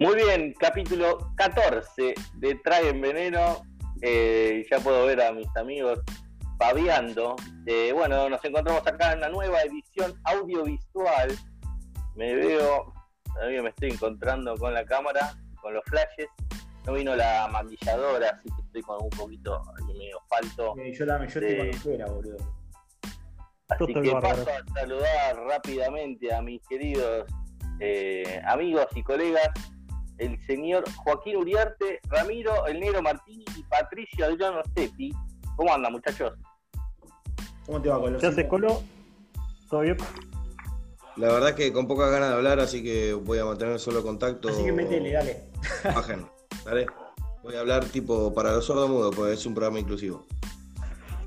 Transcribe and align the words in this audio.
Muy 0.00 0.14
bien, 0.14 0.54
capítulo 0.56 1.32
14 1.34 2.14
de 2.34 2.54
Traen 2.62 3.00
Veneno. 3.00 3.62
Eh, 4.00 4.64
ya 4.70 4.78
puedo 4.78 5.04
ver 5.06 5.20
a 5.20 5.32
mis 5.32 5.48
amigos 5.56 5.98
babeando. 6.56 7.34
Eh, 7.66 7.90
bueno, 7.92 8.28
nos 8.28 8.44
encontramos 8.44 8.86
acá 8.86 9.10
en 9.10 9.18
una 9.18 9.28
nueva 9.28 9.60
edición 9.62 10.14
audiovisual. 10.22 11.36
Me 12.14 12.32
veo, 12.32 12.94
todavía 13.24 13.60
me 13.60 13.70
estoy 13.70 13.90
encontrando 13.90 14.56
con 14.56 14.72
la 14.72 14.84
cámara, 14.84 15.34
con 15.60 15.74
los 15.74 15.82
flashes. 15.86 16.28
No 16.86 16.92
vino 16.92 17.16
la 17.16 17.48
maquilladora, 17.48 18.30
así 18.30 18.48
que 18.54 18.62
estoy 18.66 18.82
con 18.82 19.02
un 19.02 19.10
poquito 19.10 19.60
medio 19.84 20.20
falto. 20.28 20.76
Eh, 20.78 20.92
yo 20.92 21.06
la 21.06 21.18
yo 21.26 21.40
estoy 21.40 21.70
con 21.70 21.72
fuera, 21.80 22.06
boludo. 22.06 22.36
Así 23.68 23.92
que 23.92 24.12
paso 24.12 24.46
a 24.48 24.80
saludar 24.80 25.36
rápidamente 25.48 26.32
a 26.32 26.40
mis 26.40 26.62
queridos 26.68 27.26
eh, 27.80 28.40
amigos 28.46 28.86
y 28.94 29.02
colegas 29.02 29.50
el 30.18 30.38
señor 30.46 30.84
Joaquín 30.96 31.36
Uriarte, 31.36 32.00
Ramiro 32.08 32.66
El 32.66 32.80
Negro 32.80 33.02
Martínez 33.02 33.46
y 33.56 33.62
Patricio 33.64 34.26
Adriano 34.26 34.62
Stepi. 34.70 35.12
¿Cómo 35.56 35.72
andan, 35.72 35.92
muchachos? 35.92 36.34
¿Cómo 37.66 37.80
te 37.80 37.88
va, 37.88 37.98
Colo? 37.98 38.18
¿Qué 38.18 38.26
haces, 38.26 38.46
Colo? 38.46 38.82
¿Todo 39.70 39.80
bien? 39.80 39.96
La 41.16 41.28
verdad 41.32 41.50
es 41.50 41.54
que 41.56 41.72
con 41.72 41.88
pocas 41.88 42.10
ganas 42.10 42.30
de 42.30 42.34
hablar, 42.36 42.60
así 42.60 42.82
que 42.82 43.12
voy 43.12 43.38
a 43.38 43.44
mantener 43.44 43.78
solo 43.78 44.02
contacto. 44.02 44.48
Así 44.48 44.64
que 44.64 44.72
métele, 44.72 45.12
dale. 45.12 45.42
Bajen, 45.84 46.26
dale. 46.64 46.86
Voy 47.42 47.56
a 47.56 47.60
hablar 47.60 47.84
tipo 47.86 48.32
para 48.32 48.52
los 48.52 48.64
sordomudos, 48.64 49.14
porque 49.14 49.32
es 49.32 49.44
un 49.46 49.54
programa 49.54 49.80
inclusivo. 49.80 50.26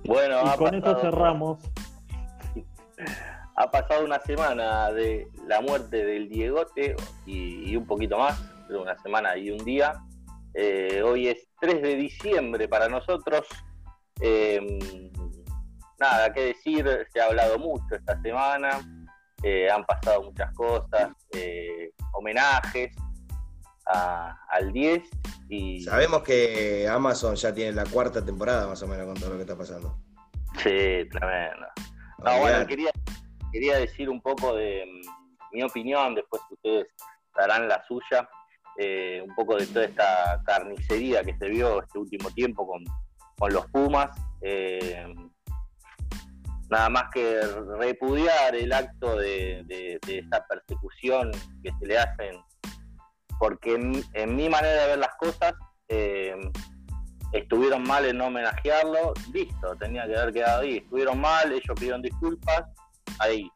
Bueno, 0.06 0.42
y 0.46 0.58
con 0.58 0.76
esto 0.76 1.00
cerramos. 1.00 1.60
Ha 3.54 3.70
pasado 3.70 4.06
una 4.06 4.20
semana 4.22 4.92
de 4.92 5.28
la 5.46 5.62
muerte 5.62 6.04
del 6.04 6.30
Diegote 6.30 6.96
y 7.28 7.76
un 7.76 7.86
poquito 7.86 8.18
más 8.18 8.40
una 8.80 8.98
semana 9.00 9.36
y 9.38 9.52
un 9.52 9.64
día. 9.64 9.94
Eh, 10.54 11.02
hoy 11.04 11.28
es 11.28 11.48
3 11.60 11.82
de 11.82 11.96
diciembre 11.96 12.68
para 12.68 12.88
nosotros. 12.90 13.48
Em, 14.20 14.80
nada, 16.00 16.32
que 16.34 16.46
decir, 16.46 17.08
se 17.12 17.22
ha 17.22 17.26
hablado 17.26 17.58
mucho 17.58 17.96
esta 17.96 18.22
semana, 18.22 18.82
eh, 19.44 19.70
han 19.70 19.86
pasado 19.86 20.24
muchas 20.24 20.54
cosas, 20.54 21.12
eh, 21.34 21.92
homenajes 22.14 22.96
al 23.86 24.72
10 24.72 25.04
y... 25.50 25.82
Sabemos 25.82 26.24
que 26.24 26.88
Amazon 26.88 27.36
ya 27.36 27.54
tiene 27.54 27.74
la 27.74 27.86
cuarta 27.86 28.24
temporada 28.24 28.68
más 28.68 28.82
o 28.84 28.88
menos 28.88 29.06
con 29.06 29.16
todo 29.16 29.32
lo 29.32 29.36
que 29.36 29.42
está 29.42 29.58
pasando. 29.58 29.98
Sí, 30.58 31.08
tremendo. 31.10 31.68
No, 32.24 32.40
bueno, 32.40 32.66
quería, 32.68 32.92
quería 33.52 33.78
decir 33.78 34.10
un 34.10 34.22
poco 34.22 34.56
de 34.56 34.86
mm, 34.86 35.56
mi 35.56 35.64
opinión, 35.64 36.16
después 36.16 36.42
ustedes 36.50 36.88
darán 37.36 37.68
la 37.68 37.84
suya. 37.86 38.30
Eh, 38.78 39.22
un 39.28 39.36
poco 39.36 39.58
de 39.58 39.68
toda 39.68 39.86
esta 39.86 40.42
carnicería 40.46 41.24
que 41.24 41.38
se 41.38 41.50
vio 41.50 41.82
este 41.82 42.00
último 42.00 42.30
tiempo 42.32 42.66
con, 42.68 42.84
los 43.52 43.66
Pumas. 43.68 44.10
Eh, 44.42 45.06
nada 46.70 46.90
más 46.90 47.06
que 47.14 47.42
repudiar 47.80 48.56
el 48.56 48.72
acto 48.72 49.18
de, 49.18 50.00
esta 50.08 50.46
persecución 50.48 51.32
que 51.64 51.72
se 51.80 51.86
le 51.86 51.98
hacen, 51.98 52.38
porque 53.40 53.74
en, 54.14 54.36
mi 54.36 54.48
manera 54.48 54.84
de 54.84 54.88
ver 54.88 55.00
las 55.00 55.16
cosas, 55.16 55.54
eh, 55.90 56.36
estuvieron 57.34 57.84
mal 57.84 58.06
en 58.06 58.18
no 58.18 58.28
homenajearlo, 58.28 59.14
listo, 59.34 59.76
tenía 59.78 60.06
que 60.06 60.16
haber 60.16 60.34
quedado 60.34 60.62
ahí, 60.62 60.78
estuvieron 60.78 61.20
mal, 61.20 61.52
ellos 61.52 61.76
pidieron 61.76 62.02
disculpas, 62.02 62.64
ahí. 63.20 63.50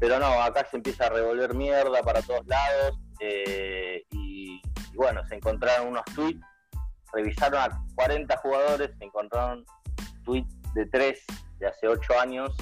Pero 0.00 0.18
no, 0.18 0.42
acá 0.42 0.66
se 0.70 0.76
empieza 0.76 1.06
a 1.06 1.10
revolver 1.10 1.54
mierda 1.54 2.02
para 2.02 2.22
todos 2.22 2.46
lados, 2.46 2.98
eh, 3.20 4.04
y, 4.10 4.60
bueno, 4.94 5.26
se 5.28 5.36
encontraron 5.36 5.88
unos 5.88 6.04
tweets, 6.14 6.44
revisaron 7.12 7.60
a 7.60 7.84
40 7.94 8.36
jugadores, 8.38 8.90
se 8.98 9.04
encontraron 9.04 9.64
tweets 10.24 10.54
de 10.74 10.86
3 10.86 11.24
de 11.58 11.66
hace 11.66 11.88
8 11.88 12.20
años, 12.20 12.54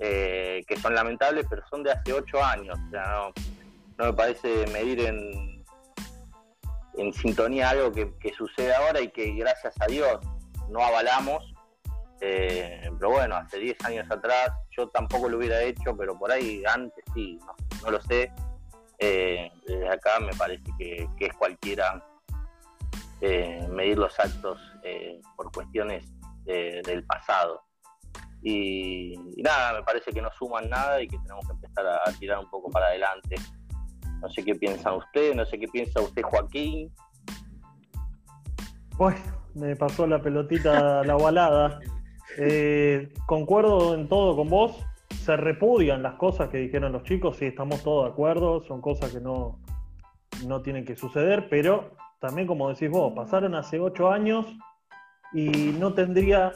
eh, 0.00 0.62
que 0.66 0.76
son 0.76 0.94
lamentables, 0.94 1.46
pero 1.48 1.62
son 1.68 1.82
de 1.82 1.92
hace 1.92 2.12
8 2.12 2.44
años. 2.44 2.78
O 2.86 2.90
sea, 2.90 3.32
no, 3.98 4.04
me 4.06 4.12
parece 4.12 4.66
medir 4.72 5.00
en, 5.00 5.64
en 6.94 7.12
sintonía 7.12 7.70
algo 7.70 7.92
que, 7.92 8.32
sucede 8.36 8.74
ahora 8.74 9.00
y 9.00 9.08
que 9.08 9.32
gracias 9.34 9.74
a 9.80 9.86
Dios 9.86 10.18
no 10.68 10.82
avalamos. 10.82 11.50
Eh, 12.20 12.88
pero 12.98 13.10
bueno, 13.10 13.36
hace 13.36 13.58
10 13.58 13.84
años 13.84 14.10
atrás 14.10 14.50
yo 14.70 14.88
tampoco 14.88 15.28
lo 15.28 15.38
hubiera 15.38 15.60
hecho, 15.62 15.96
pero 15.96 16.18
por 16.18 16.30
ahí 16.30 16.62
antes 16.66 17.04
sí, 17.14 17.38
no 17.82 17.90
lo 17.90 18.00
sé 18.02 18.32
eh, 18.98 19.50
desde 19.66 19.88
acá 19.88 20.20
me 20.20 20.32
parece 20.34 20.64
que, 20.78 21.08
es 21.18 21.32
cualquiera 21.34 22.04
eh, 23.20 23.66
medir 23.70 23.98
los 23.98 24.18
actos 24.18 24.60
eh, 24.82 25.20
por 25.36 25.50
cuestiones 25.52 26.04
del 26.44 27.04
pasado. 27.06 27.62
Y, 28.42 29.14
nada, 29.38 29.72
me 29.78 29.82
parece 29.82 30.12
que 30.12 30.20
no 30.20 30.30
suman 30.38 30.68
nada 30.68 31.00
y 31.00 31.08
que 31.08 31.16
tenemos 31.18 31.46
que 31.46 31.52
empezar 31.54 31.86
a, 31.86 32.12
tirar 32.18 32.38
un 32.38 32.50
poco 32.50 32.70
para 32.70 32.86
adelante. 32.86 33.36
No 34.20 34.28
sé 34.28 34.44
qué 34.44 34.54
piensa 34.54 34.92
usted, 34.92 35.34
no 35.34 35.46
sé 35.46 35.58
qué 35.58 35.68
piensa 35.68 36.02
usted, 36.02 36.22
Joaquín. 36.22 36.92
Uy, 38.98 39.14
me 39.54 39.74
pasó 39.74 40.06
la 40.06 40.20
pelotita 40.20 41.02
la 41.02 41.16
balada. 41.16 41.80
concuerdo 43.26 43.94
en 43.94 44.06
todo 44.06 44.36
con 44.36 44.50
vos 44.50 44.84
se 45.24 45.36
repudian 45.38 46.02
las 46.02 46.14
cosas 46.14 46.50
que 46.50 46.58
dijeron 46.58 46.92
los 46.92 47.02
chicos, 47.04 47.38
sí, 47.38 47.46
estamos 47.46 47.82
todos 47.82 48.04
de 48.04 48.10
acuerdo, 48.12 48.62
son 48.64 48.82
cosas 48.82 49.10
que 49.10 49.20
no, 49.20 49.58
no 50.46 50.60
tienen 50.60 50.84
que 50.84 50.96
suceder, 50.96 51.48
pero 51.48 51.92
también 52.20 52.46
como 52.46 52.68
decís 52.68 52.90
vos, 52.90 53.14
pasaron 53.14 53.54
hace 53.54 53.80
ocho 53.80 54.10
años 54.10 54.46
y 55.32 55.48
no 55.78 55.94
tendría, 55.94 56.52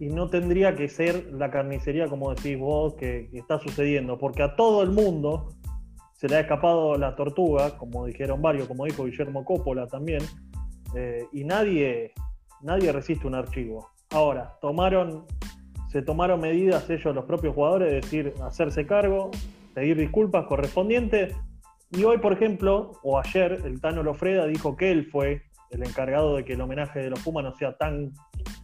y 0.00 0.06
no 0.06 0.30
tendría 0.30 0.74
que 0.74 0.88
ser 0.88 1.30
la 1.32 1.50
carnicería, 1.50 2.08
como 2.08 2.34
decís 2.34 2.58
vos, 2.58 2.94
que, 2.94 3.28
está 3.34 3.58
sucediendo, 3.58 4.18
porque 4.18 4.42
a 4.42 4.56
todo 4.56 4.82
el 4.82 4.90
mundo 4.90 5.50
se 6.14 6.26
le 6.26 6.36
ha 6.36 6.40
escapado 6.40 6.96
la 6.96 7.14
tortuga, 7.16 7.76
como 7.76 8.06
dijeron 8.06 8.40
varios, 8.40 8.66
como 8.66 8.86
dijo 8.86 9.04
Guillermo 9.04 9.44
Coppola 9.44 9.86
también, 9.88 10.22
eh, 10.94 11.26
y 11.32 11.44
nadie, 11.44 12.12
nadie 12.62 12.90
resiste 12.92 13.26
un 13.26 13.34
archivo. 13.34 13.90
Ahora, 14.10 14.56
tomaron 14.62 15.26
se 15.96 16.02
tomaron 16.02 16.40
medidas 16.40 16.90
ellos, 16.90 17.14
los 17.14 17.24
propios 17.24 17.54
jugadores, 17.54 17.88
de 17.88 17.94
decir, 18.02 18.34
hacerse 18.44 18.86
cargo, 18.86 19.30
pedir 19.72 19.96
disculpas 19.96 20.44
correspondientes. 20.44 21.34
Y 21.90 22.04
hoy, 22.04 22.18
por 22.18 22.34
ejemplo, 22.34 22.92
o 23.02 23.18
ayer, 23.18 23.62
el 23.64 23.80
Tano 23.80 24.02
Lofreda 24.02 24.46
dijo 24.46 24.76
que 24.76 24.90
él 24.90 25.08
fue 25.10 25.44
el 25.70 25.82
encargado 25.82 26.36
de 26.36 26.44
que 26.44 26.52
el 26.52 26.60
homenaje 26.60 26.98
de 26.98 27.08
los 27.08 27.20
Pumas 27.20 27.44
no 27.44 27.54
sea 27.54 27.78
tan, 27.78 28.12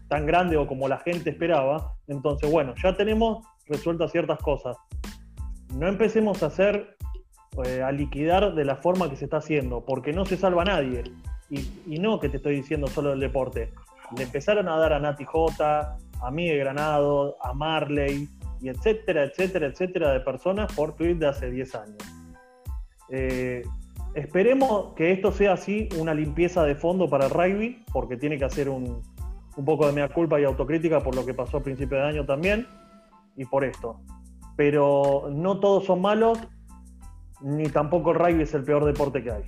tan 0.08 0.26
grande 0.26 0.58
o 0.58 0.66
como 0.66 0.88
la 0.88 0.98
gente 0.98 1.30
esperaba. 1.30 1.94
Entonces, 2.06 2.52
bueno, 2.52 2.74
ya 2.82 2.94
tenemos 2.98 3.46
resueltas 3.66 4.12
ciertas 4.12 4.38
cosas. 4.38 4.76
No 5.74 5.88
empecemos 5.88 6.42
a 6.42 6.48
hacer, 6.48 6.98
eh, 7.64 7.80
a 7.80 7.92
liquidar 7.92 8.54
de 8.54 8.66
la 8.66 8.76
forma 8.76 9.08
que 9.08 9.16
se 9.16 9.24
está 9.24 9.38
haciendo, 9.38 9.86
porque 9.86 10.12
no 10.12 10.26
se 10.26 10.36
salva 10.36 10.66
nadie. 10.66 11.04
Y, 11.48 11.66
y 11.86 11.98
no 11.98 12.20
que 12.20 12.28
te 12.28 12.36
estoy 12.36 12.56
diciendo 12.56 12.88
solo 12.88 13.08
del 13.08 13.20
deporte. 13.20 13.72
Le 14.18 14.24
empezaron 14.24 14.68
a 14.68 14.76
dar 14.76 14.92
a 14.92 14.98
Nati 14.98 15.24
J, 15.24 15.96
a 16.22 16.30
Miguel 16.30 16.58
Granado, 16.58 17.36
a 17.42 17.52
Marley, 17.52 18.28
y 18.62 18.68
etcétera, 18.68 19.24
etcétera, 19.24 19.66
etcétera 19.66 20.12
de 20.12 20.20
personas 20.20 20.72
por 20.72 20.94
tweet 20.94 21.16
de 21.16 21.26
hace 21.26 21.50
10 21.50 21.74
años. 21.74 21.98
Eh, 23.10 23.62
esperemos 24.14 24.94
que 24.94 25.10
esto 25.10 25.32
sea 25.32 25.54
así 25.54 25.88
una 25.98 26.14
limpieza 26.14 26.62
de 26.64 26.76
fondo 26.76 27.10
para 27.10 27.26
el 27.26 27.30
rugby, 27.30 27.84
porque 27.92 28.16
tiene 28.16 28.38
que 28.38 28.44
hacer 28.44 28.68
un, 28.68 29.02
poco 29.66 29.86
de 29.86 29.92
mea 29.92 30.08
culpa 30.08 30.40
y 30.40 30.44
autocrítica 30.44 31.00
por 31.00 31.14
lo 31.14 31.26
que 31.26 31.34
pasó 31.34 31.58
a 31.58 31.62
principio 31.62 31.98
de 31.98 32.04
año 32.04 32.24
también, 32.24 32.68
y 33.36 33.44
por 33.44 33.64
esto. 33.64 34.00
Pero 34.56 35.28
no 35.32 35.58
todos 35.58 35.84
son 35.84 36.00
malos, 36.00 36.38
ni 37.40 37.64
tampoco 37.64 38.12
el 38.12 38.18
rugby 38.18 38.42
es 38.42 38.54
el 38.54 38.62
peor 38.62 38.84
deporte 38.84 39.24
que 39.24 39.32
hay. 39.32 39.44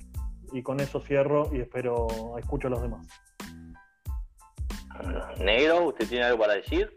Y 0.51 0.61
con 0.61 0.81
eso 0.81 0.99
cierro 0.99 1.49
y 1.53 1.61
espero 1.61 2.37
escucho 2.37 2.67
a 2.67 2.71
los 2.71 2.81
demás. 2.81 3.07
Negro, 5.37 5.85
¿usted 5.85 6.07
tiene 6.07 6.25
algo 6.25 6.39
para 6.39 6.53
decir? 6.53 6.95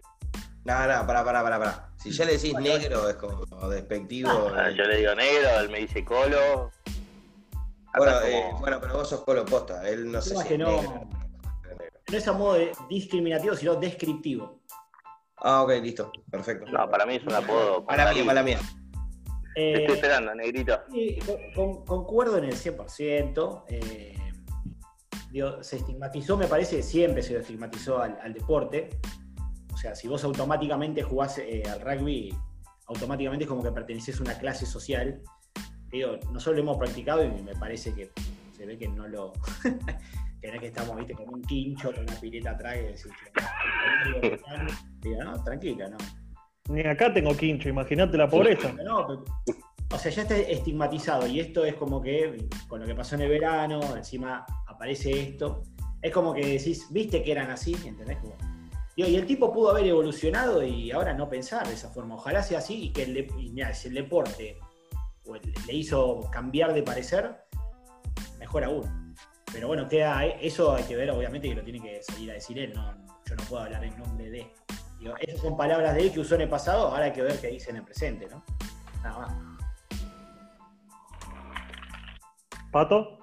No, 0.64 0.74
no, 0.86 1.06
para, 1.06 1.24
para, 1.24 1.42
para, 1.42 1.58
para. 1.58 1.88
Si 1.96 2.10
ya 2.10 2.24
le 2.24 2.32
decís 2.32 2.54
negro 2.54 3.08
es 3.08 3.16
como 3.16 3.44
despectivo. 3.68 4.30
Ah, 4.54 4.70
yo 4.70 4.84
le 4.84 4.98
digo 4.98 5.14
negro, 5.14 5.60
él 5.60 5.68
me 5.70 5.78
dice 5.80 6.04
colo. 6.04 6.70
Bueno, 7.96 8.20
eh, 8.22 8.50
bueno, 8.60 8.78
pero 8.80 8.94
vos 8.94 9.08
sos 9.08 9.22
colo 9.22 9.44
posta, 9.44 9.88
él 9.88 10.12
no 10.12 10.20
sé 10.20 10.36
si 10.36 10.46
que 10.46 10.58
no, 10.58 11.08
no 12.10 12.16
es 12.16 12.28
a 12.28 12.32
modo 12.32 12.54
de 12.54 12.72
discriminativo, 12.88 13.56
sino 13.56 13.74
descriptivo. 13.74 14.60
Ah, 15.38 15.62
ok, 15.62 15.70
listo, 15.82 16.12
perfecto. 16.30 16.70
No, 16.70 16.88
para 16.90 17.06
mí 17.06 17.16
es 17.16 17.24
un 17.24 17.32
apodo. 17.32 17.84
Para 17.84 18.12
mí, 18.12 18.22
para 18.22 18.42
mí. 18.42 18.52
Eh, 19.56 19.80
estoy 19.80 19.96
esperando, 19.96 20.34
negrito. 20.34 20.80
Sí, 20.92 21.18
concuerdo 21.54 22.38
en 22.38 22.44
el 22.44 22.54
100%. 22.54 23.64
Eh, 23.68 24.17
se 25.60 25.76
estigmatizó, 25.76 26.36
me 26.36 26.46
parece, 26.46 26.82
siempre 26.82 27.22
se 27.22 27.34
lo 27.34 27.40
estigmatizó 27.40 28.00
al, 28.00 28.32
deporte. 28.32 28.88
O 29.72 29.76
sea, 29.76 29.94
si 29.94 30.08
vos 30.08 30.24
automáticamente 30.24 31.02
jugás 31.02 31.38
eh, 31.38 31.62
al 31.70 31.80
rugby, 31.80 32.34
automáticamente 32.86 33.44
es 33.44 33.48
como 33.48 33.62
que 33.62 33.70
perteneces 33.70 34.18
a 34.18 34.22
una 34.22 34.38
clase 34.38 34.66
social. 34.66 35.20
Digo, 35.90 36.18
nosotros 36.32 36.56
lo 36.56 36.62
hemos 36.62 36.78
practicado 36.78 37.24
y 37.24 37.30
me 37.42 37.54
parece 37.54 37.94
que 37.94 38.10
se 38.56 38.66
ve 38.66 38.78
que 38.78 38.88
no 38.88 39.06
lo. 39.06 39.32
que 40.40 40.48
no 40.48 40.54
es 40.54 40.60
que 40.60 40.66
estamos, 40.66 40.96
viste, 40.96 41.14
con 41.14 41.28
un 41.28 41.42
quincho, 41.42 41.92
con 41.92 42.02
una 42.02 42.14
pileta 42.14 42.50
atrás 42.50 42.76
y 42.76 42.82
decís, 42.82 43.06
diga, 45.00 45.24
no, 45.24 45.44
tranquila, 45.44 45.88
no. 45.88 45.96
Ni 46.70 46.80
acá 46.82 47.12
tengo 47.12 47.36
quincho, 47.36 47.68
imagínate 47.68 48.16
la 48.16 48.28
pobreza. 48.28 48.72
No, 48.84 49.06
pero- 49.06 49.24
o 49.90 49.98
sea, 49.98 50.12
ya 50.12 50.22
está 50.22 50.36
estigmatizado 50.36 51.26
y 51.26 51.40
esto 51.40 51.64
es 51.64 51.74
como 51.74 52.02
que 52.02 52.46
con 52.68 52.80
lo 52.80 52.86
que 52.86 52.94
pasó 52.94 53.14
en 53.14 53.22
el 53.22 53.30
verano, 53.30 53.80
encima 53.96 54.44
aparece 54.78 55.10
esto, 55.20 55.64
es 56.00 56.12
como 56.12 56.32
que 56.32 56.46
decís, 56.46 56.86
viste 56.90 57.24
que 57.24 57.32
eran 57.32 57.50
así, 57.50 57.74
¿entendés? 57.84 58.16
Como- 58.18 58.36
digo, 58.96 59.08
y 59.08 59.16
el 59.16 59.26
tipo 59.26 59.52
pudo 59.52 59.72
haber 59.72 59.86
evolucionado 59.86 60.62
y 60.62 60.92
ahora 60.92 61.12
no 61.14 61.28
pensar 61.28 61.66
de 61.66 61.74
esa 61.74 61.90
forma. 61.90 62.14
Ojalá 62.14 62.44
sea 62.44 62.58
así 62.58 62.84
y 62.84 62.92
que 62.92 63.02
el, 63.02 63.18
y 63.38 63.50
mirá, 63.50 63.74
si 63.74 63.88
el 63.88 63.94
deporte 63.94 64.56
le 65.66 65.74
hizo 65.74 66.20
cambiar 66.30 66.72
de 66.72 66.84
parecer, 66.84 67.36
mejor 68.38 68.62
aún. 68.64 69.14
Pero 69.52 69.66
bueno, 69.66 69.88
queda, 69.88 70.24
eso 70.24 70.74
hay 70.74 70.84
que 70.84 70.94
ver, 70.94 71.10
obviamente, 71.10 71.48
que 71.48 71.56
lo 71.56 71.64
tiene 71.64 71.80
que 71.80 72.00
salir 72.02 72.30
a 72.30 72.34
decir 72.34 72.56
él, 72.58 72.72
no, 72.74 72.94
yo 73.26 73.34
no 73.34 73.42
puedo 73.48 73.64
hablar 73.64 73.84
en 73.84 73.98
nombre 73.98 74.30
de. 74.30 74.46
Digo, 75.00 75.14
esas 75.20 75.40
son 75.40 75.56
palabras 75.56 75.94
de 75.96 76.02
él 76.02 76.12
que 76.12 76.20
usó 76.20 76.36
en 76.36 76.42
el 76.42 76.48
pasado, 76.48 76.88
ahora 76.88 77.06
hay 77.06 77.12
que 77.12 77.22
ver 77.22 77.40
qué 77.40 77.48
dicen 77.48 77.70
en 77.70 77.80
el 77.80 77.84
presente, 77.84 78.28
¿no? 78.28 78.44
Nada 79.02 79.18
más. 79.18 79.58
Pato, 82.70 83.17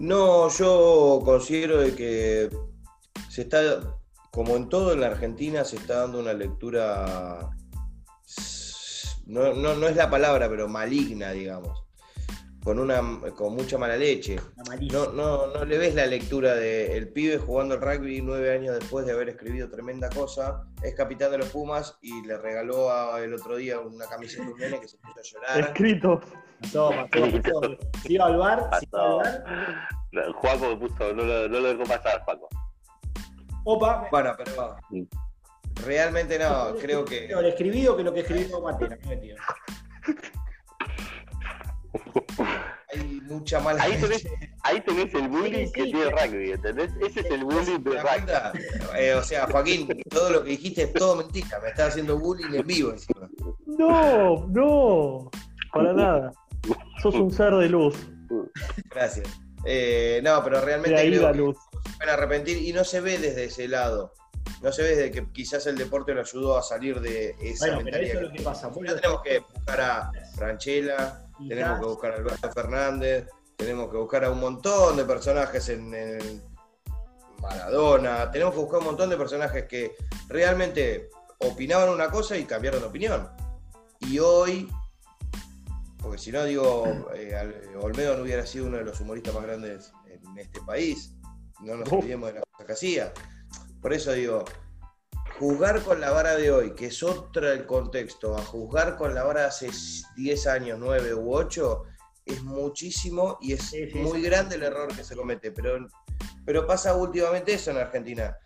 No, 0.00 0.48
yo 0.48 1.20
considero 1.24 1.78
de 1.78 1.94
que 1.94 2.50
se 3.28 3.42
está, 3.42 3.80
como 4.30 4.56
en 4.56 4.68
todo 4.68 4.92
en 4.94 5.00
la 5.00 5.08
Argentina, 5.08 5.62
se 5.64 5.76
está 5.76 6.00
dando 6.00 6.18
una 6.18 6.32
lectura, 6.32 7.50
no, 9.26 9.52
no, 9.54 9.74
no 9.74 9.86
es 9.88 9.96
la 9.96 10.08
palabra, 10.08 10.48
pero 10.48 10.68
maligna, 10.68 11.32
digamos, 11.32 11.84
con, 12.64 12.78
una, 12.78 13.02
con 13.36 13.54
mucha 13.54 13.76
mala 13.76 13.96
leche. 13.96 14.36
No, 14.90 15.12
no, 15.12 15.48
no 15.48 15.64
le 15.66 15.76
ves 15.76 15.94
la 15.94 16.06
lectura 16.06 16.54
de 16.54 16.96
el 16.96 17.08
pibe 17.12 17.36
jugando 17.36 17.74
al 17.74 17.82
rugby 17.82 18.22
nueve 18.22 18.52
años 18.54 18.78
después 18.78 19.04
de 19.04 19.12
haber 19.12 19.28
escrito 19.28 19.68
tremenda 19.70 20.08
cosa, 20.08 20.64
es 20.82 20.94
capitán 20.94 21.30
de 21.30 21.38
los 21.38 21.48
Pumas 21.50 21.98
y 22.00 22.22
le 22.26 22.38
regaló 22.38 22.90
a- 22.90 23.22
el 23.22 23.34
otro 23.34 23.56
día 23.56 23.78
una 23.80 24.06
camiseta 24.06 24.44
de 24.46 24.52
un 24.52 24.58
nene 24.58 24.80
que 24.80 24.88
se 24.88 24.96
puso 24.96 25.18
a 25.18 25.22
llorar. 25.22 25.60
escrito. 25.60 26.20
Pasó. 26.60 26.90
Se 28.02 28.12
iba 28.12 28.26
al 28.26 28.36
bar, 28.38 28.68
se 28.80 28.86
iba 28.86 29.02
al 29.02 29.16
bar. 29.16 29.88
No, 30.12 30.32
Juaco 30.34 30.68
me 30.70 30.76
puso, 30.76 31.12
no 31.14 31.22
lo, 31.24 31.48
no 31.48 31.60
lo 31.60 31.68
dejó 31.74 31.84
pasar, 31.84 32.22
Juaco. 32.24 32.48
Opa, 33.64 34.08
Bueno, 34.10 34.34
pero 34.36 34.76
realmente 35.86 36.38
no, 36.38 36.74
creo 36.80 37.04
que... 37.04 37.28
Lo 37.28 37.40
escribido 37.42 37.96
que 37.96 38.02
lo 38.04 38.12
que 38.12 38.20
escribió 38.20 38.60
Matera, 38.60 38.96
me 39.02 39.08
metió. 39.16 39.36
hay 42.92 43.20
mucha 43.28 43.60
mala 43.60 43.82
Ahí 43.82 43.92
leche. 43.92 44.02
tenés, 44.08 44.26
ahí 44.64 44.80
tenés 44.80 45.14
el 45.14 45.28
bullying 45.28 45.66
Sí, 45.66 45.72
que 45.72 45.82
sí. 45.84 45.92
tiene 45.92 46.02
el 46.02 46.10
rugby, 46.12 46.50
¿entendés? 46.52 46.90
Ese 47.00 47.20
es 47.20 47.26
el 47.26 47.44
bullying 47.44 47.82
¿Te 47.82 47.90
del 47.90 48.02
das 48.02 48.52
rugby. 48.52 48.62
Eh, 48.98 49.14
o 49.14 49.22
sea, 49.22 49.46
Joaquín, 49.46 49.88
todo 50.10 50.30
lo 50.30 50.42
que 50.42 50.50
dijiste 50.50 50.82
es 50.84 50.92
todo 50.94 51.16
mentira. 51.16 51.60
Me 51.62 51.68
estás 51.68 51.88
haciendo 51.90 52.18
bullying 52.18 52.54
en 52.54 52.66
vivo 52.66 52.90
encima. 52.90 53.28
No, 53.66 54.46
no, 54.48 55.30
para 55.72 55.92
nada. 55.92 56.32
Sos 57.02 57.14
un 57.14 57.30
ser 57.32 57.54
de 57.54 57.68
luz, 57.68 57.94
Gracias. 58.90 59.26
Eh, 59.64 60.20
no, 60.24 60.42
pero 60.42 60.58
de 60.60 60.64
realmente 60.64 60.98
ahí 60.98 61.08
creo 61.10 61.22
la 61.22 61.32
que 61.32 61.38
luz. 61.38 61.56
se 61.84 61.96
pueden 61.98 62.14
arrepentir 62.14 62.56
y 62.62 62.72
no 62.72 62.84
se 62.84 63.00
ve 63.00 63.18
desde 63.18 63.44
ese 63.44 63.68
lado. 63.68 64.12
No 64.62 64.72
se 64.72 64.82
ve 64.82 64.90
desde 64.96 65.10
que 65.10 65.26
quizás 65.32 65.66
el 65.66 65.76
deporte 65.76 66.14
lo 66.14 66.20
ayudó 66.20 66.56
a 66.56 66.62
salir 66.62 67.00
de 67.00 67.34
esa 67.40 67.66
Bueno, 67.66 67.78
pero 67.78 67.84
mentalidad. 67.84 68.10
eso 68.10 68.18
es 68.20 68.22
lo 68.28 68.32
que 68.32 68.42
pasa. 68.42 68.68
Vos 68.68 68.84
Ya 68.86 68.92
lo- 68.92 69.00
tenemos 69.00 69.22
que 69.22 69.38
buscar 69.54 69.80
a 69.80 70.10
Franchella, 70.34 71.22
tenemos 71.48 71.80
que 71.80 71.86
buscar 71.86 72.12
a 72.12 72.16
Alberto 72.16 72.50
Fernández, 72.52 73.26
tenemos 73.56 73.90
que 73.90 73.96
buscar 73.96 74.24
a 74.24 74.30
un 74.30 74.40
montón 74.40 74.96
de 74.96 75.04
personajes 75.04 75.68
en, 75.68 75.94
en 75.94 76.42
Maradona, 77.40 78.30
tenemos 78.30 78.54
que 78.54 78.60
buscar 78.60 78.80
un 78.80 78.86
montón 78.86 79.08
de 79.10 79.16
personajes 79.16 79.64
que 79.64 79.94
realmente 80.28 81.08
opinaban 81.38 81.88
una 81.88 82.10
cosa 82.10 82.36
y 82.36 82.44
cambiaron 82.44 82.80
de 82.80 82.86
opinión. 82.86 83.28
Y 84.00 84.18
hoy, 84.18 84.68
porque 86.02 86.18
si 86.18 86.32
no 86.32 86.44
digo, 86.44 87.06
eh, 87.14 87.34
Olmedo 87.80 88.16
no 88.16 88.22
hubiera 88.22 88.46
sido 88.46 88.66
uno 88.66 88.78
de 88.78 88.84
los 88.84 89.00
humoristas 89.00 89.34
más 89.34 89.42
grandes 89.44 89.92
en 90.06 90.38
este 90.38 90.60
país, 90.62 91.14
no 91.60 91.76
nos 91.76 91.90
olvidemos 91.92 92.28
de 92.32 92.34
la 92.38 92.40
cosa 92.52 92.66
que 92.66 92.72
hacía. 92.72 93.12
Por 93.82 93.92
eso 93.92 94.12
digo, 94.12 94.44
juzgar 95.38 95.82
con 95.82 96.00
la 96.00 96.10
vara 96.10 96.36
de 96.36 96.50
hoy, 96.50 96.74
que 96.74 96.86
es 96.86 97.02
otra 97.02 97.52
el 97.52 97.66
contexto, 97.66 98.36
a 98.36 98.42
juzgar 98.42 98.96
con 98.96 99.14
la 99.14 99.24
vara 99.24 99.40
de 99.42 99.46
hace 99.46 99.70
10 100.16 100.46
años, 100.46 100.78
9 100.80 101.14
u 101.14 101.34
8, 101.34 101.82
es 102.26 102.42
muchísimo 102.42 103.38
y 103.40 103.52
es 103.54 103.62
Sí, 103.62 103.90
sí, 103.90 103.98
muy 103.98 104.20
sí. 104.20 104.26
grande 104.26 104.56
el 104.56 104.62
error 104.62 104.94
que 104.94 105.02
se 105.04 105.16
comete. 105.16 105.50
Pero, 105.52 105.86
pero 106.44 106.66
pasa 106.66 106.94
últimamente 106.94 107.54
eso 107.54 107.70
en 107.70 107.78
Argentina. 107.78 108.36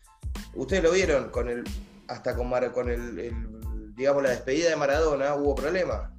Ustedes 0.54 0.82
lo 0.82 0.90
vieron, 0.92 1.30
con 1.30 1.48
el, 1.48 1.64
hasta 2.08 2.34
con, 2.36 2.48
Mar- 2.48 2.72
con 2.72 2.88
el, 2.88 3.18
el, 3.18 3.94
digamos, 3.94 4.22
la 4.22 4.30
despedida 4.30 4.70
de 4.70 4.76
Maradona 4.76 5.34
hubo 5.34 5.54
problemas. 5.54 6.10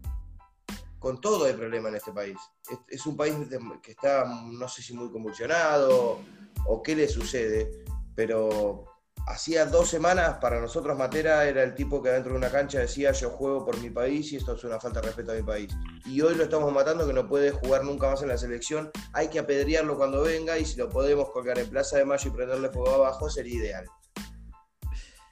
Con 1.00 1.22
todo 1.22 1.46
hay 1.46 1.54
problema 1.54 1.90
en 1.90 1.96
este 1.96 2.12
país. 2.12 2.38
Es, 2.70 2.80
es 2.88 3.06
un 3.06 3.16
país 3.16 3.36
que 3.82 3.92
está, 3.92 4.26
no 4.26 4.68
sé 4.68 4.82
si 4.82 4.94
muy 4.94 5.12
convulsionado 5.12 6.20
o 6.68 6.82
qué 6.82 6.96
le 6.96 7.08
sucede, 7.08 7.86
pero 8.16 8.86
hacía 9.28 9.66
dos 9.66 9.90
semanas 9.90 10.38
para 10.40 10.62
nosotros 10.62 10.98
Matera 10.98 11.46
era 11.46 11.64
el 11.64 11.74
tipo 11.74 12.02
que 12.02 12.10
dentro 12.10 12.32
de 12.32 12.38
una 12.38 12.50
cancha 12.50 12.80
decía 12.80 13.12
yo 13.12 13.32
juego 13.32 13.66
por 13.66 13.80
mi 13.80 13.90
país 13.90 14.32
y 14.32 14.38
esto 14.38 14.54
es 14.54 14.64
una 14.64 14.80
falta 14.80 15.02
de 15.02 15.08
respeto 15.08 15.32
a 15.32 15.36
mi 15.36 15.44
país. 15.44 15.74
Y 16.06 16.22
hoy 16.22 16.36
lo 16.36 16.44
estamos 16.44 16.72
matando 16.72 17.08
que 17.08 17.14
no 17.14 17.28
puede 17.28 17.52
jugar 17.52 17.84
nunca 17.84 18.10
más 18.10 18.22
en 18.22 18.30
la 18.30 18.38
selección, 18.38 18.92
hay 19.14 19.30
que 19.30 19.40
apedrearlo 19.40 19.98
cuando 19.98 20.22
venga 20.22 20.58
y 20.58 20.66
si 20.66 20.78
lo 20.78 20.90
podemos 20.90 21.30
colgar 21.32 21.58
en 21.60 21.70
Plaza 21.70 21.98
de 21.98 22.06
Mayo 22.06 22.30
y 22.30 22.34
prenderle 22.34 22.70
fuego 22.70 22.96
abajo 22.96 23.30
sería 23.30 23.56
ideal. 23.56 23.86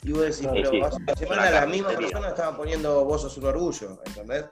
Y 0.01 0.11
vos 0.11 0.21
decís, 0.23 0.47
pero 0.51 0.85
hace 0.85 0.97
una 0.97 1.15
semana 1.15 1.49
las 1.49 1.67
mismas 1.67 1.95
personas 1.95 2.31
estaban 2.31 2.57
poniendo 2.57 3.05
vos 3.05 3.21
sos 3.21 3.37
un 3.37 3.45
orgullo, 3.45 4.01
¿entendés? 4.05 4.45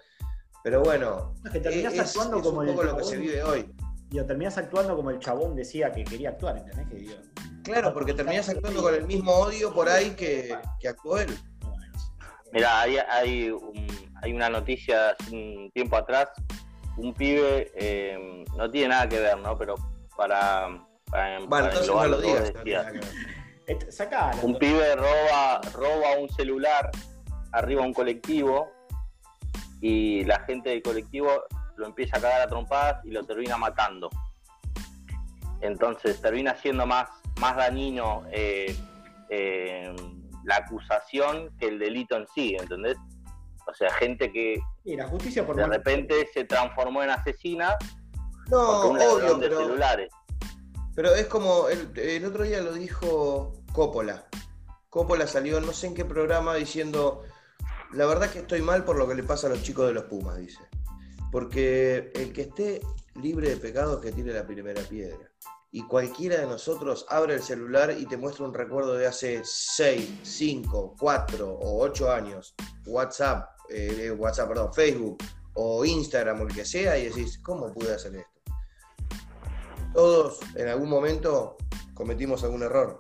Pero 0.64 0.82
bueno, 0.84 1.34
Es 1.46 1.52
que 1.52 1.60
terminás 1.60 1.94
es, 1.94 2.00
actuando 2.02 2.38
es 2.38 2.44
como 2.44 2.60
un 2.60 2.68
el 2.70 2.74
poco 2.76 2.84
lo 2.86 2.98
que 2.98 3.04
se 3.04 3.10
chabón. 3.12 3.26
vive 3.26 3.44
hoy. 3.44 3.76
Digo, 4.10 4.26
terminás 4.26 4.58
actuando 4.58 4.96
como 4.96 5.10
el 5.10 5.20
chabón 5.20 5.56
decía 5.56 5.92
que 5.92 6.04
quería 6.04 6.30
actuar, 6.30 6.58
¿entendés? 6.58 6.88
Que 6.88 6.96
digo, 6.96 7.14
Claro, 7.64 7.94
porque 7.94 8.14
terminás 8.14 8.50
actuando 8.50 8.82
con 8.82 8.94
el 8.96 9.06
mismo 9.06 9.32
odio 9.34 9.74
por 9.74 9.88
ahí 9.88 10.12
que, 10.12 10.56
que 10.80 10.88
actuó 10.88 11.18
él. 11.20 11.36
Mira, 12.52 12.82
hay, 12.82 12.98
hay, 12.98 13.50
un- 13.52 13.88
hay 14.22 14.34
una 14.34 14.50
noticia 14.50 15.12
hace 15.12 15.32
un 15.32 15.72
tiempo 15.72 15.96
atrás, 15.96 16.30
un 16.98 17.14
pibe, 17.14 17.72
eh, 17.76 18.44
no 18.58 18.70
tiene 18.70 18.90
nada 18.90 19.08
que 19.08 19.20
ver, 19.20 19.38
¿no? 19.38 19.58
Pero 19.58 19.76
para, 20.18 20.68
para, 21.10 21.38
Bueno, 21.38 21.50
para 21.50 21.66
entonces 21.68 21.88
no 21.96 22.06
lo 22.08 22.20
digas. 22.22 22.44
dos, 22.44 22.54
no 22.56 22.64
tiene 22.64 22.80
decía, 22.80 22.80
nada 22.80 22.92
que 22.92 23.00
ver. 23.76 23.92
Sacalo. 23.94 24.42
un 24.42 24.60
pibe 24.60 24.96
roba, 24.98 25.62
roba 25.74 26.18
un 26.20 26.28
celular 26.30 26.92
arriba 27.54 27.84
a 27.84 27.86
un 27.86 27.94
colectivo 27.94 28.70
y 29.82 30.24
la 30.26 30.40
gente 30.46 30.70
del 30.70 30.82
colectivo 30.84 31.44
lo 31.76 31.88
empieza 31.88 32.18
a 32.18 32.22
cagar 32.22 32.42
a 32.42 32.48
trompadas 32.48 33.04
y 33.06 33.12
lo 33.12 33.24
termina 33.24 33.58
matando. 33.58 34.10
Entonces 35.62 36.22
termina 36.22 36.56
siendo 36.56 36.86
más, 36.86 37.10
más 37.40 37.56
dañino 37.56 38.24
eh, 38.32 38.76
eh, 39.30 39.94
la 40.44 40.56
acusación 40.58 41.56
que 41.60 41.68
el 41.68 41.80
delito 41.80 42.16
en 42.18 42.26
sí, 42.34 42.56
¿entendés? 42.60 42.98
O 43.68 43.74
sea, 43.74 43.92
gente 43.94 44.32
que 44.32 44.60
Sí, 44.84 44.96
la 44.96 45.08
justicia 45.08 45.46
por 45.46 45.56
de 45.56 45.62
mal- 45.64 45.72
repente 45.78 46.28
se 46.34 46.44
transformó 46.46 47.04
en 47.04 47.12
asesina 47.12 47.78
No, 48.50 48.82
porque 48.84 48.88
un 48.88 48.98
obvio, 48.98 49.34
de 49.36 49.48
pero, 49.50 49.60
celulares. 49.62 50.12
pero 50.96 51.14
es 51.14 51.28
como 51.28 51.68
el, 51.70 51.92
el 51.98 52.26
otro 52.26 52.44
día 52.44 52.60
lo 52.62 52.74
dijo 52.74 53.54
Coppola. 53.72 54.26
Coppola 54.90 55.28
salió 55.28 55.62
no 55.62 55.72
sé 55.74 55.88
en 55.88 55.94
qué 55.94 56.04
programa 56.06 56.56
diciendo, 56.56 57.24
la 57.94 58.06
verdad 58.06 58.30
que 58.30 58.40
estoy 58.40 58.62
mal 58.62 58.86
por 58.86 58.98
lo 58.98 59.08
que 59.08 59.16
le 59.16 59.24
pasa 59.24 59.48
a 59.48 59.50
los 59.50 59.64
chicos 59.64 59.88
de 59.88 59.94
los 59.94 60.06
Pumas, 60.06 60.38
dice. 60.38 60.60
Porque 61.32 62.12
el 62.16 62.34
que 62.34 62.42
esté 62.42 62.82
libre 63.16 63.50
de 63.50 63.58
pecados 63.58 64.02
que 64.02 64.12
tire 64.12 64.34
la 64.34 64.46
primera 64.46 64.82
piedra. 64.84 65.30
Y 65.72 65.84
cualquiera 65.84 66.38
de 66.42 66.48
nosotros 66.48 67.06
abre 67.10 67.36
el 67.36 67.42
celular 67.42 67.96
y 67.98 68.06
te 68.06 68.18
muestra 68.18 68.46
un 68.46 68.54
recuerdo 68.54 68.94
de 68.96 69.08
hace 69.08 69.42
6, 69.44 70.20
5, 70.22 70.96
4 71.00 71.50
o 71.50 71.82
8 71.82 72.12
años. 72.12 72.56
WhatsApp, 72.86 73.58
eh, 73.70 74.14
WhatsApp, 74.18 74.50
perdón, 74.50 74.74
Facebook 74.74 75.18
o 75.54 75.86
Instagram 75.86 76.42
o 76.42 76.48
el 76.48 76.54
que 76.54 76.66
sea 76.66 76.98
y 76.98 77.06
decís, 77.06 77.40
¿cómo 77.42 77.74
pude 77.74 77.94
hacer 77.94 78.16
esto? 78.16 78.30
Todos 79.94 80.40
en 80.56 80.68
algún 80.68 80.90
momento 80.90 81.58
cometimos 81.94 82.44
algún 82.44 82.64
error. 82.64 83.00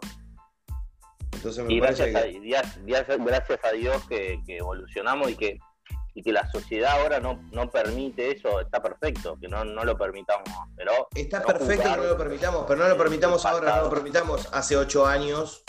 Entonces 1.33 1.63
me 1.65 1.73
Y 1.73 1.79
parece 1.79 2.11
gracias 2.11 2.23
a, 2.23 2.27
que... 2.31 2.39
Dios- 2.39 2.77
gracias, 2.85 3.17
gracias 3.25 3.59
a 3.63 3.71
Dios 3.71 4.07
que, 4.07 4.41
que 4.45 4.57
evolucionamos 4.57 5.29
y 5.31 5.35
que, 5.35 5.57
y 6.13 6.21
que 6.21 6.31
la 6.31 6.49
sociedad 6.51 6.99
ahora 6.99 7.19
no, 7.19 7.41
no 7.51 7.69
permite 7.69 8.31
eso, 8.31 8.59
está 8.59 8.81
perfecto, 8.81 9.37
que 9.39 9.47
no, 9.47 9.63
no 9.63 9.83
lo 9.85 9.97
permitamos. 9.97 10.47
Pero 10.75 11.07
Está 11.15 11.39
no 11.39 11.45
perfecto 11.45 11.83
jugar. 11.83 11.95
que 11.99 12.01
no 12.05 12.11
lo 12.11 12.17
permitamos, 12.17 12.65
pero 12.67 12.83
no 12.83 12.89
lo 12.89 12.97
permitamos 12.97 13.45
ahora, 13.45 13.77
no 13.77 13.83
lo 13.83 13.89
permitamos 13.89 14.49
hace 14.51 14.75
ocho 14.77 15.07
años 15.07 15.63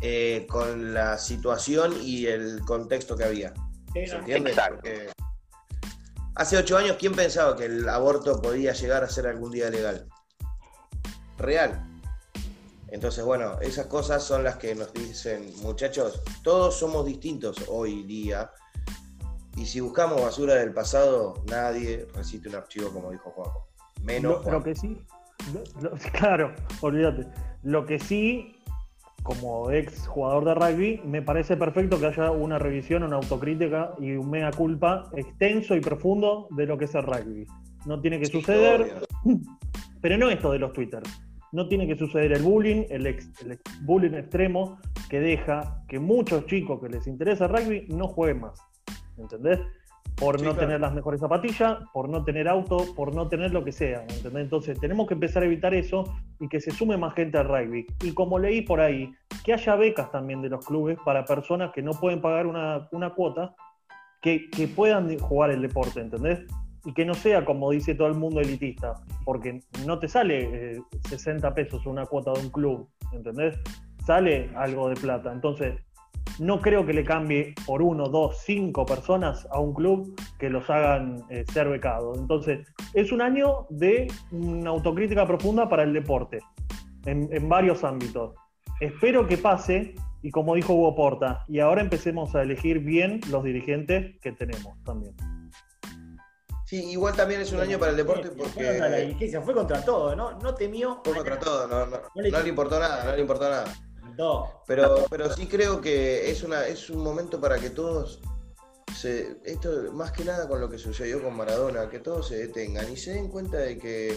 eh, 0.00 0.46
con 0.48 0.94
la 0.94 1.18
situación 1.18 1.94
y 2.02 2.26
el 2.26 2.60
contexto 2.66 3.16
que 3.16 3.24
había. 3.24 3.52
Sí, 3.92 4.06
¿Se 4.06 4.16
entiende? 4.16 4.50
Exacto. 4.50 4.76
Porque 4.82 5.10
Hace 6.36 6.56
ocho 6.56 6.76
años, 6.76 6.96
¿quién 6.98 7.14
pensaba 7.14 7.56
que 7.56 7.66
el 7.66 7.88
aborto 7.88 8.42
podía 8.42 8.72
llegar 8.72 9.04
a 9.04 9.08
ser 9.08 9.28
algún 9.28 9.52
día 9.52 9.70
legal? 9.70 10.08
Real. 11.38 11.84
Entonces, 12.94 13.24
bueno, 13.24 13.58
esas 13.60 13.86
cosas 13.86 14.22
son 14.22 14.44
las 14.44 14.56
que 14.56 14.72
nos 14.76 14.92
dicen, 14.92 15.50
muchachos, 15.62 16.22
todos 16.44 16.78
somos 16.78 17.04
distintos 17.04 17.56
hoy 17.68 18.04
día. 18.04 18.52
Y 19.56 19.66
si 19.66 19.80
buscamos 19.80 20.22
basura 20.22 20.54
del 20.54 20.72
pasado, 20.72 21.42
nadie 21.50 22.06
resiste 22.14 22.48
un 22.48 22.54
archivo, 22.54 22.90
como 22.90 23.10
dijo 23.10 23.30
Juanjo. 23.30 23.66
Menos 24.04 24.44
Lo, 24.46 24.52
lo 24.52 24.62
que 24.62 24.76
sí, 24.76 24.96
lo- 25.52 25.90
lo- 25.90 25.96
claro, 26.12 26.54
olvídate. 26.82 27.26
Lo 27.64 27.84
que 27.84 27.98
sí, 27.98 28.54
como 29.24 29.72
ex 29.72 30.06
jugador 30.06 30.44
de 30.44 30.54
rugby, 30.54 31.00
me 31.04 31.20
parece 31.20 31.56
perfecto 31.56 31.98
que 31.98 32.06
haya 32.06 32.30
una 32.30 32.60
revisión, 32.60 33.02
una 33.02 33.16
autocrítica 33.16 33.92
y 33.98 34.12
un 34.12 34.30
mea 34.30 34.52
culpa 34.52 35.10
extenso 35.16 35.74
y 35.74 35.80
profundo 35.80 36.46
de 36.50 36.66
lo 36.66 36.78
que 36.78 36.84
es 36.84 36.94
el 36.94 37.02
rugby. 37.02 37.44
No 37.86 38.00
tiene 38.00 38.20
que 38.20 38.26
Sí, 38.26 38.32
suceder, 38.40 38.82
obvio. 39.24 39.40
pero 40.00 40.16
no 40.16 40.30
esto 40.30 40.52
de 40.52 40.60
los 40.60 40.72
Twitter. 40.72 41.02
No 41.54 41.68
tiene 41.68 41.86
que 41.86 41.96
suceder 41.96 42.32
el 42.32 42.42
bullying, 42.42 42.84
el, 42.90 43.06
ex- 43.06 43.30
el 43.42 43.52
ex- 43.52 43.62
bullying 43.86 44.14
extremo 44.14 44.78
que 45.08 45.20
deja 45.20 45.82
que 45.88 45.98
muchos 46.00 46.46
chicos 46.46 46.80
que 46.82 46.88
les 46.88 47.06
interesa 47.06 47.44
el 47.46 47.50
rugby 47.52 47.86
no 47.88 48.08
jueguen 48.08 48.40
más. 48.40 48.60
¿Entendés? 49.16 49.60
Por 50.16 50.38
Sí, 50.38 50.44
no 50.44 50.52
claro. 50.52 50.66
tener 50.66 50.80
las 50.80 50.94
mejores 50.94 51.20
zapatillas, 51.20 51.78
por 51.92 52.08
no 52.08 52.24
tener 52.24 52.48
auto, 52.48 52.78
por 52.96 53.14
no 53.14 53.28
tener 53.28 53.52
lo 53.52 53.64
que 53.64 53.72
sea. 53.72 54.02
¿entendés? 54.02 54.42
Entonces 54.44 54.78
tenemos 54.80 55.06
que 55.06 55.14
empezar 55.14 55.42
a 55.42 55.46
evitar 55.46 55.74
eso 55.74 56.04
y 56.40 56.48
que 56.48 56.60
se 56.60 56.70
sume 56.72 56.96
más 56.96 57.14
gente 57.14 57.38
al 57.38 57.46
rugby. 57.48 57.86
Y 58.02 58.12
como 58.12 58.38
leí 58.38 58.62
por 58.62 58.80
ahí, 58.80 59.12
que 59.44 59.52
haya 59.52 59.76
becas 59.76 60.10
también 60.10 60.42
de 60.42 60.48
los 60.48 60.64
clubes 60.66 60.98
para 61.04 61.24
personas 61.24 61.70
que 61.72 61.82
no 61.82 61.92
pueden 61.92 62.20
pagar 62.20 62.46
una, 62.46 62.88
una 62.92 63.10
cuota, 63.14 63.54
que, 64.20 64.48
que 64.50 64.66
puedan 64.68 65.16
jugar 65.18 65.50
el 65.50 65.62
deporte, 65.62 66.00
¿entendés? 66.00 66.40
Y 66.84 66.92
que 66.92 67.04
no 67.04 67.14
sea 67.14 67.44
como 67.44 67.70
dice 67.70 67.94
todo 67.94 68.08
el 68.08 68.14
mundo 68.14 68.40
elitista, 68.40 68.94
porque 69.24 69.60
no 69.86 69.98
te 69.98 70.08
sale 70.08 70.74
eh, 70.76 70.82
60 71.08 71.54
pesos 71.54 71.86
una 71.86 72.06
cuota 72.06 72.32
de 72.32 72.40
un 72.40 72.50
club, 72.50 72.88
¿entendés? 73.12 73.58
Sale 74.04 74.50
algo 74.54 74.88
de 74.88 74.96
plata. 74.96 75.32
Entonces, 75.32 75.74
no 76.38 76.60
creo 76.60 76.84
que 76.84 76.92
le 76.92 77.04
cambie 77.04 77.54
por 77.66 77.80
uno, 77.80 78.08
dos, 78.08 78.38
cinco 78.44 78.84
personas 78.84 79.46
a 79.50 79.60
un 79.60 79.72
club 79.72 80.14
que 80.38 80.50
los 80.50 80.68
hagan 80.68 81.22
eh, 81.30 81.44
ser 81.52 81.68
becados. 81.68 82.18
Entonces, 82.18 82.66
es 82.92 83.12
un 83.12 83.22
año 83.22 83.66
de 83.70 84.08
una 84.30 84.70
autocrítica 84.70 85.26
profunda 85.26 85.68
para 85.68 85.84
el 85.84 85.92
deporte, 85.92 86.40
en, 87.06 87.28
en 87.32 87.48
varios 87.48 87.84
ámbitos. 87.84 88.34
Espero 88.80 89.26
que 89.26 89.38
pase, 89.38 89.94
y 90.22 90.30
como 90.30 90.54
dijo 90.54 90.74
Hugo 90.74 90.94
Porta, 90.96 91.44
y 91.48 91.60
ahora 91.60 91.80
empecemos 91.80 92.34
a 92.34 92.42
elegir 92.42 92.80
bien 92.80 93.20
los 93.30 93.44
dirigentes 93.44 94.18
que 94.20 94.32
tenemos 94.32 94.74
también. 94.84 95.14
Sí, 96.66 96.90
igual 96.90 97.14
también 97.14 97.42
es 97.42 97.52
un 97.52 97.60
año 97.60 97.78
para 97.78 97.90
el 97.90 97.96
deporte 97.96 98.30
Fue 98.30 98.44
contra 98.44 98.88
la 98.88 99.06
porque 99.12 99.40
fue 99.42 99.54
contra 99.54 99.84
todo, 99.84 100.16
¿no? 100.16 100.38
No 100.38 100.54
temió. 100.54 101.00
fue 101.04 101.14
contra 101.14 101.38
todo, 101.38 101.66
no, 101.68 101.86
no, 101.86 102.00
No 102.14 102.22
le- 102.22 102.48
importó 102.48 102.80
nada, 102.80 103.04
no 103.04 103.14
le 103.14 103.20
importó 103.20 103.48
nada. 103.50 103.64
Pero, 104.66 105.06
pero 105.10 105.32
sí 105.34 105.46
creo 105.46 105.80
que 105.80 106.30
es 106.30 106.42
una, 106.42 106.66
es 106.66 106.88
un 106.88 107.02
momento 107.02 107.40
para 107.40 107.58
que 107.58 107.70
todos 107.70 108.20
se, 108.96 109.38
esto 109.44 109.92
más 109.92 110.12
que 110.12 110.24
nada 110.24 110.48
con 110.48 110.60
lo 110.60 110.70
que 110.70 110.78
sucedió 110.78 111.22
con 111.22 111.36
Maradona, 111.36 111.88
que 111.90 111.98
todos 111.98 112.28
se 112.28 112.36
detengan 112.38 112.90
y 112.92 112.96
se 112.96 113.12
den 113.14 113.28
cuenta 113.28 113.58
de 113.58 113.76
que, 113.78 114.16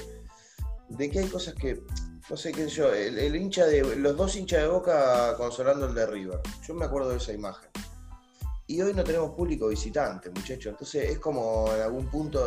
de 0.89 1.09
que 1.09 1.19
hay 1.19 1.27
cosas 1.27 1.55
que, 1.55 1.81
no 2.29 2.37
sé 2.37 2.51
qué 2.51 2.63
sé 2.65 2.69
yo, 2.69 2.93
el, 2.93 3.17
el 3.17 3.35
hincha 3.35 3.65
de, 3.65 3.95
los 3.95 4.15
dos 4.15 4.35
hinchas 4.35 4.61
de 4.61 4.67
boca 4.67 5.35
consolando 5.35 5.87
el 5.87 5.95
de 5.95 6.05
River. 6.05 6.39
Yo 6.67 6.73
me 6.75 6.85
acuerdo 6.85 7.09
de 7.09 7.17
esa 7.17 7.33
imagen. 7.33 7.69
Y 8.67 8.81
hoy 8.81 8.93
no 8.93 9.03
tenemos 9.03 9.31
público 9.31 9.67
visitante, 9.67 10.29
muchachos. 10.29 10.71
Entonces 10.71 11.09
es 11.11 11.19
como 11.19 11.73
en 11.73 11.81
algún 11.81 12.09
punto 12.09 12.45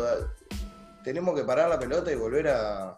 tenemos 1.03 1.35
que 1.35 1.43
parar 1.43 1.69
la 1.69 1.79
pelota 1.79 2.11
y 2.11 2.15
volver 2.15 2.47
a, 2.49 2.95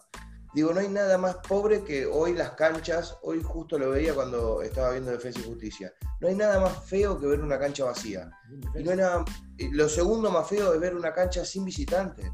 Digo, 0.53 0.71
no 0.71 0.81
hay 0.81 0.87
nada 0.87 1.17
más 1.17 1.37
pobre 1.37 1.83
que 1.83 2.05
hoy 2.05 2.33
las 2.33 2.51
canchas, 2.51 3.17
hoy 3.23 3.41
justo 3.41 3.79
lo 3.79 3.89
veía 3.89 4.13
cuando 4.13 4.61
estaba 4.61 4.91
viendo 4.91 5.09
Defensa 5.09 5.39
y 5.39 5.43
Justicia, 5.43 5.91
no 6.21 6.27
hay 6.27 6.35
nada 6.35 6.59
más 6.59 6.85
feo 6.85 7.19
que 7.19 7.25
ver 7.25 7.41
una 7.41 7.57
cancha 7.57 7.85
vacía. 7.85 8.29
Y 8.75 8.83
no 8.83 8.91
hay 8.91 8.97
nada, 8.97 9.25
lo 9.71 9.89
segundo 9.89 10.29
más 10.29 10.47
feo 10.47 10.75
es 10.75 10.79
ver 10.79 10.95
una 10.95 11.11
cancha 11.11 11.43
sin 11.43 11.65
visitantes. 11.65 12.29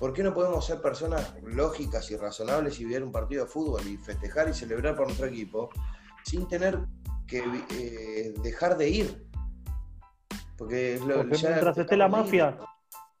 ¿Por 0.00 0.12
qué 0.12 0.24
no 0.24 0.34
podemos 0.34 0.66
ser 0.66 0.82
personas 0.82 1.32
lógicas 1.44 2.10
y 2.10 2.16
razonables 2.16 2.80
y 2.80 2.86
ver 2.86 3.04
un 3.04 3.12
partido 3.12 3.44
de 3.44 3.50
fútbol 3.50 3.86
y 3.86 3.96
festejar 3.98 4.48
y 4.48 4.54
celebrar 4.54 4.96
por 4.96 5.06
nuestro 5.06 5.28
equipo 5.28 5.70
sin 6.24 6.48
tener 6.48 6.80
que 7.28 7.44
eh, 7.70 8.34
dejar 8.42 8.76
de 8.76 8.88
ir? 8.88 9.31
Porque, 10.56 10.94
es 10.94 11.00
lo, 11.00 11.16
Porque 11.16 11.36
ya 11.36 11.50
mientras 11.50 11.78
esté 11.78 11.96
la 11.96 12.08
mafia, 12.08 12.58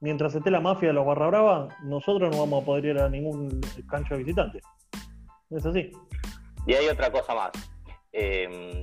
mientras 0.00 0.34
esté 0.34 0.50
la 0.50 0.60
mafia 0.60 0.88
de 0.88 0.94
los 0.94 1.06
Barra 1.06 1.28
Brava, 1.28 1.68
nosotros 1.82 2.30
no 2.30 2.38
vamos 2.40 2.62
a 2.62 2.66
poder 2.66 2.84
ir 2.86 2.98
a 2.98 3.08
ningún 3.08 3.60
cancha 3.88 4.14
de 4.14 4.24
visitantes. 4.24 4.62
Es 5.50 5.66
así. 5.66 5.92
Y 6.66 6.74
hay 6.74 6.88
otra 6.88 7.10
cosa 7.10 7.34
más. 7.34 7.50
Eh, 8.12 8.82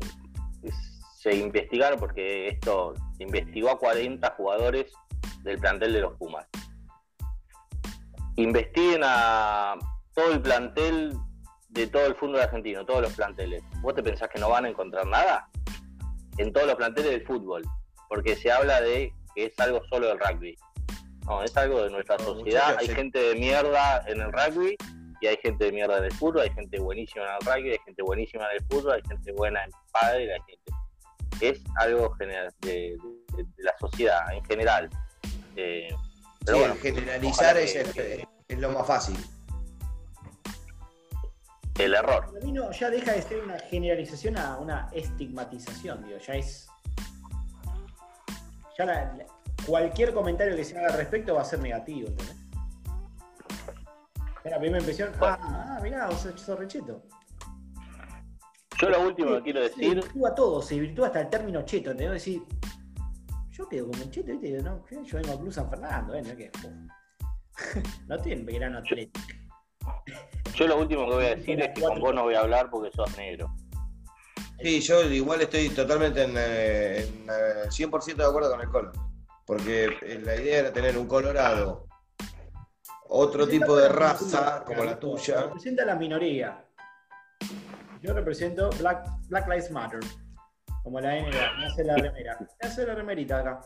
se 1.20 1.36
investigaron, 1.36 2.00
porque 2.00 2.48
esto 2.48 2.94
se 3.18 3.24
investigó 3.24 3.70
a 3.70 3.78
40 3.78 4.30
jugadores 4.38 4.94
del 5.44 5.60
plantel 5.60 5.94
de 5.94 6.02
los 6.02 6.14
Pumas. 6.18 6.48
Investiguen 8.38 9.02
a 9.04 9.76
todo 10.14 10.32
el 10.32 10.42
plantel 10.42 11.18
de 11.70 11.88
todo 11.88 12.06
el 12.06 12.16
fútbol 12.16 12.40
argentino, 12.40 12.86
todos 12.86 13.02
los 13.02 13.14
planteles. 13.14 13.64
¿Vos 13.82 13.96
te 13.96 14.04
pensás 14.04 14.30
que 14.30 14.40
no 14.40 14.50
van 14.50 14.66
a 14.66 14.70
encontrar 14.70 15.06
nada? 15.08 15.50
En 16.38 16.54
todos 16.54 16.68
los 16.68 16.76
planteles 16.76 17.12
del 17.12 17.26
fútbol. 17.26 17.64
Porque 18.10 18.36
se 18.36 18.52
habla 18.52 18.82
de 18.82 19.14
que 19.36 19.46
es 19.46 19.60
algo 19.60 19.82
solo 19.90 20.08
del 20.08 20.20
rugby. 20.20 20.58
No, 21.26 21.44
es 21.44 21.56
algo 21.56 21.84
de 21.84 21.90
nuestra 21.92 22.18
No, 22.18 22.26
sociedad. 22.26 22.76
Hay 22.80 22.88
gente 22.90 23.20
de 23.20 23.36
mierda 23.36 24.04
en 24.08 24.20
el 24.22 24.32
rugby 24.34 24.76
y 25.22 25.28
hay 25.28 25.38
gente 25.44 25.66
de 25.66 25.72
mierda 25.72 26.00
en 26.00 26.06
el 26.06 26.12
fútbol, 26.14 26.42
hay 26.42 26.50
gente 26.52 26.80
buenísima 26.80 27.24
en 27.26 27.32
el 27.40 27.46
rugby, 27.56 27.72
hay 27.72 27.80
gente 27.86 28.02
buenísima 28.02 28.46
en 28.52 28.58
el 28.58 28.66
fútbol, 28.68 28.94
hay 28.94 29.02
gente 29.08 29.32
buena 29.34 29.64
en 29.64 29.70
el 29.70 29.76
padre, 29.92 30.34
hay 30.34 30.40
gente. 30.48 30.72
Es 31.42 31.62
algo 31.78 32.10
general 32.16 32.54
de, 32.62 32.98
de- 33.38 33.44
de 33.44 33.64
la 33.64 33.74
sociedad 33.80 34.34
en 34.34 34.44
general. 34.46 34.90
Eh, 35.56 35.90
pero 36.46 36.58
Sí, 36.58 36.64
bueno, 36.64 36.76
generalizar 36.82 37.56
que- 37.56 38.26
es 38.48 38.60
lo 38.60 38.70
más 38.72 38.88
fácil. 38.88 39.16
el 41.78 41.94
error. 41.94 42.26
Para 42.34 42.46
mí 42.46 42.52
no, 42.52 42.72
ya 42.72 42.90
deja 42.90 43.14
de 43.14 43.22
ser 43.22 43.42
una 43.44 43.58
generalización 43.60 44.38
a 44.38 44.58
una 44.58 44.90
estigmatización, 44.94 46.04
digo, 46.06 46.18
ya 46.20 46.34
es. 46.36 46.69
Ya 48.80 48.86
la- 48.86 49.26
cualquier 49.68 50.14
comentario 50.14 50.56
que 50.56 50.64
se 50.64 50.78
haga 50.78 50.88
al 50.88 50.94
respecto 50.94 51.36
va 51.36 51.42
a 51.42 51.46
ser 51.46 51.60
negativo, 51.60 52.08
¿entendés? 52.08 52.38
Es 54.46 54.52
la 54.52 54.58
primera 54.58 54.80
impresión, 54.80 55.12
ah, 55.20 55.38
ah, 55.42 55.80
mirá, 55.84 56.08
vos 56.08 56.22
sos 56.22 56.58
recheto. 56.58 57.04
Yo 58.82 58.90
lo 58.90 59.02
último 59.02 59.36
que 59.36 59.42
quiero 59.42 59.60
Se 59.64 59.70
decir, 59.70 59.96
virtúa 59.96 60.34
todo, 60.34 60.62
se 60.62 60.80
virtúa 60.80 61.08
hasta 61.08 61.20
el 61.20 61.30
término 61.30 61.64
cheto, 61.64 61.92
¿entendés? 61.92 62.14
Decir, 62.14 62.42
yo 63.52 63.68
quedo 63.68 63.90
como 63.90 64.02
un 64.02 64.12
cheto, 64.12 64.32
¿viste? 64.32 64.64
No, 64.64 64.86
yo 64.88 65.18
vengo 65.18 65.34
a 65.34 65.38
Club 65.38 65.52
San 65.52 65.70
Fernando, 65.70 66.14
¿eh? 66.16 66.22
No, 66.22 66.38
que, 66.38 66.50
no 68.08 68.16
estoy 68.16 68.32
en 68.32 68.46
Belgrano 68.46 68.78
Atlético. 68.78 69.20
yo 70.56 70.68
lo 70.68 70.80
último 70.80 71.10
que 71.10 71.16
voy 71.16 71.26
a 71.26 71.30
decir 71.36 71.60
es 71.60 71.68
que 71.76 71.82
con 71.82 72.00
vos 72.00 72.16
no 72.16 72.24
voy 72.24 72.36
a 72.36 72.40
hablar 72.40 72.70
porque 72.70 72.96
sos 72.96 73.18
negro. 73.18 73.54
Sí, 74.62 74.82
yo 74.82 75.04
igual 75.04 75.42
estoy 75.42 75.70
totalmente 75.70 76.24
en, 76.24 76.34
eh, 76.38 77.00
en, 77.00 77.28
eh, 77.30 77.70
100% 77.70 78.16
de 78.16 78.26
acuerdo 78.26 78.52
con 78.52 78.62
el 78.62 78.70
Colo. 78.70 78.92
Porque 79.46 79.98
eh, 80.02 80.22
la 80.24 80.36
idea 80.36 80.60
era 80.60 80.74
tener 80.74 80.98
un 80.98 81.08
Colorado, 81.08 81.88
otro 83.08 83.48
tipo 83.48 83.76
de 83.76 83.90
raza 83.90 84.64
como 84.66 84.84
la 84.84 85.00
tuya. 85.00 85.44
Representa 85.44 85.84
a 85.84 85.86
la 85.88 85.96
minoría. 85.96 86.66
Yo 88.02 88.14
represento 88.14 88.70
Black, 88.80 89.08
Black 89.28 89.48
Lives 89.48 89.72
Matter. 89.72 90.00
Como 90.84 91.00
la 91.00 91.18
N, 91.18 91.30
me 91.30 91.66
hace 91.66 91.84
la 91.84 91.96
remera. 91.96 92.38
Me 92.40 92.68
hace 92.68 92.86
la 92.86 92.96
remerita 92.96 93.40
acá. 93.40 93.62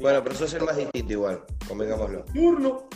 Bueno, 0.00 0.22
pero 0.22 0.34
sos 0.34 0.52
el 0.54 0.64
más 0.64 0.76
distinto 0.76 1.12
igual, 1.12 1.44
convengámoslo. 1.68 2.24
Turno. 2.24 2.88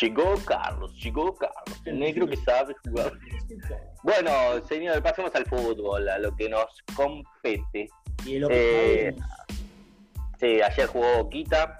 Chico 0.00 0.34
Carlos, 0.46 0.94
chico 0.94 1.34
Carlos, 1.34 1.82
el 1.84 1.98
negro 1.98 2.26
que 2.26 2.36
sabe 2.38 2.74
jugar. 2.82 3.12
Bueno, 4.02 4.30
señor, 4.66 5.02
pasemos 5.02 5.34
al 5.34 5.44
fútbol, 5.44 6.08
a 6.08 6.18
lo 6.18 6.34
que 6.34 6.48
nos 6.48 6.64
compete. 6.96 7.86
Y 8.24 8.38
lo 8.38 8.48
que 8.48 9.08
Eh, 9.08 9.16
Sí, 10.38 10.62
ayer 10.62 10.86
jugó 10.86 11.24
Boquita. 11.24 11.76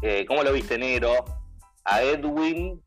Eh, 0.00 0.24
¿Cómo 0.24 0.42
lo 0.42 0.50
viste, 0.50 0.78
negro? 0.78 1.12
A 1.84 2.02
Edwin. 2.02 2.82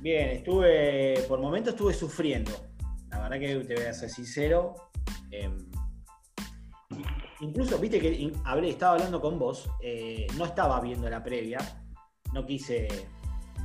Bien, 0.00 0.30
estuve, 0.30 1.22
por 1.28 1.38
momentos 1.40 1.74
estuve 1.74 1.92
sufriendo. 1.92 2.52
La 3.10 3.18
verdad 3.20 3.38
que 3.38 3.54
te 3.66 3.74
voy 3.74 3.84
a 3.84 3.92
ser 3.92 4.08
sincero. 4.08 4.76
eh, 5.30 5.50
incluso, 7.40 7.78
viste 7.78 8.00
que 8.00 8.32
hablé, 8.44 8.70
estaba 8.70 8.94
hablando 8.94 9.20
con 9.20 9.38
vos, 9.38 9.68
eh, 9.82 10.26
no 10.38 10.46
estaba 10.46 10.80
viendo 10.80 11.10
la 11.10 11.22
previa, 11.22 11.58
no 12.32 12.46
quise. 12.46 12.88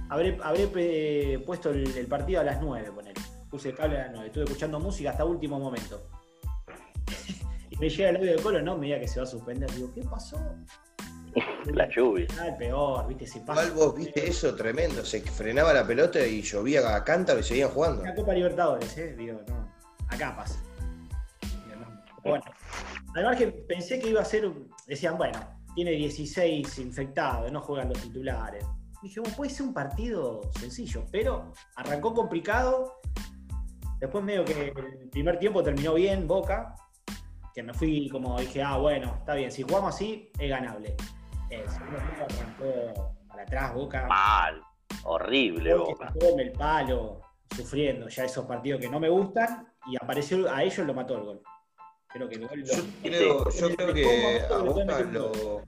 Habré, 0.09 0.37
habré 0.43 0.67
pe- 0.67 1.39
puesto 1.45 1.69
el, 1.69 1.95
el 1.95 2.07
partido 2.07 2.41
a 2.41 2.43
las 2.43 2.61
9, 2.61 2.91
poner. 2.91 3.13
Puse 3.49 3.69
el 3.69 3.75
cable 3.75 3.99
a 3.99 4.03
las 4.05 4.11
9, 4.11 4.27
estuve 4.27 4.43
escuchando 4.45 4.79
música 4.79 5.11
hasta 5.11 5.23
último 5.25 5.59
momento. 5.59 6.01
y 7.69 7.77
me 7.77 7.89
llega 7.89 8.09
el 8.09 8.17
audio 8.17 8.35
de 8.35 8.41
Colo, 8.41 8.61
no, 8.61 8.77
me 8.77 8.87
diga 8.87 8.99
que 8.99 9.07
se 9.07 9.19
va 9.19 9.23
a 9.23 9.29
suspender. 9.29 9.69
Digo, 9.71 9.91
¿qué 9.93 10.01
pasó? 10.03 10.37
La 11.73 11.87
lluvia. 11.89 12.25
Ah, 12.39 12.47
el 12.47 12.57
peor, 12.57 13.07
viste, 13.07 13.25
pasa. 13.41 13.63
Igual 13.65 13.71
vos 13.71 13.95
viste 13.95 14.27
eso 14.27 14.55
tremendo, 14.55 15.05
se 15.05 15.21
frenaba 15.21 15.73
la 15.73 15.85
pelota 15.85 16.25
y 16.25 16.41
llovía 16.41 16.95
a 16.95 17.03
cántaro 17.03 17.39
y 17.39 17.43
seguían 17.43 17.69
jugando. 17.69 18.01
Una 18.01 18.15
Copa 18.15 18.33
Libertadores, 18.33 18.97
¿eh? 18.97 19.15
Digo, 19.15 19.39
no. 19.47 19.71
Acá 20.07 20.35
pasa. 20.35 20.59
Digo, 21.41 21.79
no. 21.81 22.01
Bueno, 22.23 22.43
al 23.15 23.23
margen 23.23 23.55
pensé 23.67 23.99
que 23.99 24.09
iba 24.09 24.21
a 24.21 24.25
ser. 24.25 24.51
Decían, 24.87 25.17
bueno, 25.19 25.39
tiene 25.75 25.91
16 25.91 26.79
infectados, 26.79 27.51
no 27.51 27.61
juegan 27.61 27.89
los 27.89 27.99
titulares. 28.01 28.65
Dije, 29.01 29.19
bueno, 29.21 29.35
puede 29.35 29.49
ser 29.51 29.65
un 29.67 29.73
partido 29.73 30.41
sencillo, 30.59 31.05
pero 31.11 31.53
arrancó 31.75 32.13
complicado. 32.13 32.99
Después, 33.99 34.23
medio 34.23 34.45
que 34.45 34.73
el 34.75 35.09
primer 35.09 35.39
tiempo 35.39 35.63
terminó 35.63 35.93
bien, 35.93 36.27
Boca. 36.27 36.75
Que 37.53 37.63
me 37.63 37.73
fui 37.73 38.09
como 38.09 38.39
dije, 38.39 38.61
ah, 38.61 38.77
bueno, 38.77 39.15
está 39.19 39.33
bien, 39.33 39.51
si 39.51 39.63
jugamos 39.63 39.95
así, 39.95 40.31
es 40.37 40.49
ganable. 40.49 40.95
El 41.49 41.67
segundo 41.69 41.97
tiempo 41.97 42.25
arrancó 42.29 43.15
para 43.27 43.43
atrás, 43.43 43.73
Boca. 43.73 44.07
Mal. 44.07 44.61
Horrible, 45.03 45.73
Boca. 45.75 46.13
come 46.19 46.43
el 46.43 46.51
palo, 46.51 47.21
sufriendo 47.55 48.07
ya 48.09 48.25
esos 48.25 48.45
partidos 48.45 48.81
que 48.81 48.89
no 48.89 48.99
me 48.99 49.09
gustan, 49.09 49.67
y 49.87 49.95
apareció 49.95 50.51
a 50.53 50.61
ellos 50.63 50.85
lo 50.85 50.93
mató 50.93 51.15
el 51.17 51.23
gol. 51.23 51.41
Creo 52.09 52.27
que 52.29 52.35
el 52.35 52.47
gol 52.47 52.59
lo- 52.59 52.65
Yo 52.65 52.83
creo, 53.01 53.49
yo 53.49 53.75
creo 53.75 53.93
que 53.93 54.45
a 54.49 54.57
Boca 54.59 54.99
lo. 55.01 55.61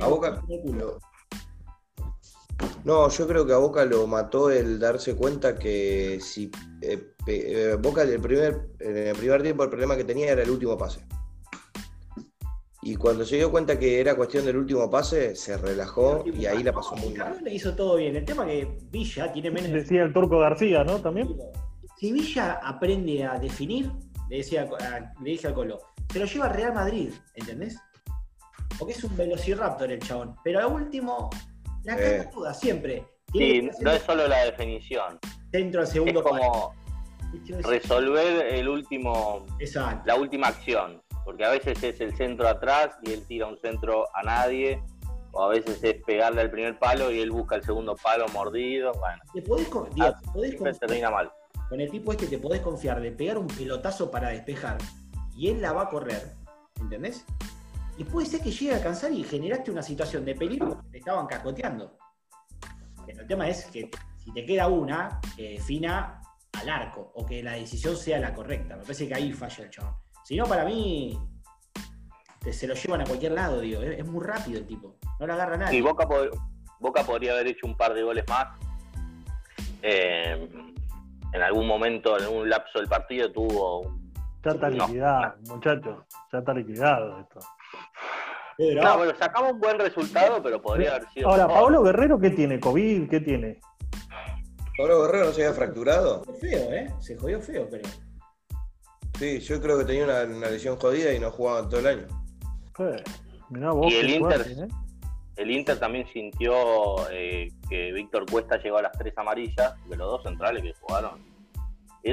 A 0.00 0.06
Boca 0.08 0.42
lo- 0.48 0.98
No, 2.86 3.08
yo 3.08 3.26
creo 3.26 3.44
que 3.44 3.52
a 3.52 3.56
Boca 3.56 3.84
lo 3.84 4.06
mató 4.06 4.48
el 4.48 4.78
darse 4.78 5.16
cuenta 5.16 5.56
que 5.56 6.20
si 6.22 6.52
eh, 6.80 7.14
eh, 7.26 7.76
Boca 7.82 8.02
el 8.02 8.20
primer, 8.20 8.68
en 8.78 8.96
el 9.08 9.16
primer 9.16 9.42
tiempo 9.42 9.64
el 9.64 9.70
problema 9.70 9.96
que 9.96 10.04
tenía 10.04 10.30
era 10.30 10.42
el 10.44 10.50
último 10.50 10.78
pase. 10.78 11.00
Y 12.82 12.94
cuando 12.94 13.24
se 13.24 13.34
dio 13.38 13.50
cuenta 13.50 13.76
que 13.76 14.00
era 14.00 14.14
cuestión 14.14 14.44
del 14.44 14.56
último 14.56 14.88
pase, 14.88 15.34
se 15.34 15.56
relajó 15.56 16.22
y 16.32 16.46
ahí 16.46 16.62
la 16.62 16.72
pasó 16.72 16.94
muy 16.94 17.08
mal. 17.08 17.16
Carlos 17.16 17.42
le 17.42 17.54
hizo 17.54 17.74
todo 17.74 17.96
bien. 17.96 18.14
El 18.14 18.24
tema 18.24 18.46
que 18.46 18.78
Villa 18.92 19.32
tiene 19.32 19.50
menos. 19.50 19.72
Decía 19.72 20.04
el 20.04 20.12
turco 20.12 20.38
García, 20.38 20.84
¿no? 20.84 21.00
También. 21.00 21.36
Si 21.98 22.12
Villa 22.12 22.60
aprende 22.62 23.24
a 23.24 23.36
definir, 23.40 23.90
le, 24.30 24.36
decía, 24.36 24.68
a- 24.78 25.12
le 25.20 25.30
dije 25.30 25.48
al 25.48 25.54
Colo, 25.54 25.80
se 26.12 26.20
lo 26.20 26.26
lleva 26.26 26.46
al 26.46 26.54
Real 26.54 26.72
Madrid, 26.72 27.10
¿entendés? 27.34 27.76
Porque 28.78 28.92
es 28.94 29.02
un 29.02 29.16
velociraptor 29.16 29.90
el 29.90 29.98
chabón. 29.98 30.36
Pero 30.44 30.60
a 30.60 30.68
último, 30.68 31.28
la 31.86 31.94
Eh. 31.94 32.18
caga 32.18 32.30
toda, 32.30 32.54
siempre. 32.54 33.06
Sí, 33.32 33.68
no 33.80 33.90
es 33.90 34.02
solo 34.02 34.26
la 34.28 34.44
definición. 34.44 35.18
centro 35.52 35.80
al 35.80 35.86
Es 35.86 35.92
segundo 35.92 36.22
palo. 36.22 36.38
como 36.38 36.74
resolver 37.62 38.46
el 38.54 38.68
último, 38.68 39.46
Exacto. 39.58 40.02
la 40.06 40.16
última 40.16 40.48
acción. 40.48 41.02
Porque 41.24 41.44
a 41.44 41.50
veces 41.50 41.82
es 41.82 42.00
el 42.00 42.16
centro 42.16 42.46
atrás 42.48 42.96
y 43.02 43.12
él 43.12 43.24
tira 43.26 43.46
un 43.46 43.58
centro 43.58 44.04
a 44.14 44.22
nadie. 44.22 44.82
O 45.32 45.42
a 45.42 45.48
veces 45.48 45.82
es 45.82 46.02
pegarle 46.04 46.40
al 46.42 46.50
primer 46.50 46.78
palo 46.78 47.10
y 47.10 47.20
él 47.20 47.30
busca 47.30 47.56
el 47.56 47.62
segundo 47.64 47.94
palo 47.96 48.26
mordido. 48.28 48.92
Bueno, 48.92 49.22
Te 49.34 49.42
podés, 49.42 49.68
con- 49.68 49.88
Ah, 50.00 50.16
te 50.18 50.30
podés 50.30 50.54
confiar- 50.54 50.78
termina 50.78 51.10
mal. 51.10 51.30
con 51.68 51.80
el 51.80 51.90
tipo 51.90 52.12
este 52.12 52.26
te 52.28 52.38
podés 52.38 52.60
confiar 52.60 53.00
de 53.00 53.10
pegar 53.12 53.36
un 53.38 53.48
pelotazo 53.48 54.10
para 54.10 54.28
despejar 54.30 54.78
y 55.36 55.48
él 55.48 55.60
la 55.60 55.72
va 55.72 55.82
a 55.82 55.88
correr, 55.90 56.32
¿entendés? 56.80 57.24
Y 57.98 58.04
puede 58.04 58.26
ser 58.26 58.40
que 58.42 58.50
llegue 58.50 58.74
a 58.74 58.82
cansar 58.82 59.10
y 59.12 59.24
generaste 59.24 59.70
una 59.70 59.82
situación 59.82 60.24
de 60.24 60.34
peligro 60.34 60.68
porque 60.68 60.88
te 60.90 60.98
estaban 60.98 61.26
cacoteando. 61.26 61.96
Pero 63.06 63.22
el 63.22 63.26
tema 63.26 63.48
es 63.48 63.64
que 63.66 63.90
si 64.18 64.32
te 64.32 64.44
queda 64.44 64.66
una, 64.68 65.20
que 65.36 65.50
defina 65.52 66.20
al 66.60 66.68
arco 66.68 67.12
o 67.14 67.24
que 67.24 67.42
la 67.42 67.52
decisión 67.52 67.96
sea 67.96 68.18
la 68.18 68.34
correcta. 68.34 68.76
Me 68.76 68.82
parece 68.82 69.06
que 69.08 69.14
ahí 69.14 69.32
falla 69.32 69.64
el 69.64 69.70
chabón. 69.70 69.94
Si 70.24 70.36
no, 70.36 70.44
para 70.44 70.64
mí, 70.64 71.18
te- 72.40 72.52
se 72.52 72.66
lo 72.66 72.74
llevan 72.74 73.02
a 73.02 73.04
cualquier 73.04 73.32
lado, 73.32 73.60
digo. 73.60 73.80
Es, 73.82 74.00
es 74.00 74.06
muy 74.06 74.24
rápido 74.24 74.58
el 74.58 74.66
tipo. 74.66 74.96
No 75.20 75.26
lo 75.26 75.32
agarra 75.34 75.56
nadie. 75.56 75.78
Y 75.78 75.80
Boca, 75.80 76.06
pod- 76.06 76.30
Boca 76.80 77.02
podría 77.04 77.32
haber 77.32 77.46
hecho 77.46 77.66
un 77.66 77.76
par 77.76 77.94
de 77.94 78.02
goles 78.02 78.24
más. 78.28 78.48
Eh, 79.82 80.48
en 81.32 81.42
algún 81.42 81.66
momento, 81.66 82.16
en 82.18 82.24
algún 82.24 82.48
lapso 82.48 82.78
del 82.78 82.88
partido, 82.88 83.30
tuvo 83.32 83.80
un 83.82 84.12
Ya 84.44 84.52
está 84.52 84.70
No. 84.70 84.86
liquidado, 84.86 85.34
muchachos. 85.48 86.04
Ya 86.32 86.38
está 86.38 86.54
liquidado 86.54 87.20
esto. 87.20 87.40
Pedro, 88.56 88.82
No, 88.82 88.96
bueno, 88.98 89.12
sacamos 89.18 89.52
un 89.52 89.60
buen 89.60 89.78
resultado, 89.78 90.42
pero 90.42 90.62
podría 90.62 90.94
haber 90.96 91.08
sido. 91.10 91.28
Ahora, 91.28 91.46
mejor. 91.46 91.62
Pablo 91.62 91.82
Guerrero, 91.82 92.18
¿qué 92.18 92.30
tiene? 92.30 92.58
¿COVID? 92.58 93.08
¿Qué 93.10 93.20
tiene? 93.20 93.60
Pablo 94.78 95.02
Guerrero 95.02 95.26
no 95.26 95.32
se 95.32 95.44
había 95.44 95.54
fracturado. 95.54 96.22
feo, 96.40 96.72
¿eh? 96.72 96.88
Se 97.00 97.16
jodió 97.16 97.40
feo, 97.40 97.68
pero. 97.70 97.88
Sí, 99.18 99.40
yo 99.40 99.60
creo 99.60 99.78
que 99.78 99.84
tenía 99.84 100.04
una, 100.04 100.22
una 100.24 100.50
lesión 100.50 100.76
jodida 100.76 101.12
y 101.12 101.18
no 101.18 101.30
jugaba 101.30 101.68
todo 101.68 101.80
el 101.80 101.86
año. 101.86 102.06
Eh, 102.78 103.02
mirá 103.50 103.72
vos. 103.72 103.92
Y 103.92 103.96
el 103.96 104.10
Inter- 104.10 104.46
¿eh? 104.46 104.68
El 105.36 105.50
Inter 105.50 105.78
también 105.78 106.06
sintió 106.12 107.10
eh, 107.10 107.48
que 107.68 107.92
Víctor 107.92 108.24
Cuesta 108.30 108.56
llegó 108.56 108.78
a 108.78 108.82
las 108.82 108.92
tres 108.92 109.12
amarillas, 109.16 109.74
de 109.86 109.96
los 109.96 110.10
dos 110.10 110.22
centrales 110.22 110.62
que 110.62 110.72
jugaron. 110.80 111.35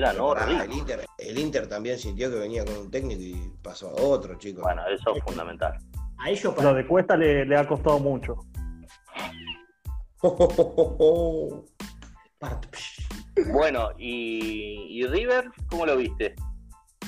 Pará, 0.01 0.63
el. 0.63 0.71
Inter, 0.71 1.05
el 1.17 1.37
Inter 1.37 1.67
también 1.67 1.99
sintió 1.99 2.29
que 2.31 2.37
venía 2.37 2.65
con 2.65 2.77
un 2.77 2.91
técnico 2.91 3.21
y 3.21 3.51
pasó 3.61 3.89
a 3.89 4.01
otro, 4.01 4.35
chicos. 4.35 4.63
Bueno, 4.63 4.81
eso 4.87 5.15
es 5.15 5.23
fundamental. 5.23 5.77
A 6.17 6.29
ellos 6.29 6.53
para 6.53 6.71
Lo 6.71 6.75
de 6.75 6.87
Cuesta 6.87 7.15
le, 7.15 7.45
le 7.45 7.57
ha 7.57 7.67
costado 7.67 7.99
mucho. 7.99 8.37
Bueno, 13.51 13.89
y, 13.97 14.99
y 14.99 15.07
River, 15.07 15.49
¿cómo 15.69 15.87
lo 15.87 15.97
viste? 15.97 16.35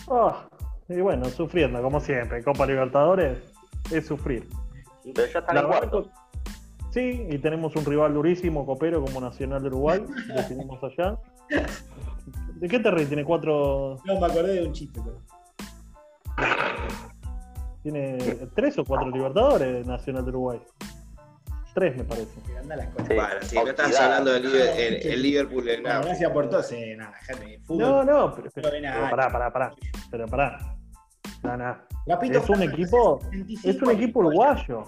Ah, 0.10 0.48
y 0.90 1.00
bueno, 1.00 1.26
sufriendo, 1.26 1.82
como 1.82 2.00
siempre. 2.00 2.44
Copa 2.44 2.66
Libertadores 2.66 3.38
es 3.92 4.08
sufrir. 4.08 4.48
Pero 5.04 5.28
ya 5.32 5.40
están 5.40 5.58
en 5.58 5.68
cuarto. 5.68 6.10
Sí, 6.92 7.28
y 7.30 7.38
tenemos 7.40 7.76
un 7.76 7.86
rival 7.86 8.14
durísimo, 8.14 8.66
copero, 8.66 9.04
como 9.04 9.22
Nacional 9.22 9.62
de 9.62 9.68
Uruguay. 9.68 10.06
Lo 10.28 10.48
tenemos 10.48 10.80
allá. 10.84 11.18
¿De 12.56 12.68
qué 12.68 12.80
te 12.80 12.90
reís? 12.92 13.08
Tiene 13.08 13.24
cuatro. 13.24 13.98
No, 14.06 14.20
me 14.20 14.26
acordé 14.26 14.54
de 14.62 14.66
un 14.68 14.74
chiste. 14.74 15.00
pero- 15.04 15.22
Tiene 17.84 18.18
tres 18.56 18.78
o 18.80 18.84
cuatro 18.86 19.10
Libertadores 19.10 19.86
Nacional 19.86 20.24
de 20.24 20.30
Uruguay. 20.32 20.60
Tres, 21.74 21.98
me 21.98 22.04
parece. 22.06 22.42
que 22.48 22.58
anda 22.58 22.76
las 22.78 22.88
cosas. 22.88 23.08
Sí, 23.10 23.14
Bueno, 23.16 23.36
si 23.42 23.56
no 23.56 23.68
estás 23.68 24.00
hablando 24.00 24.32
del 24.32 24.46
el, 24.46 25.08
el 25.08 25.22
Liverpool 25.22 25.68
en 25.70 25.84
Bueno, 25.84 26.02
gracias 26.04 26.32
por 26.32 26.50
todo. 26.50 26.64
Sí, 26.64 26.96
nada. 26.96 27.14
No, 27.68 28.04
no, 28.04 28.34
pero, 28.34 28.50
pero, 28.56 28.68
No 28.70 28.74
ve 28.74 28.82
nada. 28.82 28.96
pero 28.96 29.10
pará, 29.12 29.30
pará, 29.30 29.52
pará. 29.54 29.74
Pero 30.10 30.26
pará. 30.28 30.76
No, 31.44 31.58
no. 31.58 31.78
Rapito, 32.08 32.40
Es 32.40 32.50
un 32.50 32.64
equipo, 32.64 33.20
75 33.24 33.70
es 33.70 33.82
un 33.82 33.92
equipo 33.92 34.20
uruguayo. 34.22 34.84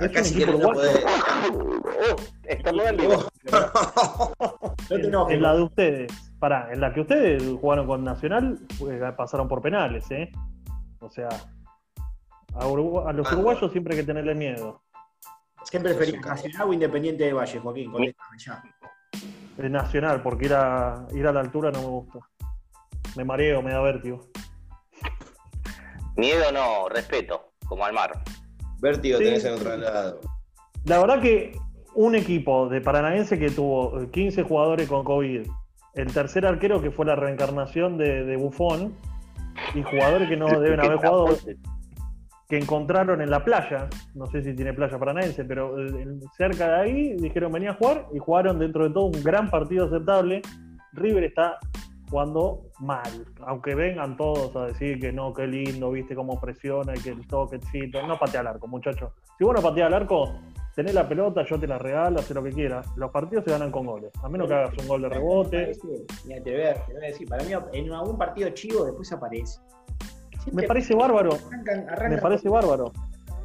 Es 0.00 0.06
Acá 0.08 0.18
un 0.20 0.24
si 0.24 0.34
equipo 0.42 0.46
querés 0.52 0.60
no 0.62 0.68
uruguayo. 0.68 0.92
podés. 0.92 1.04
Oh, 2.78 2.88
en 2.88 2.96
vivo. 2.96 3.24
No 3.52 4.78
te 4.88 4.94
En, 4.94 5.04
enojes. 5.04 5.34
en 5.36 5.42
la 5.42 5.54
de 5.54 5.62
ustedes. 5.62 6.12
Pará, 6.38 6.68
en 6.72 6.80
la 6.80 6.92
que 6.92 7.00
ustedes 7.00 7.42
jugaron 7.60 7.86
con 7.86 8.04
Nacional, 8.04 8.58
pues, 8.78 9.00
pasaron 9.14 9.48
por 9.48 9.62
penales, 9.62 10.10
¿eh? 10.10 10.30
O 11.00 11.08
sea, 11.08 11.28
a, 12.54 12.66
Urugu- 12.66 13.08
a 13.08 13.12
los 13.12 13.30
uruguayos 13.32 13.70
siempre 13.72 13.94
hay 13.94 14.00
que 14.00 14.06
tenerle 14.06 14.34
miedo. 14.34 14.82
¿Qué 15.70 15.80
preferís, 15.80 16.20
Nacional 16.20 16.68
o 16.68 16.72
Independiente 16.72 17.24
de 17.24 17.32
Valle, 17.32 17.58
Joaquín? 17.58 17.90
Contéstame 17.90 18.38
ya. 18.38 18.62
Es 19.58 19.70
Nacional, 19.70 20.22
porque 20.22 20.46
ir 20.46 20.54
a, 20.54 21.06
ir 21.12 21.26
a 21.26 21.32
la 21.32 21.40
altura 21.40 21.70
no 21.70 21.80
me 21.80 21.86
gusta. 21.88 22.18
Me 23.16 23.24
mareo, 23.24 23.62
me 23.62 23.72
da 23.72 23.80
vértigo. 23.80 24.20
Miedo 26.16 26.50
no, 26.52 26.88
respeto, 26.88 27.52
como 27.66 27.84
al 27.84 27.92
mar. 27.92 28.22
Vértigo 28.80 29.18
Sí. 29.18 29.24
tenés 29.24 29.44
en 29.44 29.54
otro 29.54 29.76
lado. 29.76 30.20
La 30.84 30.98
verdad 30.98 31.20
que 31.20 31.58
un 31.94 32.14
equipo 32.14 32.68
de 32.68 32.80
Paranaense 32.80 33.38
que 33.38 33.50
tuvo 33.50 34.00
eh, 34.02 34.10
15 34.10 34.42
jugadores 34.44 34.88
con 34.88 35.02
COVID, 35.04 35.46
el 35.96 36.12
tercer 36.12 36.46
arquero 36.46 36.80
que 36.80 36.90
fue 36.90 37.04
la 37.04 37.16
reencarnación 37.16 37.98
de, 37.98 38.24
de 38.24 38.36
Buffon, 38.36 38.94
y 39.74 39.82
jugadores 39.82 40.28
que 40.28 40.36
no 40.36 40.46
deben 40.60 40.80
haber 40.80 40.96
jugado, 40.96 41.28
que 42.48 42.58
encontraron 42.58 43.20
en 43.20 43.30
la 43.30 43.44
playa, 43.44 43.88
no 44.14 44.26
sé 44.26 44.42
si 44.42 44.54
tiene 44.54 44.72
playa 44.72 44.98
paranaense, 44.98 45.44
pero 45.44 45.80
eh, 45.80 46.06
cerca 46.36 46.68
de 46.68 46.74
ahí 46.80 47.16
dijeron 47.16 47.50
venía 47.50 47.70
a 47.70 47.74
jugar 47.74 48.06
y 48.14 48.18
jugaron 48.18 48.58
dentro 48.58 48.84
de 48.84 48.90
todo 48.90 49.06
un 49.06 49.22
gran 49.22 49.50
partido 49.50 49.86
aceptable. 49.86 50.42
River 50.92 51.24
está 51.24 51.58
jugando 52.08 52.62
mal, 52.78 53.26
aunque 53.46 53.74
vengan 53.74 54.16
todos 54.16 54.54
a 54.54 54.66
decir 54.66 55.00
que 55.00 55.12
no, 55.12 55.34
qué 55.34 55.46
lindo, 55.46 55.90
viste 55.90 56.14
cómo 56.14 56.40
presiona 56.40 56.94
y 56.94 57.00
que 57.00 57.10
el 57.10 57.26
toquecito, 57.26 58.06
no 58.06 58.16
patea 58.16 58.42
al 58.42 58.46
arco, 58.46 58.68
muchachos. 58.68 59.12
Si 59.36 59.44
vos 59.44 59.54
no 59.54 59.60
pateas 59.60 59.88
al 59.88 59.94
arco, 59.94 60.38
tenés 60.76 60.94
la 60.94 61.08
pelota, 61.08 61.42
yo 61.44 61.58
te 61.58 61.66
la 61.66 61.78
regalo, 61.78 62.20
haz 62.20 62.30
lo 62.30 62.42
que 62.44 62.52
quieras. 62.52 62.86
Los 62.96 63.10
partidos 63.10 63.44
se 63.44 63.50
ganan 63.50 63.72
con 63.72 63.86
goles, 63.86 64.12
a 64.22 64.28
menos 64.28 64.46
que 64.46 64.54
hagas 64.54 64.76
un 64.78 64.86
gol 64.86 65.02
de 65.02 65.08
rebote. 65.08 65.72
Mira, 66.26 66.42
te, 66.44 66.52
voy 66.52 66.62
a, 66.66 66.74
te 66.74 66.92
voy 66.92 67.02
a 67.02 67.06
decir, 67.08 67.26
para 67.28 67.42
mí 67.42 67.52
en 67.72 67.92
algún 67.92 68.18
partido 68.18 68.50
chivo 68.50 68.84
después 68.84 69.10
aparece. 69.10 69.58
Me 70.52 70.62
parece 70.62 70.94
bárbaro, 70.94 71.30
arrancan, 71.32 71.88
arrancan- 71.88 72.10
me 72.10 72.18
parece 72.18 72.48
bárbaro. 72.48 72.92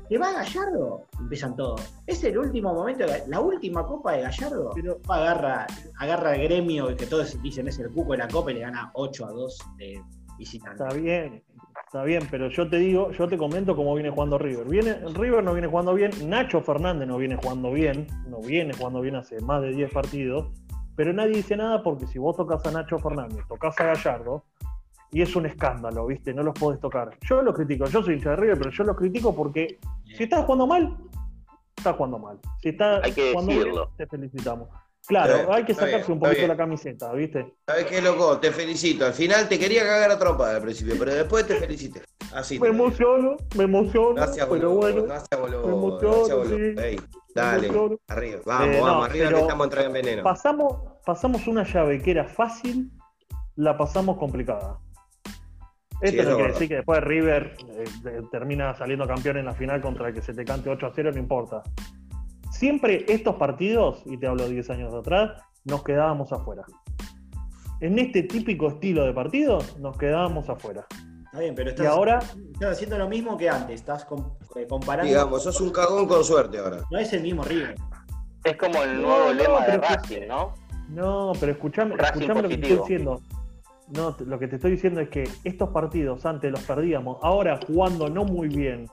¿Te 0.09 0.17
va 0.17 0.33
Gallardo? 0.33 1.05
Empiezan 1.21 1.55
todos. 1.55 1.81
Es 2.05 2.21
el 2.25 2.37
último 2.37 2.73
momento, 2.73 3.05
la 3.27 3.39
última 3.39 3.85
copa 3.87 4.11
de 4.11 4.23
Gallardo. 4.23 4.71
Pero- 4.75 4.99
agarra, 5.07 5.65
agarra 5.99 6.35
el 6.35 6.43
gremio 6.43 6.95
que 6.97 7.05
todos 7.07 7.41
dicen 7.41 7.69
es 7.69 7.79
el 7.79 7.89
cuco 7.91 8.11
de 8.11 8.17
la 8.17 8.27
copa 8.27 8.51
y 8.51 8.55
le 8.55 8.59
gana 8.59 8.91
8 8.93 9.25
a 9.25 9.31
2 9.31 9.57
de 9.77 10.03
visitante. 10.37 10.83
Está 10.83 10.93
bien, 10.93 11.41
está 11.85 12.03
bien, 12.03 12.27
pero 12.29 12.49
yo 12.49 12.69
te 12.69 12.77
digo, 12.77 13.11
yo 13.11 13.27
te 13.27 13.37
comento 13.37 13.75
cómo 13.75 13.93
viene 13.93 14.09
jugando 14.09 14.37
River. 14.37 14.67
Viene, 14.67 14.95
River 15.13 15.43
no 15.43 15.53
viene 15.53 15.67
jugando 15.67 15.93
bien, 15.93 16.11
Nacho 16.27 16.61
Fernández 16.61 17.07
no 17.07 17.17
viene 17.17 17.35
jugando 17.35 17.71
bien, 17.71 18.07
no 18.27 18.39
viene 18.41 18.73
jugando 18.73 19.01
bien 19.01 19.15
hace 19.15 19.39
más 19.41 19.61
de 19.61 19.71
10 19.71 19.91
partidos, 19.91 20.51
pero 20.95 21.13
nadie 21.13 21.35
dice 21.37 21.55
nada 21.57 21.83
porque 21.83 22.07
si 22.07 22.19
vos 22.19 22.35
tocas 22.35 22.65
a 22.65 22.71
Nacho 22.71 22.99
Fernández, 22.99 23.45
tocas 23.47 23.79
a 23.79 23.85
Gallardo, 23.85 24.43
y 25.11 25.21
es 25.21 25.35
un 25.35 25.45
escándalo, 25.45 26.07
¿viste? 26.07 26.33
No 26.33 26.41
los 26.41 26.57
podés 26.57 26.79
tocar. 26.79 27.17
Yo 27.21 27.41
los 27.41 27.53
critico, 27.53 27.85
yo 27.85 28.01
soy 28.01 28.15
hincha 28.15 28.29
de 28.31 28.35
River, 28.37 28.57
pero 28.57 28.71
yo 28.71 28.83
los 28.85 28.95
critico 28.95 29.35
porque 29.35 29.77
si 30.05 30.23
estás 30.23 30.45
jugando 30.45 30.67
mal, 30.67 30.97
estás 31.75 31.95
jugando 31.95 32.17
mal. 32.17 32.39
Si 32.61 32.69
estás 32.69 33.03
Hay 33.03 33.11
que 33.11 33.31
jugando 33.31 33.51
bien, 33.51 33.63
decirlo. 33.63 33.89
te 33.97 34.07
felicitamos. 34.07 34.69
Claro, 35.07 35.51
hay 35.51 35.65
que 35.65 35.73
sacarse 35.73 35.97
bien, 36.07 36.11
un 36.13 36.19
poquito 36.19 36.47
la 36.47 36.55
camiseta, 36.55 37.11
¿viste? 37.13 37.53
¿Sabes 37.65 37.85
qué, 37.85 38.01
loco? 38.01 38.37
Te 38.39 38.51
felicito. 38.51 39.05
Al 39.05 39.13
final 39.13 39.49
te 39.49 39.57
quería 39.59 39.81
cagar 39.83 40.11
a 40.11 40.19
trompa 40.19 40.55
al 40.55 40.61
principio, 40.61 40.95
pero 40.97 41.13
después 41.13 41.45
te 41.47 41.55
felicité. 41.55 42.01
Así. 42.33 42.59
Me 42.59 42.69
emociono, 42.69 43.35
me 43.57 43.63
emociono, 43.65 44.13
Gracias, 44.15 44.45
pero 44.47 44.69
boludo. 44.69 44.75
bueno. 44.79 45.03
Gracias, 45.03 45.39
boludo. 45.41 45.67
me 45.67 45.73
emociono, 45.73 46.15
Gracias, 46.17 46.37
boludo. 46.37 46.57
sí. 46.57 46.75
Ey, 46.81 46.99
dale. 47.35 47.67
emociono. 47.67 47.97
Arriba. 48.07 48.39
Vamos, 48.45 48.67
Eh, 48.67 48.77
no, 48.79 48.85
vamos. 48.85 49.05
Arriba 49.09 49.29
que 49.29 49.39
estamos 49.39 49.65
entrando 49.65 49.87
en 49.87 49.93
veneno. 50.05 50.23
Pasamos, 50.23 50.75
pasamos 51.05 51.47
una 51.47 51.63
llave 51.63 52.01
que 52.01 52.11
era 52.11 52.25
fácil, 52.25 52.91
la 53.55 53.77
pasamos 53.77 54.17
complicada. 54.17 54.77
Esto 55.99 56.09
Sí, 56.09 56.15
no 56.15 56.21
eso 56.23 56.35
quiere 56.35 56.49
es 56.49 56.53
decir 56.55 56.67
que 56.69 56.75
después 56.75 57.01
River 57.03 57.55
eh, 57.69 58.21
termina 58.31 58.73
saliendo 58.75 59.05
campeón 59.07 59.37
en 59.37 59.45
la 59.45 59.53
final 59.53 59.81
contra 59.81 60.07
el 60.07 60.13
que 60.15 60.21
se 60.21 60.33
te 60.33 60.45
cante 60.45 60.69
8 60.69 60.85
a 60.87 60.91
0, 60.95 61.11
no 61.13 61.19
importa. 61.19 61.61
Siempre 62.61 63.05
estos 63.07 63.37
partidos, 63.37 64.03
y 64.05 64.17
te 64.17 64.27
hablo 64.27 64.47
10 64.47 64.69
años 64.69 64.93
atrás, 64.93 65.31
nos 65.65 65.83
quedábamos 65.83 66.31
afuera. 66.31 66.61
En 67.79 67.97
este 67.97 68.21
típico 68.21 68.67
estilo 68.67 69.03
de 69.03 69.13
partido, 69.13 69.57
nos 69.79 69.97
quedábamos 69.97 70.47
afuera. 70.47 70.85
Está 71.25 71.39
bien, 71.39 71.55
pero 71.55 71.71
Y 71.71 71.73
estás, 71.73 71.87
ahora, 71.87 72.19
estás 72.53 72.73
haciendo 72.73 72.99
lo 72.99 73.09
mismo 73.09 73.35
que 73.35 73.49
antes. 73.49 73.79
Estás 73.79 74.05
eh, 74.55 74.67
comparando. 74.69 75.07
Digamos, 75.07 75.41
sos 75.41 75.59
un 75.59 75.71
cagón 75.71 76.07
con 76.07 76.23
suerte 76.23 76.59
ahora. 76.59 76.85
No 76.91 76.99
es 76.99 77.11
el 77.13 77.23
mismo 77.23 77.41
River. 77.43 77.73
Es 78.43 78.57
como 78.57 78.83
el 78.83 79.01
nuevo 79.01 79.23
no, 79.25 79.33
lema 79.33 79.65
de 79.65 79.77
Racing, 79.77 80.27
¿no? 80.27 80.53
no, 80.89 81.31
pero 81.39 81.53
escuchame, 81.53 81.95
escuchame 81.95 82.43
lo 82.43 82.49
que 82.49 82.57
te 82.59 82.73
estoy 82.73 82.77
diciendo. 82.77 83.21
No, 83.87 84.15
lo 84.23 84.37
que 84.37 84.47
te 84.47 84.57
estoy 84.57 84.69
diciendo 84.69 85.01
es 85.01 85.09
que 85.09 85.27
estos 85.45 85.69
partidos 85.69 86.27
antes 86.27 86.51
los 86.51 86.61
perdíamos, 86.61 87.17
ahora 87.23 87.59
jugando 87.65 88.07
no 88.07 88.23
muy 88.23 88.49
bien, 88.49 88.85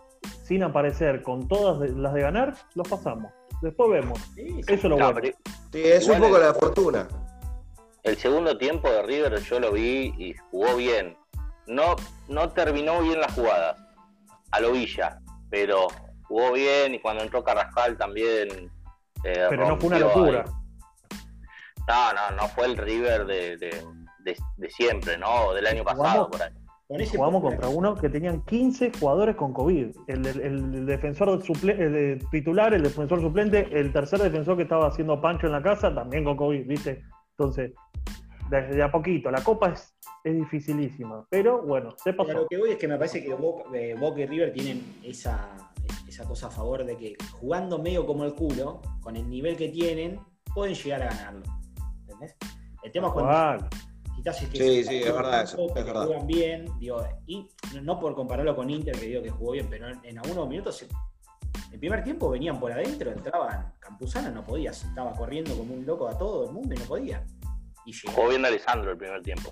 sin 0.42 0.62
aparecer 0.62 1.20
con 1.20 1.46
todas 1.48 1.90
las 1.90 2.14
de 2.14 2.22
ganar, 2.22 2.54
los 2.74 2.88
pasamos. 2.88 3.31
Después 3.62 3.90
vemos. 3.90 4.18
Sí, 4.35 4.49
sí. 4.53 4.61
Eso 4.61 4.73
es 4.75 4.85
lo 4.85 4.97
No, 4.97 5.12
bueno. 5.12 5.29
Sí, 5.73 5.83
es 5.85 6.07
un 6.09 6.21
poco 6.21 6.37
el- 6.37 6.42
la 6.42 6.55
fortuna. 6.55 7.09
el 8.05 8.16
segundo 8.16 8.57
tiempo 8.57 8.88
de 8.88 9.03
River 9.03 9.38
yo 9.40 9.61
lo 9.61 9.73
vi 9.73 10.14
y 10.16 10.35
jugó 10.51 10.77
bien. 10.77 11.16
No, 11.66 11.97
no 12.29 12.49
terminó 12.53 13.03
bien 13.03 13.21
las 13.21 13.35
jugadas, 13.35 13.77
a 14.53 14.61
lo 14.61 14.73
Villa, 14.73 15.18
pero 15.51 15.88
jugó 16.27 16.53
bien 16.53 16.94
y 16.94 17.01
cuando 17.01 17.23
entró 17.23 17.42
Carrascal 17.44 17.97
también. 17.99 18.71
eh, 19.25 19.47
Pero 19.51 19.68
no 19.68 19.77
fue 19.77 19.87
una 19.88 19.99
locura. 19.99 20.44
ahí. 20.47 21.18
No, 21.88 22.12
no, 22.12 22.37
no 22.37 22.49
fue 22.49 22.66
el 22.66 22.77
River 22.77 23.27
de, 23.27 23.57
de- 23.57 23.85
de- 24.21 24.37
de 24.57 24.71
siempre, 24.71 25.18
¿no? 25.18 25.53
Del 25.55 25.66
año 25.66 25.83
pasado, 25.85 26.27
Jugamos- 26.27 26.29
por 26.29 26.42
ahí. 26.42 26.53
Con 26.88 27.01
ese 27.03 27.16
Jugamos 27.18 27.42
contra 27.42 27.68
uno 27.68 27.94
que 27.94 28.09
tenían 28.09 28.42
15 28.46 28.92
jugadores 28.98 29.37
con 29.37 29.53
COVID. 29.53 29.88
El, 30.07 30.27
el- 30.27 30.40
el 30.40 30.87
defensor 30.87 31.29
suple- 31.42 31.79
el 31.79 31.92
de 31.92 32.24
titular, 32.31 32.72
el 32.72 32.83
defensor 32.83 33.20
suplente, 33.20 33.68
el 33.79 33.92
tercer 33.92 34.20
defensor 34.20 34.57
que 34.57 34.62
estaba 34.62 34.87
haciendo 34.88 35.20
Pancho 35.20 35.46
en 35.46 35.53
la 35.53 35.62
casa, 35.62 35.94
también 35.94 36.24
con 36.24 36.37
COVID, 36.38 36.66
¿viste? 36.66 37.03
Entonces, 37.33 37.72
desde 38.51 38.83
a 38.83 38.90
poquito. 38.90 39.31
La 39.31 39.44
copa 39.44 39.68
es, 39.68 39.94
es 40.24 40.35
dificilísima, 40.35 41.27
pero 41.29 41.61
bueno, 41.62 41.90
se 41.98 42.12
Pero 42.14 42.16
pasó. 42.24 42.33
lo 42.33 42.46
que 42.48 42.57
voy 42.57 42.70
es 42.70 42.77
que 42.79 42.88
me 42.88 42.96
parece 42.96 43.22
que 43.22 43.35
Boca, 43.35 43.64
eh, 43.74 43.94
Boca 44.01 44.20
y 44.22 44.27
River 44.27 44.53
tienen 44.55 44.96
esa, 45.05 45.55
esa 46.09 46.24
cosa 46.24 46.46
a 46.46 46.51
favor 46.51 46.87
de 46.87 46.96
que 46.96 47.16
jugando 47.33 47.79
medio 47.79 48.07
como 48.07 48.24
el 48.24 48.33
culo, 48.35 48.81
con 49.03 49.14
el 49.14 49.29
nivel 49.29 49.59
que 49.59 49.68
tienen, 49.68 50.18
pueden 50.55 50.74
llegar 50.74 51.03
a 51.03 51.09
ganarlo. 51.11 51.42
¿Entendés? 52.01 52.35
El 52.83 52.92
tema 52.92 53.09
es 53.09 53.12
cuando 53.12 53.31
Que 54.32 54.46
Sí, 54.58 54.84
se- 54.84 54.90
sí, 54.90 54.96
es 55.02 55.12
verdad 55.14 55.42
eso, 55.42 55.56
que 55.56 55.80
es 55.80 55.86
verdad. 55.86 56.06
juegan 56.06 56.26
bien, 56.26 56.66
digo, 56.78 57.06
y 57.26 57.48
no- 57.74 57.80
no 57.82 58.00
por 58.00 58.14
compararlo 58.14 58.54
con 58.56 58.68
Inter, 58.70 58.98
que 58.98 59.06
digo 59.06 59.22
que 59.22 59.30
jugó 59.30 59.52
bien, 59.52 59.66
pero 59.70 59.88
en, 59.88 60.00
en 60.04 60.18
algunos 60.18 60.48
minutos 60.48 60.76
se- 60.76 60.88
el 61.72 61.78
primer 61.78 62.02
tiempo 62.04 62.30
venían 62.30 62.58
por 62.58 62.72
adentro, 62.72 63.10
entraban, 63.10 63.72
Campuzano 63.78 64.30
no 64.30 64.44
podía, 64.44 64.70
estaba 64.70 65.12
corriendo 65.12 65.56
como 65.56 65.74
un 65.74 65.84
loco 65.86 66.08
a 66.08 66.16
todo 66.16 66.46
el 66.46 66.52
mundo 66.52 66.74
y 66.74 66.78
no 66.78 66.84
podía. 66.84 67.24
Y 67.84 67.92
llegó. 67.92 68.12
Jugó 68.14 68.28
bien 68.30 68.44
Alessandro 68.44 68.90
el 68.92 68.96
primer 68.98 69.22
tiempo. 69.22 69.50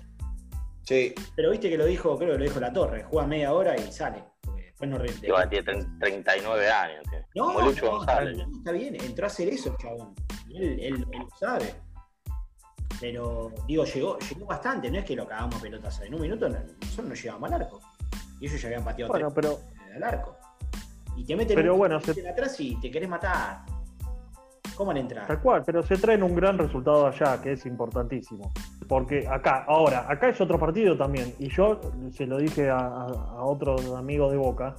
Sí. 0.83 1.13
Pero 1.35 1.51
viste 1.51 1.69
que 1.69 1.77
lo 1.77 1.85
dijo, 1.85 2.17
creo 2.17 2.31
que 2.31 2.37
lo 2.37 2.43
dijo 2.43 2.59
la 2.59 2.71
torre, 2.71 3.03
juega 3.03 3.27
media 3.27 3.53
hora 3.53 3.75
y 3.77 3.91
sale. 3.91 4.23
después 4.55 4.91
no 4.91 4.97
rinde. 4.99 5.27
Igual 5.27 5.49
tiene 5.49 5.65
tre- 5.71 5.99
39 5.99 6.69
años. 6.69 7.03
No, 7.33 7.45
como 7.47 7.61
Lucho 7.61 7.85
no, 7.85 7.91
González. 7.97 8.37
está, 8.37 8.51
está 8.57 8.71
bien, 8.73 8.95
entró 8.95 9.25
a 9.25 9.27
hacer 9.27 9.47
eso 9.49 9.71
el 9.71 9.77
chabón. 9.77 10.13
Él- 10.53 10.79
él 10.79 10.99
lo 10.99 11.27
sabe. 11.39 11.73
Pero, 12.99 13.51
digo, 13.67 13.83
llegó, 13.85 14.17
llegó 14.19 14.45
bastante, 14.47 14.89
no 14.89 14.97
es 14.99 15.05
que 15.05 15.15
lo 15.15 15.27
cagamos 15.27 15.55
a 15.55 15.61
pelotas. 15.61 16.01
En 16.01 16.15
un 16.15 16.21
minuto 16.21 16.49
no- 16.49 16.57
nosotros 16.81 17.07
no 17.07 17.13
llegábamos 17.13 17.51
al 17.51 17.61
arco. 17.61 17.79
Y 18.39 18.47
ellos 18.47 18.61
ya 18.61 18.67
habían 18.67 18.83
pateado 18.83 19.11
Bueno, 19.11 19.31
pero 19.33 19.59
tres 19.85 19.95
al 19.95 20.03
arco. 20.03 20.35
Y 21.15 21.25
te 21.25 21.35
meten 21.35 21.55
Pero 21.55 21.73
un 21.73 21.79
bueno, 21.79 21.99
se- 21.99 22.27
atrás 22.29 22.59
y 22.59 22.75
te 22.79 22.89
querés 22.91 23.09
matar. 23.09 23.61
¿Cómo 24.75 24.93
le 24.93 24.99
entrar? 24.99 25.25
Tal 25.25 25.41
cual, 25.41 25.63
pero 25.65 25.81
se 25.81 25.95
traen 25.97 26.21
un 26.21 26.35
gran 26.35 26.57
resultado 26.57 27.07
allá, 27.07 27.41
que 27.41 27.53
es 27.53 27.65
importantísimo. 27.65 28.51
Porque 28.87 29.27
acá, 29.27 29.65
ahora, 29.67 30.05
acá 30.07 30.29
es 30.29 30.39
otro 30.39 30.59
partido 30.59 30.95
también, 30.95 31.33
y 31.39 31.49
yo 31.49 31.79
se 32.11 32.27
lo 32.27 32.37
dije 32.37 32.69
a 32.69 33.07
otro 33.41 33.75
amigo 33.97 34.29
de 34.29 34.37
Boca, 34.37 34.75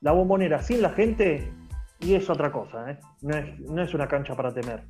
la 0.00 0.12
bombonera 0.12 0.62
sin 0.62 0.80
la 0.80 0.90
gente, 0.90 1.52
y 1.98 2.14
es 2.14 2.30
otra 2.30 2.52
cosa, 2.52 2.88
¿eh? 2.90 2.98
no, 3.22 3.36
es, 3.36 3.58
no 3.60 3.82
es 3.82 3.92
una 3.94 4.06
cancha 4.06 4.34
para 4.36 4.54
temer. 4.54 4.84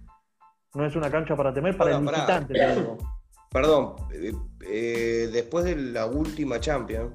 No 0.75 0.87
es 0.87 0.95
una 0.97 1.11
cancha 1.11 1.37
para 1.37 1.53
temer 1.53 1.77
para 1.77 1.97
el 1.97 2.05
pará. 2.05 2.19
visitante, 2.19 2.55
te 2.55 2.75
digo. 2.81 2.99
Perdón, 3.51 3.97
eh, 4.13 4.33
eh, 4.69 5.29
después 5.33 5.65
de 5.65 5.75
la 5.77 6.07
última 6.07 6.61
Champions, 6.61 7.13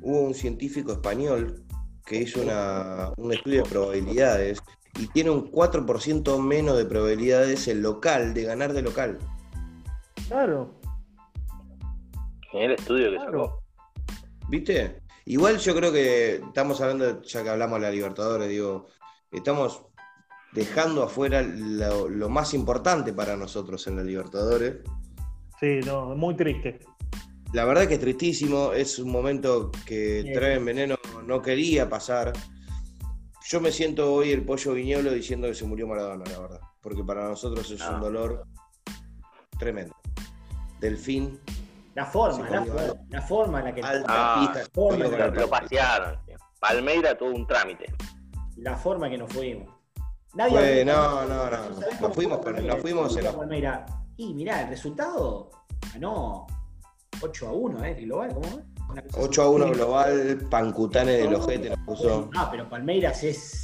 hubo 0.00 0.20
un 0.22 0.34
científico 0.34 0.92
español 0.92 1.62
que 2.06 2.16
hizo 2.22 2.40
una- 2.40 3.12
un 3.18 3.32
estudio 3.34 3.62
de 3.64 3.68
probabilidades 3.68 4.60
y 4.98 5.06
tiene 5.08 5.28
un 5.30 5.50
4% 5.50 6.38
menos 6.38 6.78
de 6.78 6.86
probabilidades 6.86 7.68
el 7.68 7.82
local 7.82 8.32
de 8.32 8.44
ganar 8.44 8.72
de 8.72 8.80
local. 8.82 9.18
Claro, 10.28 10.74
En 12.54 12.62
el 12.62 12.70
estudio 12.72 13.10
que 13.10 13.16
claro. 13.16 13.44
sacó. 13.44 13.62
¿Viste? 14.48 15.02
Igual 15.26 15.58
yo 15.58 15.74
creo 15.74 15.92
que 15.92 16.36
estamos 16.36 16.80
hablando, 16.80 17.20
ya 17.22 17.42
que 17.42 17.50
hablamos 17.50 17.78
de 17.78 17.86
la 17.86 17.90
Libertadores, 17.90 18.48
digo, 18.48 18.86
estamos 19.30 19.82
dejando 20.52 21.02
afuera 21.02 21.42
lo, 21.42 22.08
lo 22.08 22.28
más 22.28 22.54
importante 22.54 23.12
para 23.12 23.36
nosotros 23.36 23.86
en 23.86 23.96
la 23.96 24.02
Libertadores. 24.02 24.76
Sí, 25.60 25.80
no, 25.84 26.14
muy 26.16 26.36
triste. 26.36 26.80
La 27.52 27.64
verdad 27.64 27.86
que 27.88 27.94
es 27.94 28.00
tristísimo, 28.00 28.72
es 28.72 28.98
un 28.98 29.10
momento 29.10 29.70
que 29.86 30.22
Sí. 30.26 30.32
Treven 30.32 30.64
Veneno 30.64 30.96
no 31.26 31.40
quería 31.42 31.88
pasar. 31.88 32.32
Yo 33.48 33.60
me 33.60 33.72
siento 33.72 34.12
hoy 34.12 34.30
el 34.32 34.44
pollo 34.44 34.74
viñolo 34.74 35.10
diciendo 35.12 35.48
que 35.48 35.54
se 35.54 35.64
murió 35.64 35.86
Maradona, 35.86 36.24
la 36.30 36.38
verdad, 36.38 36.60
porque 36.82 37.02
para 37.02 37.26
nosotros 37.28 37.70
es 37.70 37.80
No. 37.80 37.94
un 37.94 38.00
dolor 38.02 38.44
tremendo. 39.58 39.94
Delfín, 40.80 41.40
La 41.94 42.04
forma, 42.06 42.48
la, 42.48 42.64
forma 42.64 42.94
la 43.08 43.22
forma 43.22 43.58
en 43.60 43.64
la 43.64 43.74
que. 43.74 43.80
Ah, 43.84 44.52
forma 44.72 45.04
Lo, 45.06 45.10
la 45.16 45.26
lo 45.28 45.32
pelota. 45.32 45.60
pasearon. 45.60 46.18
Palmeira 46.60 47.16
tuvo 47.16 47.30
un 47.30 47.46
trámite. 47.46 47.86
La 48.56 48.76
forma 48.76 49.08
que 49.08 49.16
nos 49.18 49.32
fuimos. 49.32 49.68
Nadie 50.34 50.50
Fue- 50.58 50.84
no, 50.84 51.24
no, 51.26 51.50
no, 51.50 51.80
¿Sabés 51.80 52.00
nos 52.00 52.14
fuimos 52.14 52.40
fue 52.42 52.54
con- 52.54 52.66
nos 52.66 52.78
fuimos 52.80 53.16
en 53.16 53.24
la-. 53.24 53.86
Y 54.16 54.34
mirá, 54.34 54.62
el 54.62 54.68
resultado 54.68 55.50
ganó 55.92 56.46
8 57.20 57.48
a 57.48 57.52
1, 57.52 57.84
¿eh? 57.84 57.94
Global, 57.94 58.34
¿cómo 58.34 58.48
cosa 58.88 59.02
8 59.20 59.42
a 59.42 59.50
1 59.50 59.70
global, 59.70 60.38
Pancutane 60.50 61.12
del 61.12 61.34
ojete 61.34 61.70
nos 61.70 61.78
puso. 61.80 62.30
Ah, 62.36 62.48
pero 62.50 62.68
Palmeiras 62.68 63.22
es. 63.22 63.62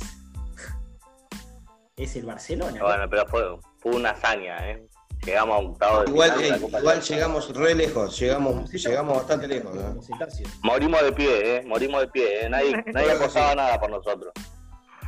Es 1.96 2.16
el 2.16 2.26
Barcelona. 2.26 2.78
¿no? 2.78 2.84
Bueno, 2.84 3.04
pero 3.08 3.26
fue, 3.26 3.42
fue 3.78 3.92
una 3.94 4.10
hazaña, 4.10 4.70
¿eh? 4.70 4.86
Llegamos 5.24 5.56
a 5.56 5.58
octavo 5.68 6.02
de 6.02 6.10
Igual, 6.10 6.32
final 6.32 6.60
Copa 6.60 6.78
igual 6.80 7.00
llegamos 7.00 7.56
re 7.56 7.74
lejos, 7.74 8.18
llegamos, 8.20 8.70
llegamos 8.70 9.16
bastante 9.16 9.48
lejos. 9.48 9.74
¿eh? 9.76 10.02
Cetáceos. 10.02 10.50
Morimos 10.62 11.02
de 11.02 11.12
pie, 11.12 11.56
¿eh? 11.56 11.62
Morimos 11.66 12.00
de 12.02 12.08
pie, 12.08 12.44
¿eh? 12.44 12.48
Nadie, 12.50 12.84
nadie 12.92 13.12
apostaba 13.12 13.50
sí. 13.52 13.56
nada 13.56 13.80
por 13.80 13.90
nosotros. 13.90 14.32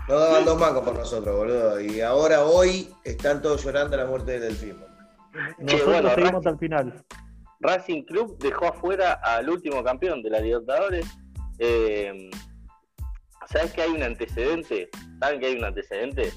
No 0.08 0.18
daban 0.18 0.44
dos 0.44 0.58
mangos 0.58 0.84
por 0.84 0.94
nosotros, 0.96 1.36
boludo. 1.36 1.80
Y 1.80 2.00
ahora, 2.00 2.44
hoy, 2.44 2.88
están 3.04 3.42
todos 3.42 3.64
llorando 3.64 3.96
la 3.96 4.06
muerte 4.06 4.38
del 4.38 4.42
delfín. 4.56 4.76
Nosotros 5.58 5.84
bueno, 5.86 6.08
seguimos 6.10 6.16
Racing- 6.32 6.36
hasta 6.36 6.50
el 6.50 6.58
final. 6.58 7.04
Racing 7.60 8.02
Club 8.04 8.38
dejó 8.38 8.66
afuera 8.66 9.14
al 9.14 9.48
último 9.50 9.82
campeón 9.82 10.22
de 10.22 10.30
la 10.30 10.40
Libertadores. 10.40 11.06
Eh, 11.58 12.30
¿Sabes 13.48 13.72
que 13.72 13.82
hay 13.82 13.90
un 13.90 14.02
antecedente? 14.02 14.88
¿Saben 15.20 15.40
que 15.40 15.46
hay 15.46 15.56
un 15.56 15.64
antecedente? 15.64 16.32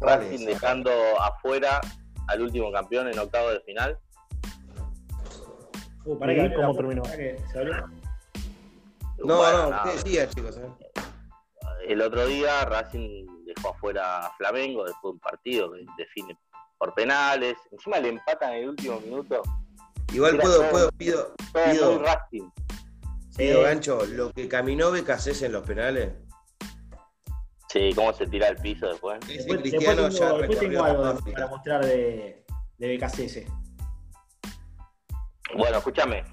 ¿Cuál 0.00 0.20
Racing 0.20 0.40
es? 0.40 0.46
dejando 0.46 0.90
afuera 1.20 1.80
al 2.28 2.40
último 2.42 2.70
campeón 2.72 3.08
en 3.08 3.18
octavo 3.18 3.50
de 3.50 3.60
final. 3.60 3.98
Uh, 6.04 6.18
pará 6.18 6.32
¿Y 6.32 6.48
que 6.50 6.54
cómo 6.54 6.74
terminó? 6.74 7.02
que 7.02 7.36
se. 7.52 7.64
No, 7.64 9.36
Bueno, 9.38 9.62
no, 9.64 9.70
nada. 9.70 9.82
¿qué 9.84 9.90
decían, 9.92 10.28
chicos? 10.30 10.56
eh? 10.58 10.68
El 11.86 12.00
otro 12.02 12.26
día 12.26 12.64
Racing 12.64 13.26
dejó 13.44 13.70
afuera 13.70 14.26
a 14.26 14.36
Flamengo 14.36 14.84
después 14.84 15.02
de 15.02 15.08
un 15.10 15.18
partido 15.20 15.72
que 15.72 15.84
define 15.98 16.38
por 16.78 16.94
penales. 16.94 17.56
Encima 17.70 17.98
le 17.98 18.08
empatan 18.10 18.52
en 18.54 18.62
el 18.64 18.68
último 18.70 19.00
minuto. 19.00 19.42
Igual 20.12 20.38
puedo, 20.38 20.60
todo- 20.60 20.70
puedo, 20.70 20.90
pido, 20.92 21.34
Pido. 21.52 21.98
Racing. 22.02 22.50
pido 23.36 23.58
Sí. 23.58 23.62
gancho, 23.64 24.06
lo 24.06 24.30
que 24.32 24.48
caminó 24.48 24.90
Becasés 24.92 25.42
en 25.42 25.52
los 25.52 25.64
penales. 25.66 26.12
Sí, 27.68 27.90
cómo 27.94 28.12
se 28.12 28.26
tira 28.28 28.46
al 28.48 28.56
piso 28.56 28.86
después. 28.88 29.18
Después, 29.20 29.36
después 29.38 29.60
Cristiano 29.62 29.96
tengo, 29.96 30.08
ya 30.10 30.26
después 30.26 30.48
recorrió 30.60 30.68
tengo 30.70 30.84
algo 30.84 31.12
de- 31.22 31.32
para 31.32 31.46
mostrar 31.48 31.84
de, 31.84 32.44
de 32.78 32.96
BKCS. 32.96 33.46
Bueno, 35.56 35.78
escúchame. 35.78 36.24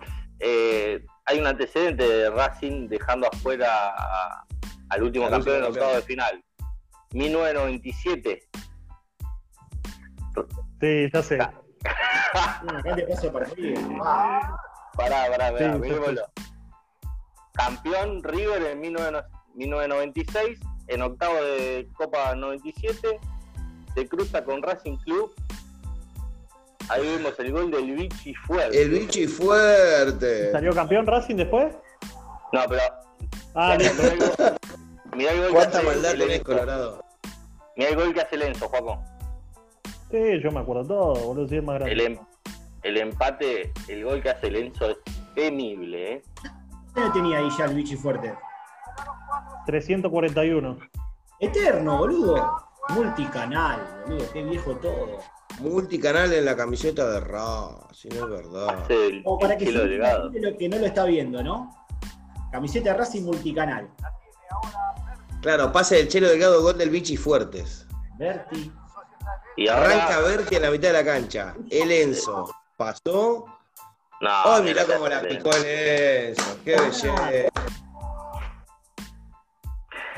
eh, 0.43 1.05
hay 1.25 1.39
un 1.39 1.45
antecedente 1.45 2.03
de 2.07 2.29
Racing 2.31 2.87
dejando 2.87 3.27
afuera 3.27 3.89
a- 3.95 4.45
al 4.91 5.03
último 5.03 5.25
Al 5.25 5.31
campeón 5.31 5.57
en 5.57 5.63
octavo 5.63 5.93
de 5.93 6.01
final. 6.01 6.43
1997. 7.13 8.39
Sí, 10.79 11.09
ya 11.13 11.23
sé. 11.23 11.37
De 11.37 13.03
pasos 13.03 13.21
de 13.23 13.31
partido. 13.31 13.81
Pará, 13.97 15.27
pará, 15.29 15.51
pará, 15.51 15.57
Sí, 15.57 15.63
sí, 15.73 15.79
mirémoslo. 15.79 16.21
Campeón 17.53 18.23
River 18.23 18.63
en 18.63 18.81
19 18.81 19.23
1996, 19.55 20.59
en 20.87 21.01
octavo 21.01 21.35
de 21.35 21.87
Copa 21.93 22.35
97, 22.35 23.19
se 23.93 24.07
cruza 24.07 24.43
con 24.43 24.61
Racing 24.61 24.97
Club. 24.97 25.33
Ahí 26.89 27.01
vemos 27.05 27.37
el 27.39 27.51
gol 27.51 27.71
del 27.71 27.91
Vichy 27.95 28.33
Fuerte. 28.35 28.81
El 28.81 28.89
bichi 28.89 29.27
fuerte. 29.27 30.51
¿Salió 30.51 30.73
campeón 30.73 31.05
Racing 31.05 31.35
después? 31.35 31.73
No, 32.53 32.61
pero 32.67 32.81
Ah, 33.55 33.75
listo. 33.79 34.55
El 35.11 35.17
mirá 35.17 35.31
el 35.31 35.37
gol 35.39 35.47
que 35.47 35.53
¿Cuánta 35.53 35.77
hace 35.79 35.87
maldad 35.87 36.11
el 36.11 36.19
tenés, 36.19 36.37
Enzo. 36.39 36.45
Colorado? 36.51 37.03
Mirá 37.77 37.89
el 37.89 37.95
gol 37.95 38.13
que 38.13 38.21
hace 38.21 38.37
Lenzo, 38.37 38.67
Juaco. 38.67 39.03
Sí, 40.11 40.41
yo 40.43 40.51
me 40.51 40.59
acuerdo 40.59 40.85
todo, 40.85 41.13
boludo, 41.25 41.47
sí 41.47 41.57
es 41.57 41.63
más 41.63 41.75
grande. 41.75 41.93
El, 41.93 42.01
em- 42.01 42.19
el 42.83 42.97
empate, 42.97 43.71
el 43.87 44.03
gol 44.03 44.21
que 44.21 44.29
hace 44.29 44.51
Lenzo 44.51 44.89
es 44.89 44.97
temible, 45.35 46.13
¿eh? 46.13 46.23
¿Qué 46.93 47.01
tenía 47.13 47.37
ahí 47.37 47.49
ya 47.57 47.65
el 47.65 47.75
bichi 47.75 47.95
fuerte? 47.95 48.33
341. 49.65 50.77
Eterno, 51.39 51.97
boludo. 51.97 52.57
Multicanal, 52.89 53.79
boludo. 54.05 54.25
Qué 54.33 54.43
viejo 54.43 54.75
todo. 54.77 55.19
Multicanal 55.59 56.33
en 56.33 56.45
la 56.45 56.55
camiseta 56.55 57.09
de 57.09 57.19
Racing, 57.19 58.11
es 58.11 58.29
verdad. 58.29 58.69
Hace 58.69 59.07
el 59.07 59.23
Como 59.23 59.39
para 59.39 59.57
que 59.57 59.65
kilo 59.65 59.81
se 59.81 59.87
lo 60.39 60.57
que 60.57 60.69
no 60.69 60.77
lo 60.77 60.85
está 60.85 61.05
viendo, 61.05 61.43
¿no? 61.43 61.73
Camiseta 62.51 62.93
Racing 62.93 63.23
multicanal. 63.23 63.89
Claro, 65.41 65.71
pase 65.71 65.95
del 65.95 66.07
Chelo 66.07 66.29
Delgado, 66.29 66.61
gol 66.61 66.77
del 66.77 66.89
bichi 66.89 67.17
fuertes. 67.17 67.87
Berti. 68.17 68.71
Y 69.57 69.67
ahora. 69.67 69.85
Arranca 69.85 70.19
Berti 70.21 70.55
en 70.55 70.61
la 70.61 70.71
mitad 70.71 70.87
de 70.89 70.93
la 70.93 71.05
cancha. 71.05 71.55
El 71.69 71.91
Enzo 71.91 72.53
pasó. 72.77 73.45
No, 74.21 74.29
¡Ay, 74.45 74.63
mirá 74.63 74.85
cómo 74.85 75.07
la 75.07 75.21
picó 75.21 75.49
el 75.55 75.65
Enzo! 75.65 76.57
¡Qué 76.63 76.75
belleza! 76.75 77.15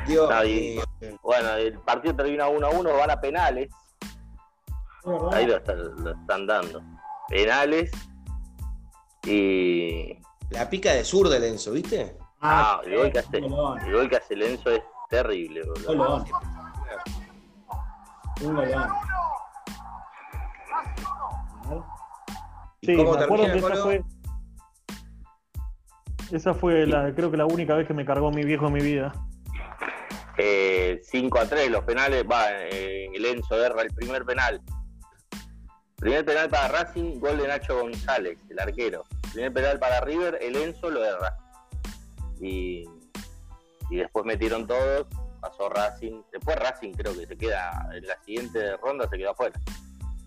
Dios 0.05 0.29
No, 0.29 0.43
y- 0.43 0.81
mío. 0.99 1.19
Bueno, 1.21 1.53
el 1.55 1.79
partido 1.79 2.15
termina 2.15 2.47
1 2.49 2.67
a 2.67 2.69
1, 2.71 2.93
van 2.97 3.11
a 3.11 3.21
penales. 3.21 3.69
Ahí 5.31 5.45
lo, 5.45 5.57
están- 5.57 6.03
lo 6.03 6.11
están 6.11 6.45
dando. 6.47 6.81
Penales. 7.29 7.91
Y. 9.25 10.17
La 10.49 10.69
pica 10.69 10.91
de 10.93 11.05
sur 11.05 11.29
del 11.29 11.43
Enzo, 11.45 11.71
¿viste? 11.71 12.17
Ah, 12.45 12.81
el 12.83 12.97
gol 12.97 13.11
que 13.11 13.19
hace, 13.19 13.37
el 13.37 13.49
gol 13.49 14.09
que 14.09 14.17
hace 14.17 14.35
Lenzo 14.35 14.69
es 14.69 14.83
terrible, 15.09 15.61
un 15.61 15.73
boludo. 15.73 15.97
golón. 15.97 16.25
Un 18.41 18.55
golón. 18.55 18.89
¿Y 22.81 22.85
Sí, 22.85 22.95
me 22.95 23.09
acuerdo 23.09 23.45
que 23.45 23.57
esa 23.57 23.75
fue. 23.77 24.03
Esa 26.33 26.53
fue 26.53 26.85
la, 26.85 27.15
creo 27.15 27.31
que 27.31 27.37
la 27.37 27.45
única 27.45 27.75
vez 27.75 27.87
que 27.87 27.93
me 27.93 28.03
cargó 28.05 28.29
mi 28.29 28.43
viejo 28.43 28.67
en 28.67 28.73
mi 28.73 28.81
vida. 28.81 29.13
Eh, 30.37 30.99
5 31.01 31.39
a 31.39 31.45
3, 31.45 31.71
los 31.71 31.85
penales. 31.85 32.25
Va, 32.29 32.51
eh, 32.51 33.07
el 33.13 33.25
Enzo 33.25 33.63
erra 33.63 33.83
el 33.83 33.93
primer 33.93 34.25
penal. 34.25 34.61
Primer 35.95 36.25
penal 36.25 36.49
para 36.49 36.67
Racing, 36.67 37.21
gol 37.21 37.37
de 37.37 37.47
Nacho 37.47 37.79
González, 37.79 38.37
el 38.49 38.59
arquero. 38.59 39.05
Primer 39.31 39.53
penal 39.53 39.79
para 39.79 40.01
River, 40.01 40.37
el 40.41 40.57
Enzo 40.57 40.89
lo 40.89 41.05
erra. 41.05 41.37
Y, 42.43 42.83
y 43.89 43.95
después 43.97 44.25
metieron 44.25 44.67
todos, 44.67 45.07
pasó 45.39 45.69
Racing. 45.69 46.21
Después 46.31 46.57
Racing 46.57 46.91
creo 46.93 47.13
que 47.17 47.25
se 47.25 47.37
queda, 47.37 47.89
en 47.93 48.05
la 48.05 48.21
siguiente 48.23 48.75
ronda 48.77 49.07
se 49.09 49.17
queda 49.17 49.31
afuera. 49.31 49.59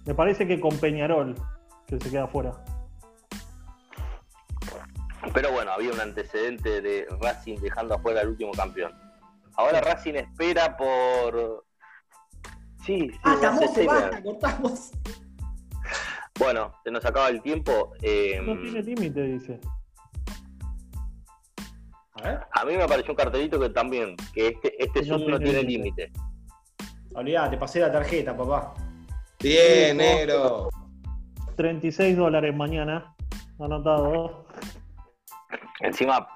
Me 0.05 0.15
parece 0.15 0.47
que 0.47 0.59
con 0.61 0.77
Peñarol, 0.79 1.35
que 1.87 1.99
se 2.01 2.11
queda 2.11 2.25
afuera. 2.25 2.53
Pero 5.35 5.53
bueno, 5.53 5.73
había 5.73 5.91
un 5.93 6.01
antecedente 6.01 6.81
de 6.81 7.07
Racing 7.21 7.57
dejando 7.59 7.95
afuera 7.95 8.21
al 8.21 8.29
último 8.29 8.53
campeón. 8.53 8.93
Ahora 9.57 9.81
Racing 9.81 10.15
espera 10.15 10.77
por. 10.77 11.65
Sí, 12.85 13.11
sí, 13.11 13.19
Ah, 13.25 13.37
no 13.43 13.59
sé 13.59 13.65
estamos, 13.65 13.75
si- 13.75 13.87
basta, 13.87 14.23
cortamos. 14.23 14.91
Bueno, 16.39 16.73
se 16.85 16.91
nos 16.91 17.05
acaba 17.05 17.29
el 17.29 17.43
tiempo. 17.43 17.93
eh, 18.03 18.41
No 18.43 18.57
tiene 18.61 18.83
límite, 18.83 19.23
dice. 19.23 19.61
A 22.53 22.65
mí 22.65 22.77
me 22.77 22.87
pareció 22.87 23.13
un 23.13 23.17
cartelito 23.17 23.61
que 23.61 23.69
también, 23.71 24.17
que 24.35 24.49
este, 24.49 24.83
este 24.83 25.03
No 25.03 25.19
Zoom 25.19 25.31
no 25.31 25.39
tiene 25.39 25.63
límite. 25.63 26.11
olvidate, 27.15 27.57
pasé 27.59 27.81
la 27.81 27.93
tarjeta, 27.93 28.37
papá. 28.37 28.75
Bien, 29.41 29.91
Sí, 29.93 29.97
negro. 29.97 30.69
36 31.57 32.17
dólares 32.17 32.55
mañana. 32.55 33.15
Anotado. 33.59 34.47
Encima, 35.81 36.27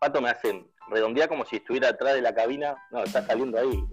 Pato 0.00 0.20
me 0.20 0.30
hace 0.30 0.64
redondear 0.90 1.28
como 1.28 1.44
si 1.44 1.56
estuviera 1.56 1.88
atrás 1.88 2.14
de 2.14 2.22
la 2.22 2.34
cabina. 2.34 2.76
No, 2.90 3.04
está 3.04 3.24
saliendo 3.26 3.58
ahí. 3.58 3.84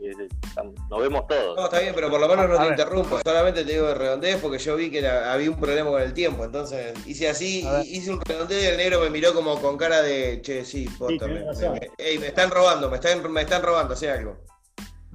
Nos 0.90 1.02
vemos 1.02 1.28
todos. 1.28 1.56
No, 1.58 1.66
está 1.66 1.80
bien, 1.80 1.94
pero 1.96 2.10
por 2.10 2.20
lo 2.20 2.28
menos 2.28 2.48
no 2.48 2.56
A 2.56 2.58
te 2.58 2.64
ver. 2.64 2.72
interrumpo. 2.72 3.20
Solamente 3.24 3.64
te 3.66 3.74
digo 3.74 3.94
redondez 3.94 4.38
porque 4.42 4.58
yo 4.60 4.76
vi 4.76 4.90
que 4.90 5.08
había 5.08 5.50
un 5.50 5.60
problema 5.60 5.90
con 5.90 6.02
el 6.02 6.14
tiempo. 6.14 6.44
Entonces 6.46 6.94
hice 7.06 7.30
así, 7.30 7.68
hice 7.86 8.12
un 8.12 8.22
redondeo 8.22 8.62
y 8.62 8.66
el 8.66 8.78
negro 8.78 9.00
me 9.02 9.10
miró 9.10 9.34
como 9.34 9.60
con 9.62 9.78
cara 9.78 10.02
de 10.02 10.42
che, 10.42 10.64
sí, 10.66 10.88
posta, 10.98 11.28
me, 11.28 11.44
ey, 11.98 12.18
me 12.20 12.28
están 12.28 12.50
robando, 12.52 12.90
me 12.90 12.96
están, 12.96 13.32
me 13.32 13.42
están 13.42 13.62
robando, 13.62 13.94
hace 13.94 14.10
algo. 14.10 14.38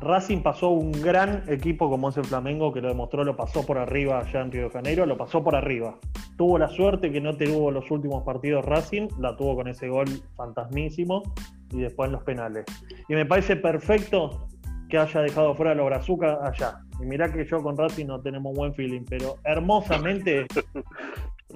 Racing 0.01 0.43
pasó 0.43 0.71
un 0.71 0.93
gran 0.93 1.45
equipo 1.49 1.91
como 1.91 2.09
es 2.09 2.17
el 2.17 2.25
Flamengo, 2.25 2.73
que 2.73 2.81
lo 2.81 2.89
demostró, 2.89 3.23
lo 3.23 3.37
pasó 3.37 3.67
por 3.67 3.79
arriba 3.79 4.21
allá 4.21 4.41
en 4.41 4.51
Río 4.51 4.65
de 4.65 4.71
Janeiro, 4.71 5.05
lo 5.07 5.17
pasó 5.17 5.45
por 5.45 5.55
arriba. 5.55 5.99
Tuvo 6.37 6.59
la 6.59 6.69
suerte 6.69 7.13
que 7.13 7.21
no 7.21 7.37
tuvo 7.37 7.71
los 7.71 7.91
últimos 7.91 8.25
partidos 8.25 8.65
Racing, 8.65 9.09
la 9.19 9.37
tuvo 9.37 9.57
con 9.57 9.69
ese 9.69 9.89
gol 9.89 10.07
fantasmísimo 10.37 11.23
y 11.71 11.81
después 11.81 12.09
en 12.09 12.13
los 12.13 12.23
penales. 12.23 12.65
Y 13.09 13.15
me 13.15 13.27
parece 13.27 13.57
perfecto 13.57 14.49
que 14.89 14.99
haya 14.99 15.21
dejado 15.21 15.55
fuera 15.55 15.73
a 15.73 15.75
los 15.75 15.87
Brazuca 15.87 16.39
allá. 16.43 16.81
Y 17.01 17.05
mirá 17.05 17.31
que 17.31 17.45
yo 17.45 17.63
con 17.63 17.77
Racing 17.77 18.07
no 18.07 18.21
tenemos 18.21 18.57
buen 18.57 18.75
feeling, 18.75 19.05
pero 19.09 19.37
hermosamente, 19.45 20.47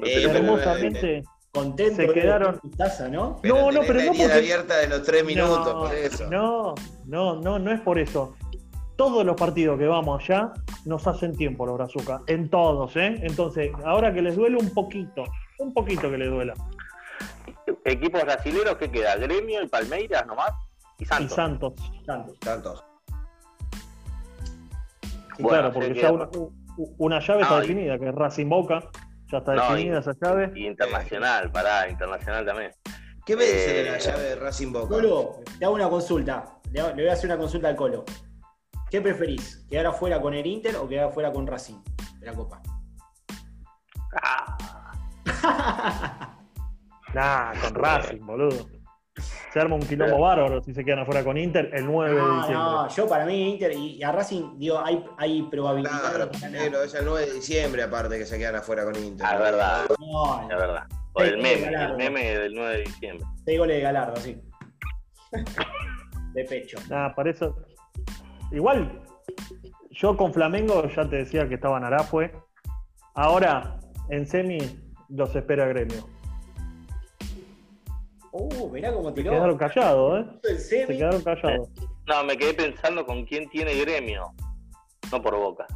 Eh, 0.03 0.27
hermosamente, 0.29 1.23
Contento 1.55 1.97
Se 1.97 2.03
de 2.09 2.13
quedaron- 2.13 2.59
tu 2.61 2.69
taza, 2.71 3.09
¿no? 3.09 3.39
Pero 3.41 3.55
No, 3.55 3.71
no, 3.73 3.81
pero 3.83 3.95
la 3.95 4.05
no 4.07 4.11
porque- 4.13 4.33
abierta 4.33 4.77
de 4.79 4.89
los 4.89 5.03
tres 5.05 5.25
minutos, 5.25 5.65
no, 5.73 5.81
por 5.83 5.95
eso. 5.95 6.29
No, 6.29 6.75
no, 7.07 7.37
no, 7.37 7.59
no 7.61 7.71
es 7.71 7.81
por 7.81 7.99
eso. 7.99 8.35
Todos 8.97 9.25
los 9.25 9.37
partidos 9.37 9.79
que 9.79 9.87
vamos 9.87 10.21
allá 10.23 10.53
nos 10.85 11.07
hacen 11.07 11.37
tiempo 11.37 11.65
los 11.65 11.77
Brazuca, 11.77 12.23
en 12.27 12.49
todos, 12.51 12.97
¿eh? 12.97 13.19
Entonces, 13.23 13.71
ahora 13.85 14.13
que 14.13 14.21
les 14.21 14.35
duele 14.37 14.57
un 14.57 14.71
poquito, 14.75 15.25
un 15.61 15.73
poquito 15.73 16.11
que 16.11 16.19
les 16.19 16.29
duela. 16.31 16.55
Equipos 17.85 18.23
brasileños, 18.23 18.77
¿qué 18.77 18.91
queda? 18.91 19.17
Gremio 19.17 19.63
y 19.63 19.69
Palmeiras 19.69 20.27
nomás. 20.27 20.51
Y 20.99 21.05
Y 21.05 21.07
Santos. 21.07 21.35
Santos. 22.05 22.39
Tantos. 22.41 22.85
Y 25.39 25.43
Bueno, 25.43 25.59
claro, 25.71 25.73
porque 25.73 25.95
ya 25.95 26.13
una, 26.99 27.21
llave 27.21 27.43
está 27.43 27.59
y- 27.59 27.61
definida, 27.63 27.99
que 27.99 28.09
es 28.09 28.15
Racing 28.15 28.49
Boca, 28.49 28.83
ya 29.35 29.39
está 29.39 29.55
No, 29.55 29.63
definida 29.75 29.97
y- 29.97 29.99
esa 30.01 30.13
llave. 30.21 30.53
Y 30.55 30.67
internacional, 30.67 31.51
pará, 31.51 31.89
internacional 31.89 32.47
también. 32.47 32.71
¿Qué 33.27 33.37
me 33.37 33.45
dice 33.45 33.73
de 33.73 33.91
la 33.91 33.97
Eh, 33.97 34.01
llave 34.01 34.23
de 34.23 34.37
Racing 34.37 34.73
Boca? 34.73 34.89
Colo, 34.89 35.41
te 35.59 35.65
hago 35.65 35.75
una 35.75 35.89
consulta. 35.89 36.59
Le 36.71 36.83
voy 36.93 37.09
a 37.09 37.13
hacer 37.15 37.27
una 37.31 37.39
consulta 37.39 37.69
al 37.69 37.77
Colo. 37.77 38.05
¿Qué 38.91 39.01
preferís? 39.01 39.67
¿Quedar 39.69 39.87
afuera 39.87 40.21
con 40.21 40.35
el 40.35 40.47
Inter 40.47 40.77
o 40.77 40.87
quedar 40.89 41.09
afuera 41.09 41.33
con 41.33 41.47
Racing 41.47 41.77
de 42.21 42.27
la 42.27 42.33
Copa? 42.35 42.63
Ah, 44.23 44.57
Nah, 47.15 47.53
con 47.61 47.75
Racing, 47.75 48.27
boludo. 48.27 48.67
Se 49.55 49.61
arma 49.61 49.77
un 49.77 49.83
quilombo 49.83 50.19
bárbaro 50.19 50.61
si 50.65 50.75
se 50.75 50.85
quedan 50.85 50.99
afuera 50.99 51.23
con 51.23 51.39
Inter 51.39 51.71
el 51.73 51.87
9 51.87 52.11
de 52.11 52.21
diciembre. 52.21 52.55
no, 52.55 52.89
yo 52.89 53.09
para 53.09 53.25
mí 53.25 53.53
Inter 53.53 53.73
y, 53.73 53.99
y 53.99 54.03
a 54.03 54.11
Racing, 54.11 54.59
digo, 54.59 54.81
hay, 54.85 55.05
hay 55.17 55.43
probabilidades 55.43 56.01
Claro, 56.01 56.51
negro, 56.51 56.83
es 56.83 56.93
el 56.95 57.05
9 57.05 57.27
de 57.27 57.33
diciembre 57.35 57.83
aparte 57.85 58.19
que 58.19 58.27
se 58.27 58.37
quedan 58.37 58.57
afuera 58.57 58.83
con 58.83 58.97
Inter. 58.97 59.25
Ah, 59.25 59.35
es 59.35 59.39
verdad. 59.39 59.85
No, 60.01 60.43
es 60.43 60.49
verdad. 60.49 60.87
O 61.13 61.23
el 61.23 61.37
meme, 61.37 61.71
Galardo. 61.71 61.93
el 61.93 61.97
meme 61.99 62.37
del 62.37 62.53
9 62.53 62.77
de 62.79 62.83
diciembre. 62.83 63.27
seis 63.45 63.59
goles 63.61 63.77
de 63.77 63.83
Galardo, 63.83 64.17
sí. 64.17 64.43
de 66.33 66.45
pecho. 66.47 66.79
Nada, 66.91 67.15
para 67.15 67.31
eso. 67.31 67.57
Igual, 68.51 69.03
yo 69.93 70.17
con 70.17 70.35
Flamengo 70.35 70.89
ya 70.89 71.09
te 71.09 71.15
decía 71.15 71.49
que 71.49 71.55
estaba 71.55 71.79
en 71.79 71.85
Arafue. 71.85 72.33
Ahora, 73.15 73.79
en 74.11 74.27
semi, 74.27 74.59
los 75.11 75.37
espera 75.37 75.67
gremio. 75.69 76.09
Uh, 78.37 78.69
mirá 78.71 78.93
cómo 78.93 79.11
Se 79.11 79.15
tiró. 79.15 79.31
quedaron 79.31 79.57
callados, 79.57 80.27
¿eh? 80.43 80.59
Se 80.59 80.87
quedaron 80.89 81.23
callados. 81.23 81.69
No, 82.09 82.25
me 82.25 82.37
quedé 82.37 82.53
pensando 82.53 83.07
con 83.07 83.25
quién 83.25 83.49
tiene 83.49 83.75
gremio. 83.77 84.33
No 85.13 85.23
por 85.23 85.37
boca. 85.37 85.67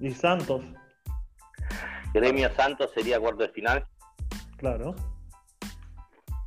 Y 0.00 0.10
Santos, 0.12 0.62
Gremio 2.14 2.48
Santos 2.54 2.92
sería 2.94 3.18
cuarto 3.20 3.42
de 3.42 3.48
final. 3.50 3.84
claro. 4.56 4.94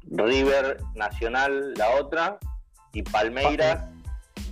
River 0.09 0.77
Nacional 0.95 1.73
la 1.75 1.89
otra. 2.01 2.37
Y 2.93 3.01
Palmeiras 3.03 3.89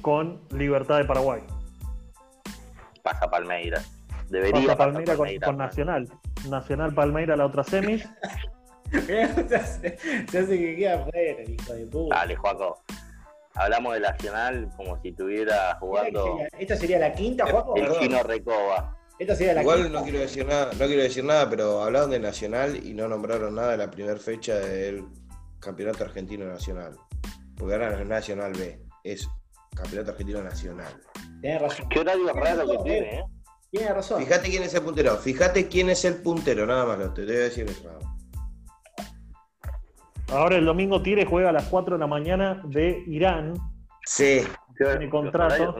Con 0.02 0.42
Libertad 0.50 0.98
de 0.98 1.06
Paraguay. 1.06 1.42
pasa 3.04 3.30
Palmeiras. 3.30 3.90
Debería 4.30 4.76
Pasa 4.76 4.92
con, 4.94 5.04
Palmeiras. 5.06 5.46
con 5.48 5.58
Nacional. 5.58 6.10
Nacional 6.50 6.94
Palmeira 6.94 7.36
la 7.38 7.46
otra 7.46 7.64
semis. 7.64 8.08
Se 8.92 9.22
hace, 9.56 9.98
se 10.30 10.40
hace 10.40 10.58
que 10.60 10.76
queda 10.76 10.96
afuera, 10.96 11.42
el 11.42 11.50
hijo 11.54 11.74
de 11.74 11.86
puta. 11.88 12.16
Dale, 12.16 12.36
Juaco. 12.36 12.84
Hablamos 13.54 13.94
de 13.96 14.00
Nacional 14.02 14.70
como 14.78 15.02
si 15.02 15.10
estuviera 15.10 15.76
jugando 15.80 16.38
Esta 16.58 16.76
sería 16.78 17.00
la 17.00 17.14
quinta, 17.14 17.46
Juaco. 17.48 17.76
el 17.76 17.84
perdón. 17.84 18.00
chino 18.02 18.24
Recoba. 18.24 18.98
Esta 19.20 19.36
sería 19.36 19.54
la 19.54 19.62
Igual 19.62 19.84
quinta. 19.84 20.00
no 20.00 20.04
quiero 20.04 20.20
decir 20.20 20.46
nada, 20.46 20.72
no 20.74 20.86
quiero 20.88 21.04
decir 21.04 21.24
nada, 21.24 21.50
pero 21.50 21.82
hablaron 21.84 22.10
de 22.12 22.20
Nacional 22.20 22.80
y 22.86 22.94
no 22.94 23.08
nombraron 23.08 23.54
nada 23.56 23.72
de 23.72 23.78
la 23.78 23.92
primera 23.92 24.18
fecha 24.18 24.56
del 24.56 25.06
Campeonato 25.60 26.04
Argentino 26.04 26.46
Nacional. 26.46 26.98
Porque 27.58 27.74
ahora 27.76 27.92
no 27.92 28.00
es 28.00 28.08
Nacional 28.08 28.54
B, 28.54 28.80
es 29.04 29.28
Campeonato 29.76 30.12
Argentino 30.12 30.42
Nacional. 30.42 30.94
Tenés 31.42 31.62
razón. 31.62 31.90
Qué 31.90 32.00
horario 32.00 32.34
raro 32.34 32.66
que 32.68 32.78
tiene, 32.84 33.20
¿eh? 33.20 33.24
Tienes 33.70 33.94
razón. 33.94 34.24
Fíjate 34.24 34.50
quién 34.50 34.64
es 34.64 34.74
el 34.74 34.82
puntero, 34.82 35.18
fíjate 35.18 35.68
quién 35.68 35.90
es 35.90 36.04
el 36.06 36.16
puntero, 36.16 36.66
nada 36.66 36.86
más 36.86 36.98
lo 37.00 37.14
te 37.14 37.24
voy 37.26 37.36
a 37.36 37.40
decir 37.40 37.70
eso. 37.70 37.84
nada 37.86 38.00
más. 38.00 38.11
Ahora 40.32 40.56
el 40.56 40.66
domingo 40.66 41.02
Tigre 41.02 41.26
juega 41.26 41.50
a 41.50 41.52
las 41.52 41.66
4 41.66 41.96
de 41.96 42.00
la 42.00 42.08
mañana 42.08 42.62
de 42.64 43.04
Irán. 43.06 43.54
Sí, 44.06 44.42
Tiene 44.78 45.10
contrato. 45.10 45.76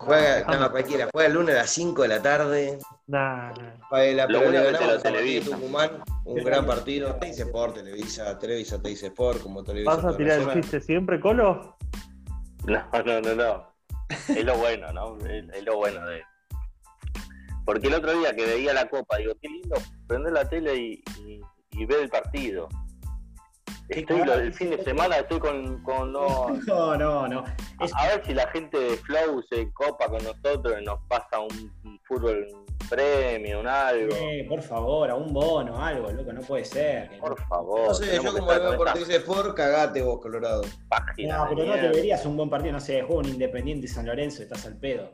juega, 0.00 0.58
no, 0.58 0.70
cualquiera, 0.72 1.08
juega 1.12 1.28
el 1.28 1.34
lunes 1.34 1.54
a 1.54 1.58
las 1.58 1.70
5 1.70 2.02
de 2.02 2.08
la 2.08 2.20
tarde. 2.20 2.78
Nah, 3.06 3.52
la 3.92 4.26
Lo 4.26 4.40
bueno 4.40 4.62
que 4.64 4.72
te 4.76 4.86
lo 4.86 5.00
televisa. 5.00 5.56
Tucumán, 5.56 5.90
un 6.24 6.44
gran 6.44 6.66
partido. 6.66 7.14
Teis 7.20 7.38
Sport, 7.38 7.76
Televisa, 7.76 8.36
Televisa, 8.40 8.82
Teis 8.82 9.02
Sport, 9.04 9.40
como 9.40 9.62
Televisa. 9.62 9.94
¿Vas 9.94 10.04
a 10.04 10.16
tirar 10.16 10.40
el 10.40 10.52
chiste 10.52 10.80
siempre, 10.80 11.20
Colo? 11.20 11.76
No, 12.66 12.84
no, 13.04 13.20
no, 13.20 13.34
no. 13.36 13.70
Es 14.28 14.44
lo 14.44 14.58
bueno, 14.58 14.92
¿no? 14.92 15.16
Es, 15.26 15.44
es 15.48 15.64
lo 15.64 15.76
bueno 15.76 16.04
de. 16.06 16.22
Porque 17.64 17.86
el 17.86 17.94
otro 17.94 18.18
día 18.18 18.34
que 18.34 18.46
veía 18.46 18.74
la 18.74 18.88
copa, 18.88 19.18
digo, 19.18 19.32
qué 19.40 19.48
lindo 19.48 19.76
prender 20.08 20.32
la 20.32 20.48
tele 20.48 20.74
y, 20.74 21.04
y, 21.24 21.40
y 21.70 21.86
ver 21.86 22.00
el 22.00 22.08
partido. 22.08 22.68
Estoy 23.90 24.24
lo- 24.24 24.34
el 24.34 24.52
fin 24.54 24.70
de 24.70 24.82
semana 24.84 25.16
estoy 25.18 25.38
con, 25.40 25.82
con 25.82 26.12
no, 26.12 26.48
No, 26.66 26.96
no, 26.96 27.28
no. 27.28 27.44
Es- 27.80 27.92
a 27.94 28.06
ver 28.08 28.22
si 28.24 28.34
la 28.34 28.46
gente 28.48 28.78
de 28.78 28.96
Flow 28.96 29.42
se 29.48 29.72
copa 29.72 30.06
con 30.08 30.22
nosotros 30.24 30.76
y 30.80 30.84
nos 30.84 30.98
pasa 31.08 31.40
un, 31.40 31.72
un 31.84 31.98
fútbol 32.06 32.46
un 32.52 32.88
premio, 32.88 33.60
un 33.60 33.66
algo. 33.68 34.14
Eh, 34.16 34.44
por 34.48 34.62
favor, 34.62 35.10
a 35.10 35.14
un 35.14 35.32
bono, 35.32 35.76
algo, 35.84 36.10
loco, 36.10 36.32
no 36.32 36.40
puede 36.40 36.64
ser. 36.64 37.10
no. 37.12 37.18
Por 37.18 37.40
favor. 37.46 37.88
No 37.88 37.94
sé, 37.94 38.16
yo 38.22 38.32
como 38.34 38.46
veo 38.46 38.76
por 38.76 38.88
esta 38.88 38.98
Teis 38.98 39.08
Sport, 39.10 39.54
cagate 39.54 40.02
vos, 40.02 40.20
Colorado. 40.20 40.62
página 40.88 41.38
No, 41.38 41.44
pero 41.50 41.64
no 41.66 41.72
te 41.74 41.80
mierda. 41.80 41.92
verías 41.96 42.24
un 42.26 42.36
buen 42.36 42.50
partido, 42.50 42.72
no 42.72 42.80
sé, 42.80 43.02
juega 43.02 43.20
un 43.22 43.28
Independiente 43.28 43.86
San 43.88 44.06
Lorenzo, 44.06 44.42
estás 44.42 44.66
al 44.66 44.76
pedo. 44.76 45.10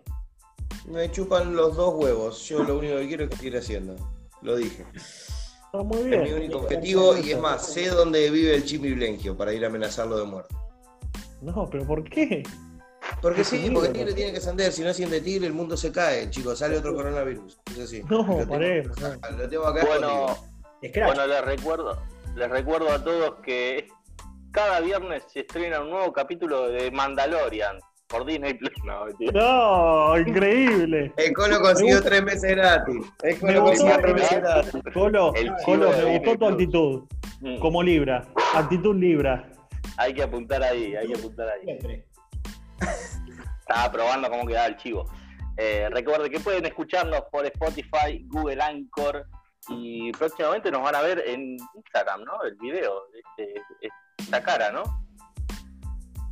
Me 0.86 1.10
chupan 1.10 1.54
los 1.56 1.76
dos 1.76 1.94
huevos. 1.96 2.46
Yo 2.48 2.62
lo 2.62 2.78
único 2.78 2.96
que 2.98 3.08
quiero 3.08 3.24
es 3.24 3.30
que 3.30 3.36
siga 3.36 3.58
haciendo. 3.58 3.96
Lo 4.42 4.56
dije. 4.56 4.84
Está 5.80 5.82
muy 5.84 6.14
Es 6.14 6.22
mi 6.22 6.32
único 6.32 6.58
objetivo 6.58 7.16
y 7.16 7.32
es 7.32 7.40
más, 7.40 7.66
sé 7.66 7.88
dónde 7.88 8.30
vive 8.30 8.54
el 8.54 8.64
Chimi 8.64 8.92
Blengio 8.92 9.36
para 9.36 9.52
ir 9.52 9.64
a 9.64 9.68
amenazarlo 9.68 10.16
de 10.18 10.24
muerte. 10.24 10.54
No, 11.42 11.68
pero 11.70 11.86
¿por 11.86 12.04
qué? 12.04 12.42
Porque 13.22 13.44
sí, 13.44 13.70
porque. 13.72 13.90
Tigre 13.90 14.14
tiene 14.14 14.32
que 14.32 14.38
ascender. 14.38 14.72
Si 14.72 14.82
no 14.82 14.92
siente 14.92 15.20
Tigre, 15.20 15.46
el 15.46 15.52
mundo 15.52 15.76
se 15.76 15.92
cae, 15.92 16.28
chicos. 16.30 16.58
Sale 16.58 16.76
otro 16.78 16.94
coronavirus. 16.94 17.58
Es 17.72 17.78
así. 17.78 18.02
No, 18.08 18.18
Lo 18.18 18.36
tengo- 18.38 18.48
paremos, 18.48 19.00
no. 19.00 19.36
Lo 19.38 19.48
tengo 19.48 19.66
acá 19.66 19.84
Bueno. 19.86 20.26
Bueno, 20.80 21.26
les 21.26 21.44
recuerdo, 21.44 22.02
les 22.34 22.50
recuerdo 22.50 22.90
a 22.90 23.02
todos 23.02 23.36
que 23.44 23.88
cada 24.50 24.80
viernes 24.80 25.24
se 25.32 25.40
estrena 25.40 25.80
un 25.80 25.90
nuevo 25.90 26.12
capítulo 26.12 26.68
de 26.68 26.90
Mandalorian 26.90 27.78
por 28.08 28.24
Disney 28.24 28.54
Plus. 28.54 28.72
No, 29.32 30.18
increíble. 30.18 31.12
El 31.16 31.32
Colo 31.32 31.60
consiguió 31.60 32.02
tres 32.02 32.22
meses 32.22 32.56
gratis. 32.56 33.04
El 33.22 33.38
Colo 33.38 33.64
consiguió 33.64 33.98
tres 33.98 34.14
me 34.14 34.20
meses 34.20 34.40
gratis. 34.40 34.82
Colo, 34.94 35.34
El 35.34 35.52
Colo, 35.64 35.90
me 35.90 36.18
gustó 36.18 36.38
tu 36.38 36.46
actitud. 36.46 37.02
Mm, 37.40 37.58
Como 37.58 37.82
Libra. 37.82 38.26
Actitud 38.54 38.96
Libra. 38.96 39.50
Hay 39.98 40.14
que 40.14 40.22
apuntar 40.22 40.62
ahí, 40.62 40.94
hay 40.94 41.08
que 41.08 41.18
apuntar 41.18 41.48
ahí. 41.48 41.64
Siempre. 41.64 42.06
Estaba 43.60 43.90
probando 43.90 44.30
cómo 44.30 44.46
quedaba 44.46 44.66
el 44.66 44.76
chivo. 44.76 45.10
Eh, 45.56 45.88
recuerden 45.90 46.30
que 46.30 46.38
pueden 46.38 46.66
escucharnos 46.66 47.22
por 47.32 47.46
Spotify, 47.46 48.24
Google 48.28 48.62
Anchor 48.62 49.26
y 49.68 50.12
próximamente 50.12 50.70
nos 50.70 50.82
van 50.82 50.94
a 50.94 51.00
ver 51.00 51.24
en 51.26 51.56
Instagram, 51.74 52.24
¿no? 52.24 52.42
El 52.44 52.54
video, 52.56 53.04
este, 53.14 53.60
esta 54.18 54.42
cara, 54.42 54.70
¿no? 54.70 54.82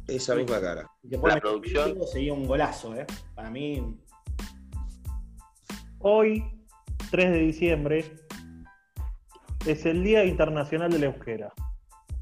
Esa 0.06 0.34
misma 0.34 0.60
cara. 0.60 0.86
Y 1.04 1.16
pones 1.16 1.34
La 1.36 1.40
producción. 1.40 1.96
Sería 2.06 2.32
un 2.32 2.46
golazo, 2.46 2.94
¿eh? 2.96 3.06
Para 3.34 3.50
mí, 3.50 3.96
Hoy, 6.00 6.44
3 7.10 7.30
de 7.32 7.38
diciembre, 7.38 8.04
es 9.66 9.86
el 9.86 10.04
Día 10.04 10.24
Internacional 10.24 10.90
de 10.90 10.98
la 10.98 11.06
Euskera. 11.06 11.52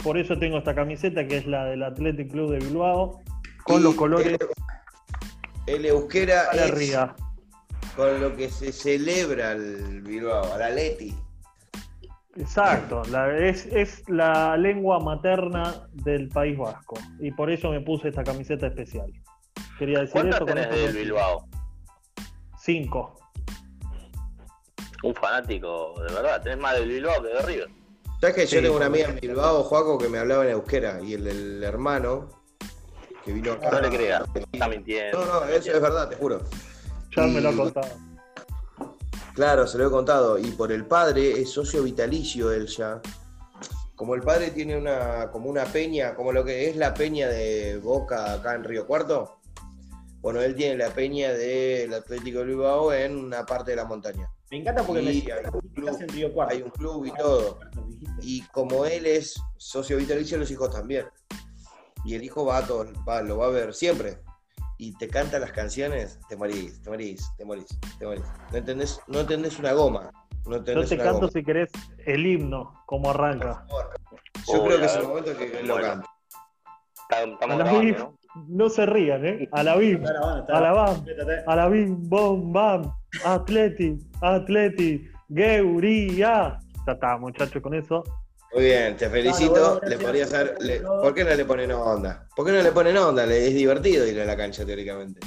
Por 0.02 0.18
eso 0.18 0.38
tengo 0.38 0.58
esta 0.58 0.74
camiseta 0.74 1.26
que 1.26 1.38
es 1.38 1.46
la 1.46 1.64
del 1.64 1.82
Athletic 1.82 2.30
Club 2.30 2.52
de 2.52 2.58
Bilbao, 2.58 3.20
con 3.64 3.80
Y 3.80 3.84
los 3.84 3.94
colores 3.94 4.38
El, 5.66 5.74
el 5.76 5.86
euskera 5.86 6.44
es 6.52 6.60
arriba. 6.60 7.16
con 7.96 8.20
lo 8.20 8.36
que 8.36 8.50
se 8.50 8.72
celebra 8.72 9.52
el 9.52 10.02
Bilbao, 10.02 10.52
al 10.54 10.62
Atleti. 10.62 11.14
Exacto, 12.36 13.02
la- 13.10 13.36
es, 13.36 13.66
es 13.66 14.08
la 14.08 14.56
lengua 14.56 14.98
materna 15.00 15.86
del 15.92 16.28
País 16.28 16.56
Vasco. 16.56 16.96
Y 17.20 17.30
por 17.32 17.50
eso 17.50 17.70
me 17.70 17.80
puse 17.80 18.08
esta 18.08 18.24
camiseta 18.24 18.66
especial. 18.68 19.12
Quería 19.78 20.00
decir 20.00 20.12
¿Cuántas 20.12 20.36
eso. 20.36 20.46
con 20.46 20.54
tenés 20.54 20.64
esto 20.70 20.76
del 20.86 20.94
me- 20.94 21.00
Bilbao? 21.00 21.46
Cinco. 22.58 23.16
Un 25.02 25.14
fanático, 25.14 25.94
de 26.08 26.14
verdad. 26.14 26.40
Tenés 26.42 26.58
más 26.58 26.74
del 26.76 26.88
Bilbao 26.88 27.22
que 27.22 27.28
de 27.28 27.42
River. 27.42 27.68
¿Sabes 28.20 28.36
que 28.36 28.46
yo 28.46 28.62
tengo 28.62 28.76
una 28.76 28.86
amiga 28.86 29.08
en 29.08 29.18
Bilbao, 29.20 29.64
Joaco, 29.64 29.98
que 29.98 30.08
me 30.08 30.18
hablaba 30.18 30.44
en 30.44 30.50
euskera? 30.52 31.00
Y 31.02 31.14
el, 31.14 31.26
el 31.26 31.62
hermano 31.64 32.28
que 33.24 33.32
vino 33.32 33.52
acá. 33.52 33.70
No 33.72 33.80
le 33.80 33.90
creas, 33.90 34.22
está 34.52 34.68
mintiendo. 34.68 35.24
No, 35.24 35.40
no, 35.40 35.44
eso 35.46 35.72
es 35.72 35.80
verdad, 35.82 36.08
te 36.08 36.16
juro. 36.16 36.40
Ya 37.16 37.24
me 37.26 37.40
lo 37.40 37.48
ha 37.48 37.52
contado. 37.56 37.88
Claro, 39.34 39.66
se 39.66 39.78
lo 39.78 39.86
he 39.86 39.90
contado. 39.90 40.38
Y 40.38 40.50
por 40.52 40.72
el 40.72 40.86
padre 40.86 41.40
es 41.40 41.50
socio 41.50 41.82
vitalicio 41.82 42.52
él 42.52 42.66
ya. 42.66 43.00
Como 43.94 44.14
el 44.14 44.22
padre 44.22 44.50
tiene 44.50 44.76
una, 44.76 45.30
como 45.30 45.48
una 45.48 45.64
peña, 45.64 46.14
como 46.14 46.32
lo 46.32 46.44
que 46.44 46.68
es 46.68 46.76
la 46.76 46.92
peña 46.92 47.28
de 47.28 47.78
Boca 47.78 48.32
acá 48.34 48.54
en 48.54 48.64
Río 48.64 48.86
Cuarto. 48.86 49.38
Bueno, 50.20 50.40
él 50.40 50.54
tiene 50.54 50.76
la 50.76 50.90
peña 50.90 51.32
del 51.32 51.92
Atlético 51.94 52.40
de 52.40 52.44
Bilbao 52.46 52.92
en 52.92 53.16
una 53.16 53.44
parte 53.44 53.72
de 53.72 53.76
la 53.76 53.84
montaña. 53.84 54.28
me 54.50 54.58
encanta 54.58 54.82
porque 54.84 55.02
Y 55.02 55.04
me 55.04 55.10
hay 55.10 55.18
un 55.76 56.02
en 56.02 56.08
Río 56.08 56.32
Cuarto. 56.32 56.54
Hay 56.54 56.62
un 56.62 56.70
club 56.70 57.06
y 57.06 57.12
todo. 57.14 57.58
Y 58.20 58.42
como 58.48 58.84
él 58.86 59.06
es 59.06 59.34
socio 59.56 59.96
vitalicio, 59.96 60.38
los 60.38 60.50
hijos 60.50 60.70
también. 60.70 61.06
Y 62.04 62.14
el 62.14 62.22
hijo 62.24 62.44
va, 62.44 62.58
a 62.58 62.66
todo, 62.66 62.86
va- 63.08 63.22
lo 63.22 63.38
va 63.38 63.46
a 63.46 63.50
ver 63.50 63.74
siempre. 63.74 64.18
Y 64.82 64.90
te 64.94 65.06
canta 65.06 65.38
las 65.38 65.52
canciones, 65.52 66.18
te 66.28 66.36
morís, 66.36 66.82
te 66.82 66.90
morís, 66.90 67.30
te 67.38 67.44
morís, 67.44 67.68
te 68.00 68.04
morís. 68.04 68.24
No 68.50 68.58
entendés, 68.58 69.00
no 69.06 69.20
entendés 69.20 69.56
una 69.60 69.74
goma. 69.74 70.10
No 70.44 70.56
Yo 70.56 70.64
te 70.64 70.72
una 70.72 71.04
canto 71.04 71.12
goma. 71.12 71.28
si 71.30 71.44
querés 71.44 71.70
el 72.04 72.26
himno, 72.26 72.82
como 72.86 73.10
arranca. 73.10 73.64
Yo 74.52 74.64
creo 74.64 74.80
que 74.80 74.86
es 74.86 74.96
el 74.96 75.06
momento 75.06 75.36
que 75.38 75.62
lo 75.62 75.76
A 75.76 76.02
Estamos 77.12 77.38
la 77.40 77.56
grabando, 77.58 77.80
bim, 77.80 77.96
¿no? 77.96 78.18
no 78.48 78.68
se 78.68 78.84
rían, 78.86 79.24
¿eh? 79.24 79.48
A 79.52 79.62
la 79.62 79.76
bim, 79.76 80.04
a 80.04 80.60
la 80.60 80.72
bam, 80.72 81.04
a 81.46 81.54
la 81.54 81.68
bim, 81.68 82.08
bom, 82.08 82.52
bam, 82.52 82.92
atleti, 83.24 83.96
atleti, 84.20 85.08
geuría. 85.32 86.58
Ya 86.88 86.92
está, 86.92 87.18
muchachos, 87.18 87.62
con 87.62 87.74
eso. 87.74 88.02
Muy 88.54 88.64
bien, 88.64 88.96
te 88.96 89.08
felicito. 89.08 89.50
Bueno, 89.52 89.74
le 89.74 89.80
gracias. 89.96 90.02
podría 90.02 90.24
hacer. 90.24 90.56
le- 90.60 90.80
¿Por 90.80 91.14
qué 91.14 91.24
no 91.24 91.34
le 91.34 91.44
ponen 91.44 91.72
onda? 91.72 92.26
¿Por 92.36 92.46
qué 92.46 92.52
no 92.52 92.62
le 92.62 92.72
ponen 92.72 92.96
onda? 92.98 93.24
Le- 93.26 93.46
Es 93.48 93.54
divertido 93.54 94.06
ir 94.06 94.20
a 94.20 94.24
la 94.26 94.36
cancha, 94.36 94.64
teóricamente. 94.66 95.20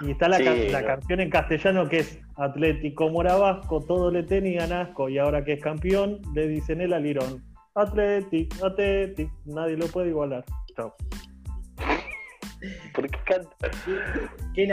Y 0.00 0.12
está 0.12 0.28
la, 0.28 0.36
Sí, 0.38 0.44
ca- 0.44 0.54
la 0.54 0.80
no. 0.82 0.86
canción 0.86 1.20
en 1.20 1.30
castellano 1.30 1.88
que 1.88 1.98
es 2.00 2.18
Atlético 2.36 3.08
Moravasco, 3.08 3.80
todo 3.84 4.10
le 4.10 4.22
tenían 4.22 4.72
asco 4.72 5.08
y 5.08 5.18
ahora 5.18 5.44
que 5.44 5.54
es 5.54 5.62
campeón 5.62 6.20
le 6.34 6.46
dicen 6.46 6.80
el 6.80 6.92
alirón. 6.92 7.42
Atleti, 7.74 8.48
Atleti, 8.62 9.28
nadie 9.46 9.76
lo 9.76 9.86
puede 9.86 10.08
igualar. 10.10 10.44
Chao. 10.76 10.94
¿Por 12.94 13.08
qué 13.08 13.18
canta? 13.24 13.70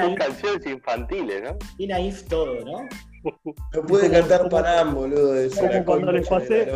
Son 0.03 0.15
canciones 0.15 0.65
infantiles, 0.65 1.43
¿no? 1.43 1.57
qué 1.77 1.87
naif 1.87 2.23
todo, 2.27 2.55
¿no? 2.65 2.87
No 3.23 3.81
puede 3.87 4.07
Como- 4.09 4.19
cantar 4.19 4.49
Panam, 4.49 4.95
boludo. 4.95 5.33
de 5.33 5.49
como 5.49 5.85
cuando 5.85 6.11
les 6.11 6.27
pasé-. 6.27 6.71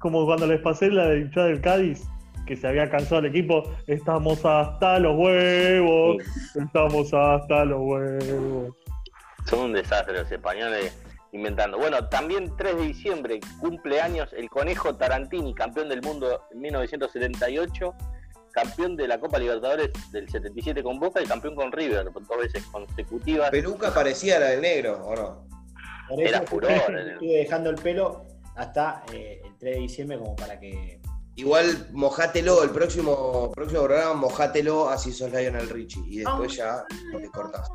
Como 0.00 0.24
cuando 0.24 0.46
les 0.46 0.60
pasé 0.60 0.90
la 0.90 1.08
de 1.08 1.20
hinchada 1.20 1.46
del 1.46 1.60
Cádiz, 1.60 2.08
que 2.46 2.56
se 2.56 2.66
había 2.66 2.88
cansado 2.90 3.20
el 3.20 3.26
equipo, 3.26 3.62
estamos 3.86 4.44
hasta 4.44 4.98
los 4.98 5.16
huevos, 5.16 6.16
estamos 6.54 7.12
hasta 7.12 7.64
los 7.66 7.80
huevos. 7.80 8.74
Son 9.44 9.60
un 9.60 9.72
desastre 9.74 10.18
los 10.18 10.32
españoles 10.32 10.98
inventando. 11.32 11.78
Bueno, 11.78 12.08
también 12.08 12.50
3 12.56 12.76
de 12.76 12.82
diciembre, 12.82 13.40
cumpleaños 13.60 14.32
el 14.32 14.48
Conejo 14.48 14.96
Tarantini, 14.96 15.54
campeón 15.54 15.90
del 15.90 16.00
mundo 16.00 16.44
en 16.50 16.60
1978, 16.60 17.94
campeón 18.52 18.96
de 18.96 19.06
la 19.06 19.20
Copa 19.20 19.38
Libertadores 19.38 19.90
del 20.12 20.28
77 20.28 20.82
con 20.82 20.98
Boca 20.98 21.22
y 21.22 21.26
campeón 21.26 21.54
con 21.54 21.70
River, 21.70 22.10
por 22.10 22.26
dos 22.26 22.38
veces 22.38 22.64
consecutivas. 22.72 23.50
Peluca 23.50 23.92
parecía 23.92 24.40
la 24.40 24.46
del 24.46 24.62
negro, 24.62 25.04
¿o 25.04 25.14
no? 25.14 25.46
Por 26.08 26.20
eso 26.20 26.28
Era 26.28 26.42
furor, 26.46 26.70
estuve 26.70 27.36
dejando 27.36 27.68
el 27.68 27.76
pelo 27.76 28.29
hasta 28.60 29.02
eh, 29.12 29.40
el 29.44 29.56
3 29.58 29.74
de 29.74 29.80
diciembre 29.80 30.18
como 30.18 30.36
para 30.36 30.58
que... 30.60 31.00
Igual 31.36 31.88
mojátelo, 31.92 32.62
el 32.62 32.70
próximo, 32.70 33.50
próximo 33.52 33.84
programa 33.84 34.12
mojátelo 34.14 34.90
así 34.90 35.12
sos 35.12 35.30
Lionel 35.32 35.70
Richie. 35.70 36.02
Y 36.06 36.18
después 36.18 36.54
ya 36.56 36.84
lo 37.12 37.18
que 37.18 37.30
cortás. 37.30 37.68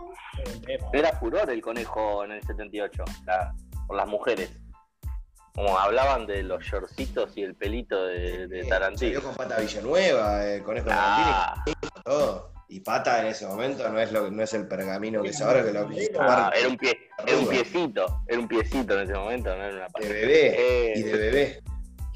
Era 0.93 1.17
furor 1.17 1.49
el 1.49 1.61
Conejo 1.61 2.23
en 2.25 2.33
el 2.33 2.43
78, 2.43 3.03
la- 3.25 3.55
por 3.87 3.97
las 3.97 4.07
mujeres. 4.07 4.51
Como 5.55 5.79
hablaban 5.79 6.27
de 6.27 6.43
los 6.43 6.63
shortcitos 6.63 7.35
y 7.37 7.41
el 7.43 7.55
pelito 7.55 8.05
de, 8.05 8.47
de 8.47 8.59
Eh, 8.59 8.65
Tarantino. 8.67 9.13
Salió 9.13 9.23
con 9.23 9.35
Pata 9.35 9.57
Villanueva, 9.61 10.45
el 10.45 10.61
conejo 10.63 10.89
Ah, 10.91 11.53
Tarantini, 11.65 11.89
todo. 12.03 12.51
Y 12.67 12.79
Pata 12.79 13.21
en 13.21 13.27
ese 13.27 13.45
momento 13.45 13.87
no 13.89 13.99
es 13.99 14.11
lo 14.11 14.31
no 14.31 14.41
es 14.43 14.53
el 14.53 14.67
pergamino 14.67 15.21
que 15.21 15.29
es 15.29 15.41
ahora 15.41 15.63
que 15.63 15.71
lo 15.71 15.87
ah, 16.19 16.51
era 16.55 16.67
un 16.67 16.77
pie, 16.77 16.97
era 17.25 17.37
un 17.37 17.47
piecito, 17.47 18.23
era 18.27 18.39
un 18.39 18.47
piecito 18.47 18.95
en 18.95 19.03
ese 19.03 19.13
momento, 19.13 19.55
no 19.55 19.63
era 19.63 19.75
una 19.75 19.85
de 19.85 19.91
pata. 19.91 20.07
bebé 20.07 20.55
Eh, 20.57 20.93
y 20.95 21.03
de 21.03 21.17
bebé. 21.17 21.63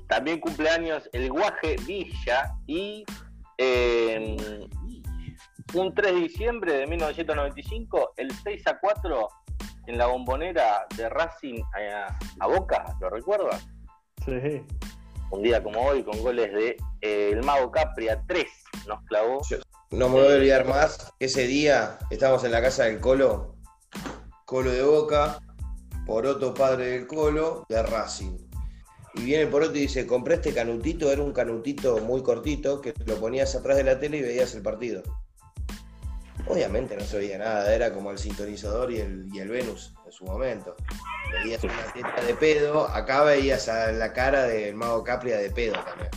También 0.07 0.39
cumpleaños 0.39 1.07
el 1.13 1.29
Guaje 1.29 1.75
Villa 1.85 2.55
y 2.65 3.05
eh, 3.59 4.35
un 5.75 5.93
3 5.93 6.13
de 6.13 6.19
diciembre 6.19 6.73
de 6.73 6.87
1995, 6.87 8.13
el 8.17 8.31
6 8.31 8.67
a 8.67 8.79
4 8.79 9.29
en 9.85 9.97
la 9.97 10.07
bombonera 10.07 10.87
de 10.95 11.09
Racing 11.09 11.61
a, 11.73 12.17
a 12.39 12.47
Boca, 12.47 12.95
¿lo 12.99 13.09
recuerdas? 13.09 13.67
Sí. 14.25 14.63
Un 15.31 15.43
día 15.43 15.61
como 15.61 15.81
hoy 15.81 16.03
con 16.03 16.19
goles 16.23 16.51
de 16.51 16.77
eh, 17.01 17.31
el 17.33 17.43
Mago 17.43 17.71
Capria 17.71 18.21
3 18.27 18.47
nos 18.87 19.03
clavó. 19.05 19.41
No 19.91 20.07
me 20.07 20.19
voy 20.19 20.31
a 20.31 20.35
olvidar 20.35 20.67
más. 20.67 21.11
Ese 21.19 21.47
día 21.47 21.97
estábamos 22.11 22.43
en 22.43 22.51
la 22.51 22.61
casa 22.61 22.83
del 22.83 22.99
Colo, 22.99 23.55
Colo 24.45 24.71
de 24.71 24.83
Boca, 24.83 25.39
Poroto 26.05 26.53
padre 26.53 26.91
del 26.91 27.07
Colo, 27.07 27.65
de 27.67 27.81
Racing. 27.81 28.37
Y 29.15 29.23
viene 29.23 29.43
el 29.43 29.49
Poroto 29.49 29.75
y 29.75 29.81
dice, 29.81 30.05
compré 30.05 30.35
este 30.35 30.53
canutito, 30.53 31.11
era 31.11 31.23
un 31.23 31.33
canutito 31.33 31.97
muy 31.99 32.21
cortito, 32.21 32.81
que 32.81 32.93
lo 33.05 33.19
ponías 33.19 33.55
atrás 33.55 33.77
de 33.77 33.83
la 33.83 33.99
tele 33.99 34.17
y 34.17 34.21
veías 34.21 34.53
el 34.53 34.61
partido. 34.61 35.01
Obviamente 36.47 36.95
no 36.95 37.03
se 37.03 37.17
veía 37.17 37.39
nada, 37.39 37.73
era 37.73 37.91
como 37.91 38.11
el 38.11 38.19
sintonizador 38.19 38.91
y 38.91 38.99
el, 38.99 39.27
y 39.33 39.39
el 39.39 39.49
Venus 39.49 39.93
en 40.05 40.11
su 40.11 40.23
momento. 40.23 40.75
Veías 41.43 41.63
una 41.63 41.93
teta 41.93 42.21
de 42.25 42.35
pedo, 42.35 42.87
acá 42.87 43.23
veías 43.23 43.67
a 43.67 43.91
la 43.91 44.13
cara 44.13 44.43
del 44.43 44.75
mago 44.75 45.03
Capria 45.03 45.37
de 45.37 45.49
pedo 45.49 45.73
también 45.83 46.09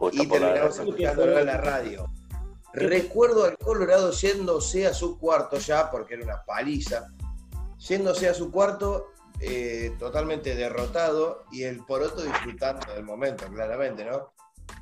justo 0.00 0.22
y 0.22 0.26
terminamos 0.26 0.78
escuchándolo 0.78 1.38
en 1.38 1.46
la 1.46 1.58
radio. 1.58 2.10
Recuerdo 2.72 3.44
al 3.44 3.58
Colorado 3.58 4.12
yéndose 4.12 4.86
a 4.86 4.94
su 4.94 5.18
cuarto 5.18 5.58
ya, 5.58 5.90
porque 5.90 6.14
era 6.14 6.24
una 6.24 6.44
paliza, 6.44 7.08
yéndose 7.78 8.28
a 8.28 8.34
su 8.34 8.50
cuarto 8.52 9.12
eh, 9.40 9.94
totalmente 9.98 10.54
derrotado 10.54 11.44
y 11.50 11.64
el 11.64 11.84
Poroto 11.84 12.22
disfrutando 12.22 12.92
del 12.94 13.04
momento, 13.04 13.46
claramente, 13.46 14.04
¿no? 14.04 14.32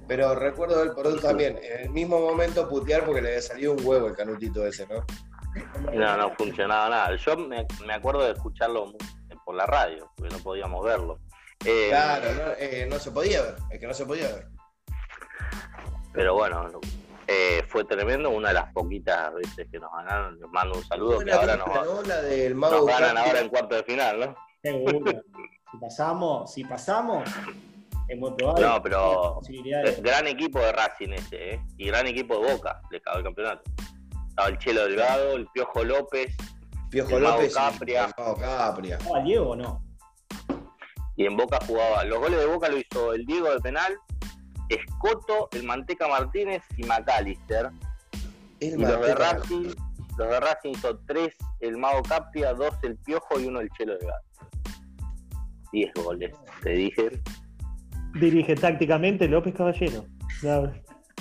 Pero 0.07 0.35
recuerdo 0.35 0.83
el 0.83 0.93
Poroto 0.93 1.21
también, 1.21 1.59
en 1.63 1.83
el 1.83 1.91
mismo 1.91 2.21
momento 2.21 2.69
putear 2.69 3.05
porque 3.05 3.23
le 3.23 3.29
había 3.29 3.43
salido 3.43 3.73
un 3.73 3.85
huevo 3.85 4.09
el 4.09 4.17
canutito 4.17 4.67
ese, 4.67 4.87
¿no? 4.87 5.05
No, 5.93 6.17
no 6.17 6.35
funcionaba 6.35 6.89
nada. 6.89 7.17
Yo 7.17 7.37
me, 7.37 7.67
me 7.87 7.95
acuerdo 7.95 8.25
de 8.25 8.33
escucharlo 8.33 8.93
por 9.45 9.55
la 9.55 9.67
radio, 9.67 10.11
porque 10.15 10.35
no 10.35 10.43
podíamos 10.43 10.85
verlo. 10.85 11.21
Eh, 11.65 11.89
Claro, 11.89 12.35
no, 12.35 12.53
eh, 12.59 12.87
no 12.89 12.99
se 12.99 13.11
podía 13.11 13.43
ver, 13.43 13.57
es 13.71 13.81
que 13.81 13.87
no 13.87 13.95
se 13.95 14.05
podía 14.05 14.27
ver. 14.29 14.49
Pero 16.13 16.35
bueno, 16.35 16.69
eh, 17.29 17.63
fue 17.69 17.85
tremendo, 17.85 18.31
una 18.31 18.49
de 18.49 18.55
las 18.55 18.73
poquitas 18.73 19.35
veces 19.35 19.69
que 19.71 19.79
nos 19.79 19.93
ganaron. 19.93 20.41
Les 20.41 20.51
mando 20.51 20.79
un 20.79 20.85
saludo 20.85 21.19
que 21.19 21.31
ahora 21.31 21.57
nos, 21.57 21.69
nos 21.69 22.87
ganan 22.87 23.19
ahora 23.19 23.41
en 23.41 23.49
cuarto 23.51 23.77
de 23.77 23.83
final, 23.85 24.21
¿no? 24.21 24.37
Seguro. 24.63 25.01
Si 25.71 25.77
pasamos, 25.77 26.51
si 26.51 26.65
pasamos, 26.65 27.29
es 28.09 28.19
muy 28.19 28.31
probable. 28.33 28.65
No, 28.67 28.83
pero- 28.83 29.35
posibilidades. 29.35 30.03
Gran 30.03 30.27
equipo 30.27 30.59
de 30.61 30.73
Racing 30.73 31.11
ese, 31.11 31.57
¿eh? 31.57 31.61
Y 31.77 31.89
gran 31.89 32.07
equipo 32.07 32.39
de 32.39 32.55
Boca, 32.55 32.81
le 32.91 33.03
cagó 33.03 33.19
el 33.19 33.25
campeonato. 33.25 33.71
Estaba 34.31 34.49
el 34.49 34.57
Chelo 34.57 34.85
Delgado, 34.85 35.37
el 35.37 35.47
Piojo 35.49 35.85
López, 35.85 36.35
Piojo 36.91 37.19
el 37.19 37.23
López 37.23 37.53
Capria. 37.55 38.07
el 38.07 38.13
mago 38.17 38.37
Capria. 38.39 38.97
¿Estaba 38.97 39.21
Diego 39.21 39.51
o 39.51 39.57
no? 39.57 39.85
y 41.17 41.27
en 41.27 41.37
Boca 41.37 41.59
jugaba. 41.67 42.03
Los 42.05 42.19
goles 42.21 42.39
de 42.39 42.47
Boca 42.47 42.69
lo 42.71 42.79
hizo 42.79 43.13
el 43.13 43.27
Diego 43.27 43.51
de 43.51 43.61
penal, 43.61 43.99
Escoto, 44.69 45.49
el 45.53 45.65
Manteca 45.65 46.09
Martínez 46.09 46.63
y 46.77 46.85
McAllister. 46.85 47.71
El 48.61 48.81
Y 48.81 48.83
los 48.83 49.01
de. 49.01 49.15
Racing, 49.15 49.71
los 50.17 50.29
de 50.29 50.41
Racing 50.41 50.71
hizo 50.71 50.99
tres 51.07 51.35
el 51.61 51.77
Mago 51.77 52.03
Capria, 52.03 52.53
dos 52.53 52.75
el 52.83 52.97
Piojo 52.97 53.41
y 53.41 53.47
uno 53.47 53.61
el 53.61 53.71
Chelo 53.71 53.97
Delgado. 53.97 54.23
Diez 55.73 55.93
goles, 55.95 56.35
te 56.63 56.71
dije. 56.71 57.23
Dirige 58.15 58.55
tácticamente 58.55 59.29
López 59.29 59.55
Caballero. 59.55 60.07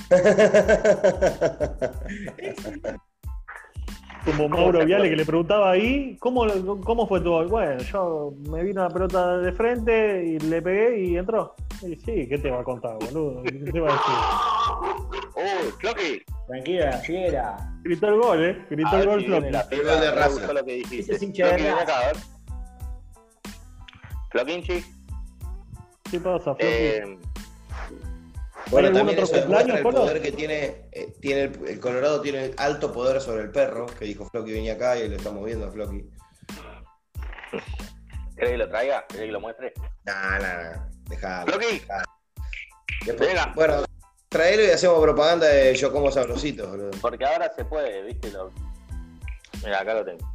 Como 4.27 4.49
Mauro 4.49 4.85
Viale 4.85 5.09
que 5.09 5.15
le 5.15 5.25
preguntaba 5.25 5.71
ahí, 5.71 6.17
¿cómo, 6.19 6.45
¿cómo 6.83 7.07
fue 7.07 7.21
tu 7.21 7.29
gol? 7.31 7.47
Bueno, 7.47 7.81
yo 7.81 8.33
me 8.49 8.61
vino 8.61 8.83
la 8.83 8.89
pelota 8.89 9.37
de 9.37 9.53
frente 9.53 10.25
y 10.25 10.39
le 10.39 10.61
pegué 10.61 10.99
y 11.05 11.17
entró. 11.17 11.55
Y 11.81 11.95
sí, 11.95 12.27
¿qué 12.27 12.37
te 12.37 12.51
va 12.51 12.59
a 12.59 12.63
contar, 12.63 12.97
boludo? 12.99 13.41
¿Qué 13.43 13.51
te 13.71 13.79
va 13.79 13.89
a 13.89 13.93
decir? 13.93 15.27
¡Oh, 15.35 15.71
Floki! 15.79 16.21
Tranquila, 16.47 16.85
la 16.85 16.97
fiera. 16.97 17.57
Gritó 17.83 18.07
el 18.07 18.19
gol, 18.19 18.45
¿eh? 18.45 18.65
Gritó 18.69 18.89
A 18.89 18.99
el 18.99 19.05
gol 19.07 19.19
si 19.21 19.27
Floppy. 19.27 19.51
la 19.51 19.63
gol 19.63 20.01
de 20.01 20.27
gustó 20.29 20.53
lo 20.53 20.65
que 20.65 20.73
dijiste. 20.73 20.99
Ese 21.01 21.13
es 21.13 21.21
hincha 21.23 21.47
de 21.47 21.57
Floki, 21.59 21.81
acá, 21.81 21.99
a 21.99 22.05
ver. 22.07 22.17
Floquinchi, 24.31 24.83
¿Qué 26.11 26.19
pasa, 26.19 26.43
Floppy? 26.55 26.65
eh, 26.65 27.17
Bueno, 28.69 28.91
también 28.91 29.19
otro 29.19 29.23
eso 29.23 29.33
demuestra 29.35 29.45
cumpleaños, 29.45 29.77
el 29.77 29.83
Colo? 29.83 29.97
poder 29.97 30.21
que 30.21 30.31
tiene, 30.31 30.87
eh, 30.91 31.13
tiene 31.21 31.41
el, 31.43 31.67
el 31.67 31.79
Colorado 31.79 32.21
tiene 32.21 32.51
alto 32.57 32.91
poder 32.91 33.21
sobre 33.21 33.43
el 33.43 33.51
perro, 33.51 33.85
que 33.85 34.05
dijo 34.05 34.25
Floki 34.29 34.51
venía 34.51 34.73
acá 34.73 34.97
y 34.97 35.07
lo 35.07 35.15
estamos 35.15 35.45
viendo 35.45 35.67
a 35.67 35.71
Floki. 35.71 36.09
¿querés 38.35 38.51
que 38.51 38.57
lo 38.57 38.69
traiga? 38.69 39.05
¿Querés 39.07 39.25
que 39.27 39.31
lo 39.31 39.39
muestre? 39.39 39.73
Nah, 40.05 40.39
nah, 40.39 40.63
nah, 40.63 40.87
dejalo. 41.09 41.51
Floki. 41.53 41.81
Después- 43.05 43.29
Venga. 43.29 43.53
bueno, 43.55 43.83
traelo 44.29 44.63
y 44.63 44.69
hacemos 44.71 45.01
propaganda 45.01 45.47
de 45.47 45.73
Yo 45.75 45.91
Como 45.91 46.11
Sabrositos, 46.11 46.69
boludo. 46.69 46.91
porque 47.01 47.25
ahora 47.25 47.51
se 47.55 47.65
puede, 47.65 48.01
¿viste? 48.03 48.31
Lo... 48.31 48.51
Mira, 49.63 49.81
acá 49.81 49.93
lo 49.93 50.05
tengo. 50.05 50.27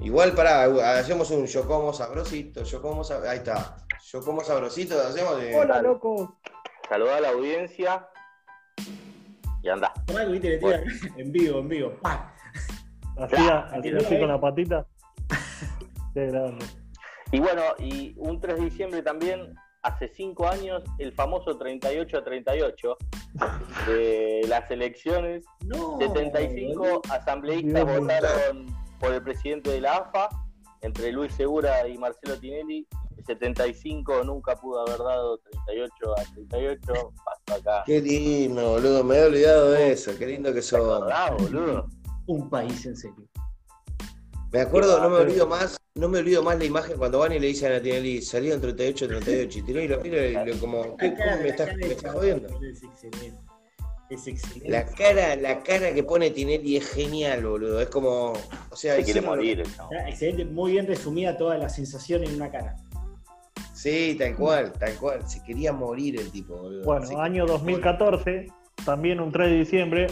Igual, 0.00 0.32
pará, 0.32 0.64
hacemos 0.98 1.30
un 1.30 1.46
Yo 1.46 1.66
Como 1.66 1.92
Sabrosito, 1.92 2.62
Yo 2.62 2.80
Como 2.82 3.02
Sabrosito, 3.02 3.30
ahí 3.30 3.38
está. 3.38 3.76
Yo 4.12 4.20
Como 4.22 4.44
Sabrosito, 4.44 5.00
hacemos 5.00 5.40
de... 5.40 5.56
Hola, 5.56 5.82
loco. 5.82 6.38
Saludá 6.88 7.16
a 7.18 7.20
la 7.20 7.28
audiencia 7.30 8.08
y 9.62 9.68
anda. 9.68 9.92
Viste, 10.30 10.50
le 10.50 10.58
tira 10.58 10.82
en 11.16 11.32
vivo, 11.32 11.58
en 11.60 11.68
vivo. 11.68 11.92
Claro, 12.02 12.22
hacía 13.18 13.58
así 13.98 14.18
con 14.18 14.28
la 14.28 14.40
patita. 14.40 14.86
Qué 16.14 16.26
grande. 16.26 16.64
Y 17.30 17.40
bueno, 17.40 17.62
y 17.78 18.14
un 18.16 18.40
3 18.40 18.56
de 18.56 18.64
diciembre 18.64 19.02
también, 19.02 19.54
hace 19.82 20.08
cinco 20.08 20.48
años, 20.48 20.82
el 20.98 21.12
famoso 21.12 21.58
38-38 21.58 22.96
de 23.86 24.46
las 24.48 24.70
elecciones. 24.70 25.44
No. 25.66 25.98
75 25.98 27.02
asambleístas 27.10 27.86
Dios 27.86 28.00
votaron 28.00 28.66
por 28.98 29.12
el 29.12 29.22
presidente 29.22 29.70
de 29.70 29.82
la 29.82 29.96
AFA, 29.96 30.28
entre 30.80 31.12
Luis 31.12 31.34
Segura 31.34 31.86
y 31.86 31.98
Marcelo 31.98 32.38
Tinelli. 32.38 32.86
El 33.18 33.24
75 33.24 34.22
nunca 34.24 34.54
pudo 34.56 34.80
haber 34.80 34.98
dado 34.98 35.38
38 35.38 35.92
a 36.18 36.22
38. 36.34 37.12
Pasó 37.24 37.60
acá. 37.60 37.82
Qué 37.84 38.00
lindo, 38.00 38.70
boludo, 38.72 39.02
me 39.04 39.16
he 39.18 39.24
olvidado 39.24 39.72
de 39.72 39.92
eso, 39.92 40.12
qué 40.18 40.26
lindo 40.26 40.50
que 40.50 40.60
¿Te 40.60 40.62
son. 40.62 40.80
acordás, 40.80 41.30
boludo? 41.36 41.86
Un 42.26 42.48
país 42.48 42.86
en 42.86 42.96
serio. 42.96 43.26
Me 44.52 44.60
acuerdo, 44.60 44.98
no 45.02 45.10
me 45.10 45.16
olvido 45.16 45.46
más, 45.46 45.76
no 45.94 46.08
me 46.08 46.20
olvido 46.20 46.42
más 46.42 46.58
la 46.58 46.64
imagen 46.64 46.96
cuando 46.96 47.18
van 47.18 47.32
y 47.32 47.38
le 47.38 47.48
dicen 47.48 47.72
a 47.72 47.82
Tinelli, 47.82 48.22
salieron 48.22 48.60
38, 48.60 49.06
38, 49.08 49.58
y 49.58 49.62
Tinelli 49.62 49.88
lo 49.88 50.00
mira 50.00 50.26
y 50.26 50.46
lo 50.52 50.58
como, 50.58 50.96
¿qué, 50.96 51.08
cómo 51.10 51.18
cara- 51.18 51.36
me 51.36 51.48
estás, 51.48 51.76
me 51.76 51.86
estás 51.86 52.12
jodiendo? 52.14 52.48
es 52.62 52.82
excelente. 52.82 53.38
Es 54.08 54.26
excelente. 54.26 54.70
La 54.70 54.86
cara, 54.86 55.36
la 55.36 55.62
cara 55.62 55.92
que 55.92 56.02
pone 56.02 56.30
Tinelli 56.30 56.78
es 56.78 56.88
genial, 56.92 57.44
boludo. 57.44 57.78
Es 57.82 57.90
como. 57.90 58.32
O 58.70 58.76
sea, 58.76 58.96
Se 58.96 59.04
quiere 59.04 59.20
morir 59.20 59.64
Excelente, 60.06 60.46
muy 60.46 60.72
bien 60.72 60.86
resumida 60.86 61.36
toda 61.36 61.58
la 61.58 61.68
sensación 61.68 62.24
en 62.24 62.34
una 62.36 62.50
cara. 62.50 62.76
Sí, 63.78 64.16
tal 64.18 64.34
cual, 64.34 64.72
tal 64.72 64.94
cual. 64.96 65.22
Se 65.28 65.40
quería 65.44 65.72
morir 65.72 66.20
el 66.20 66.32
tipo, 66.32 66.56
boludo. 66.56 66.84
Bueno, 66.84 67.06
Se 67.06 67.14
año 67.14 67.44
quería 67.44 67.58
2014, 67.58 68.46
también 68.84 69.20
un 69.20 69.30
3 69.30 69.50
de 69.50 69.56
diciembre, 69.56 70.06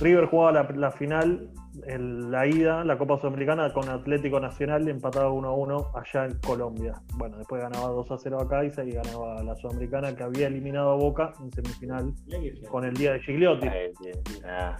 River 0.00 0.26
jugaba 0.26 0.52
la, 0.52 0.62
la 0.76 0.92
final, 0.92 1.50
el- 1.86 2.30
la 2.30 2.46
ida, 2.46 2.84
la 2.84 2.96
Copa 2.96 3.18
Sudamericana 3.18 3.72
con 3.72 3.88
Atlético 3.88 4.38
Nacional, 4.38 4.88
empataba 4.88 5.32
1 5.32 5.48
a 5.48 5.52
1 5.54 5.86
allá 5.94 6.26
en 6.26 6.38
Colombia. 6.38 7.02
Bueno, 7.16 7.36
después 7.36 7.60
ganaba 7.60 7.88
2 7.88 8.10
a 8.12 8.16
0 8.18 8.40
acá 8.40 8.64
y 8.64 8.70
se 8.70 8.84
ganaba 8.88 9.42
la 9.42 9.56
Sudamericana 9.56 10.14
que 10.14 10.22
había 10.22 10.46
eliminado 10.46 10.92
a 10.92 10.94
Boca 10.94 11.32
en 11.40 11.50
semifinal 11.52 12.14
con 12.70 12.84
el 12.84 12.94
día 12.94 13.12
de 13.14 13.20
Gigliotti. 13.22 13.66
Eh, 13.66 13.92
eh, 14.06 14.22
ah. 14.46 14.76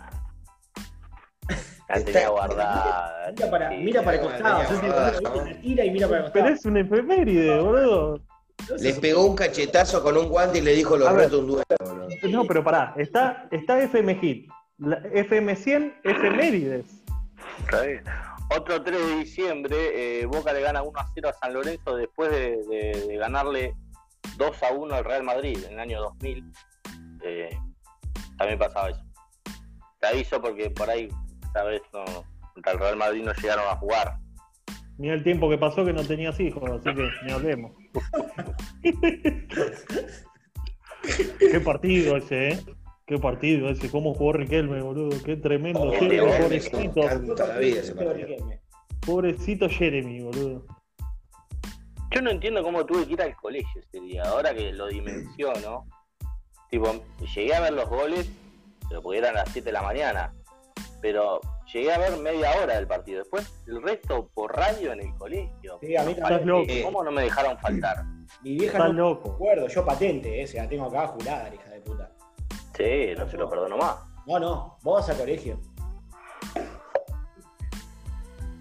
La 1.98 2.04
tenía 2.04 2.28
guardada. 2.28 3.32
Mira 3.36 3.50
para, 3.50 3.70
sí. 3.70 3.76
mira 3.78 4.02
para 4.02 4.16
el 4.16 4.22
costado. 4.22 4.62
tira 5.62 5.84
y 5.84 5.90
mira 5.90 6.06
para 6.08 6.18
el 6.18 6.22
costado. 6.24 6.32
Pero 6.32 6.48
es 6.48 6.64
un 6.64 6.76
efeméride, 6.76 7.60
boludo. 7.60 8.20
Le 8.78 8.92
pegó 8.94 9.24
un 9.26 9.34
cachetazo 9.36 10.02
con 10.02 10.16
un 10.16 10.28
guante 10.28 10.58
y 10.58 10.60
le 10.60 10.72
dijo 10.74 10.96
los 10.96 11.10
retos 11.12 11.40
un 11.40 11.46
duelo, 11.46 11.64
boludo. 11.80 12.08
No, 12.30 12.44
pero 12.44 12.62
pará, 12.62 12.94
está, 12.96 13.48
está 13.50 13.80
FM 13.82 14.16
Hit, 14.16 14.50
la 14.78 14.96
FM 15.12 15.56
100, 15.56 15.94
efemérides. 16.04 16.84
Está 17.60 17.82
bien. 17.82 18.02
Otro 18.56 18.82
3 18.82 18.98
de 18.98 19.16
diciembre, 19.16 20.20
eh, 20.20 20.26
Boca 20.26 20.52
le 20.52 20.60
gana 20.60 20.82
1 20.82 20.98
a 20.98 21.06
0 21.14 21.28
a 21.28 21.32
San 21.32 21.54
Lorenzo 21.54 21.96
después 21.96 22.30
de, 22.30 22.56
de- 22.68 23.06
de 23.06 23.16
ganarle 23.16 23.74
2 24.36 24.62
a 24.64 24.72
1 24.72 24.94
al 24.94 25.04
Real 25.04 25.22
Madrid 25.22 25.58
en 25.66 25.74
el 25.74 25.78
año 25.80 26.00
2000. 26.00 26.44
Eh, 27.22 27.50
también 28.36 28.58
pasaba 28.58 28.90
eso. 28.90 29.00
Te 30.00 30.06
aviso 30.08 30.40
porque 30.42 30.68
por 30.70 30.90
ahí, 30.90 31.08
esta 31.50 31.64
vez 31.64 31.82
no, 31.92 32.04
contra 32.54 32.72
el 32.72 32.78
Real 32.78 32.96
Madrid 32.96 33.24
no 33.24 33.32
llegaron 33.34 33.64
a 33.68 33.76
jugar. 33.76 34.18
Ni 34.98 35.08
el 35.08 35.24
tiempo 35.24 35.50
que 35.50 35.58
pasó 35.58 35.84
que 35.84 35.92
no 35.92 36.04
tenías 36.04 36.38
hijos, 36.38 36.62
así 36.70 36.94
que 36.94 37.10
ni 37.24 37.32
hablemos. 37.32 37.72
Qué 41.38 41.60
partido 41.60 42.16
ese, 42.18 42.50
¿eh? 42.50 42.60
Qué 43.06 43.18
partido 43.18 43.68
ese, 43.68 43.90
cómo 43.90 44.14
jugó 44.14 44.34
Riquelme, 44.34 44.80
boludo. 44.82 45.20
Qué 45.24 45.36
tremendo. 45.36 45.82
Oh, 45.82 45.92
Jeremy, 45.92 46.30
pobrecito. 46.42 47.00
Pobrecito 49.04 49.68
Jeremy, 49.68 50.20
boludo. 50.20 50.66
Yo 52.12 52.22
no 52.22 52.30
entiendo 52.30 52.62
cómo 52.62 52.84
tuve 52.86 53.06
que 53.06 53.14
ir 53.14 53.22
al 53.22 53.34
colegio 53.36 53.80
ese 53.80 54.00
día, 54.00 54.22
ahora 54.24 54.54
que 54.54 54.72
lo 54.72 54.86
dimensiono. 54.86 55.86
Tipo, 56.70 57.02
llegué 57.34 57.54
a 57.54 57.60
ver 57.60 57.72
los 57.72 57.88
goles, 57.88 58.30
pero 58.88 59.02
porque 59.02 59.18
eran 59.18 59.34
las 59.34 59.48
7 59.50 59.64
de 59.64 59.72
la 59.72 59.82
mañana. 59.82 60.34
Pero 61.00 61.40
llegué 61.72 61.92
a 61.92 61.98
ver 61.98 62.16
media 62.18 62.50
hora 62.62 62.76
del 62.76 62.86
partido. 62.86 63.20
Después, 63.20 63.50
el 63.66 63.82
resto 63.82 64.30
por 64.34 64.54
radio 64.54 64.92
en 64.92 65.00
el 65.00 65.14
colegio. 65.16 65.78
Sí, 65.80 65.96
a 65.96 66.02
mí 66.04 66.14
loco. 66.44 66.72
¿Cómo 66.84 67.02
no 67.02 67.10
me 67.10 67.22
dejaron 67.22 67.58
faltar? 67.58 68.04
Mi 68.42 68.54
vieja 68.54 68.78
Estás 68.78 68.88
no 68.88 68.92
me 68.92 69.00
loco. 69.00 69.32
acuerdo, 69.32 69.68
yo 69.68 69.84
patente, 69.84 70.42
eh, 70.42 70.48
la 70.54 70.68
tengo 70.68 70.86
acá 70.86 71.06
jurada, 71.08 71.52
hija 71.52 71.70
de 71.70 71.80
puta. 71.80 72.12
Sí, 72.76 73.14
no 73.16 73.28
se 73.28 73.36
lo 73.36 73.48
perdono 73.48 73.76
más. 73.76 73.96
No, 74.26 74.38
no, 74.38 74.78
vos 74.82 75.06
vas 75.06 75.16
a 75.16 75.18
colegio. 75.18 75.60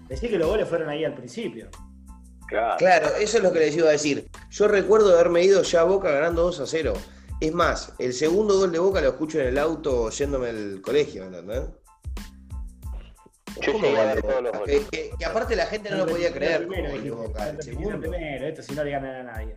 Decí 0.08 0.28
que 0.28 0.38
los 0.38 0.48
goles 0.48 0.68
fueron 0.68 0.88
ahí 0.88 1.04
al 1.04 1.14
principio. 1.14 1.68
Claro. 2.48 2.76
Claro, 2.78 3.06
eso 3.20 3.36
es 3.36 3.42
lo 3.44 3.52
que 3.52 3.60
les 3.60 3.76
iba 3.76 3.88
a 3.88 3.92
decir. 3.92 4.28
Yo 4.50 4.66
recuerdo 4.66 5.12
haberme 5.12 5.44
ido 5.44 5.62
ya 5.62 5.82
a 5.82 5.84
Boca 5.84 6.10
ganando 6.10 6.42
2 6.42 6.60
a 6.60 6.66
0. 6.66 6.94
Es 7.40 7.54
más, 7.54 7.94
el 7.98 8.12
segundo 8.12 8.58
gol 8.58 8.72
de 8.72 8.80
Boca 8.80 9.00
lo 9.00 9.10
escucho 9.10 9.40
en 9.40 9.46
el 9.46 9.58
auto 9.58 10.10
yéndome 10.10 10.48
al 10.48 10.82
colegio, 10.82 11.24
¿entendés? 11.24 11.62
Yo 13.60 13.72
¿Cómo 13.72 13.84
llegué 13.84 13.98
a 13.98 14.04
gol 14.04 14.08
de 14.08 14.14
ver 14.14 14.22
todos 14.22 14.42
los 14.42 14.52
Boca? 14.52 14.58
goles. 14.60 14.88
Que, 14.90 14.96
que- 15.10 15.10
que 15.18 15.24
aparte 15.24 15.56
la 15.56 15.66
gente 15.66 15.90
no 15.90 15.96
lo 15.98 16.06
podía 16.06 16.32
creer. 16.32 16.66
Primero, 16.66 16.88
dijiste, 16.92 17.10
Boca, 17.10 17.48
esto 17.50 18.62
si 18.62 18.74
no 18.74 18.84
le 18.84 18.90
ganan 18.90 19.14
a 19.28 19.32
nadie. 19.32 19.56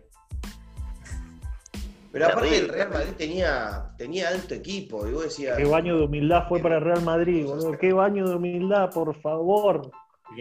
Pero 2.12 2.26
aparte 2.26 2.58
el. 2.58 2.68
Real 2.68 2.90
Madrid 2.90 3.12
tenía, 3.18 3.86
tenía 3.98 4.28
alto 4.28 4.54
equipo. 4.54 5.06
Y 5.08 5.12
vos 5.12 5.24
decías, 5.24 5.56
Qué 5.56 5.64
baño 5.64 5.96
de 5.98 6.04
humildad 6.04 6.44
fue 6.48 6.60
para 6.60 6.76
el 6.78 6.84
Real 6.84 7.02
Madrid, 7.02 7.44
boludo. 7.44 7.76
Qué 7.78 7.92
baño 7.92 8.28
de 8.28 8.36
humildad, 8.36 8.90
por 8.90 9.20
favor. 9.20 9.90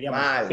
Mal, 0.09 0.47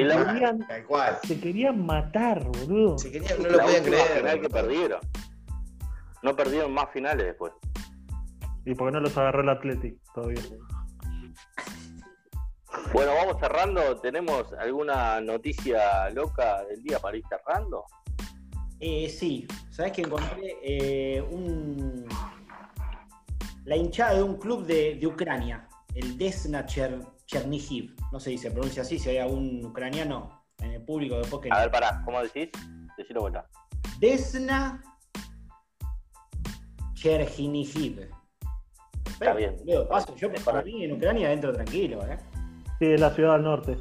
tal 0.68 0.84
cual. 0.86 1.18
Se 1.26 1.38
querían 1.40 1.84
matar, 1.84 2.44
boludo. 2.44 2.98
Se 2.98 3.11
querían, 3.11 3.42
no 3.42 3.48
lo 3.48 3.57
la 3.57 3.62
podían 3.64 3.84
creer. 3.84 4.07
final 4.18 4.40
que 4.40 4.48
perdieron. 4.51 5.01
No 6.22 6.36
perdieron 6.36 6.72
más 6.72 6.90
finales 6.92 7.26
después. 7.26 7.53
Y 8.66 8.74
porque 8.74 8.92
no 8.92 9.01
los 9.01 9.16
agarró 9.16 9.40
el 9.42 9.48
Athletic 9.48 9.96
todavía. 10.14 10.40
Bueno, 12.93 13.12
vamos 13.14 13.36
cerrando. 13.41 13.97
¿Tenemos 14.01 14.53
alguna 14.55 15.20
noticia 15.20 16.11
loca 16.11 16.64
del 16.64 16.82
día 16.82 16.99
para 16.99 17.16
ir 17.16 17.24
cerrando? 17.28 17.84
Eh, 18.80 19.09
sí, 19.09 19.47
sabes 19.70 19.93
que 19.93 20.03
encontré 20.03 20.57
eh, 20.62 21.22
un... 21.22 22.07
la 23.64 23.76
hinchada 23.76 24.14
de 24.14 24.22
un 24.22 24.36
club 24.36 24.64
de, 24.66 24.97
de 24.97 25.07
Ucrania, 25.07 25.68
el 25.95 26.16
Desna 26.16 26.64
Cher- 26.66 27.07
Chernihiv. 27.26 27.95
No 28.11 28.18
sé 28.18 28.30
si 28.30 28.38
se 28.38 28.51
pronuncia 28.51 28.82
así, 28.82 28.99
si 28.99 29.11
hay 29.11 29.18
algún 29.18 29.64
ucraniano 29.64 30.45
en 30.59 30.72
el 30.72 30.82
público 30.82 31.18
después 31.18 31.43
que. 31.43 31.51
A 31.53 31.61
ver, 31.61 31.70
pará, 31.70 32.03
¿cómo 32.05 32.20
decís? 32.22 32.49
Decilo 32.97 33.20
vuelta. 33.20 33.47
Desna 33.99 34.82
Chernihiv. 36.95 38.11
Está 39.12 39.34
bien. 39.34 39.57
Paso, 39.88 40.16
yo 40.16 40.32
para- 40.45 40.62
mí 40.62 40.84
en 40.84 40.93
Ucrania 40.93 41.30
entro 41.30 41.53
tranquilo, 41.53 42.03
¿eh? 42.07 42.18
Sí, 42.81 42.87
es 42.95 43.01
la 43.01 43.11
ciudad 43.14 43.35
del 43.35 43.43
norte. 43.45 43.76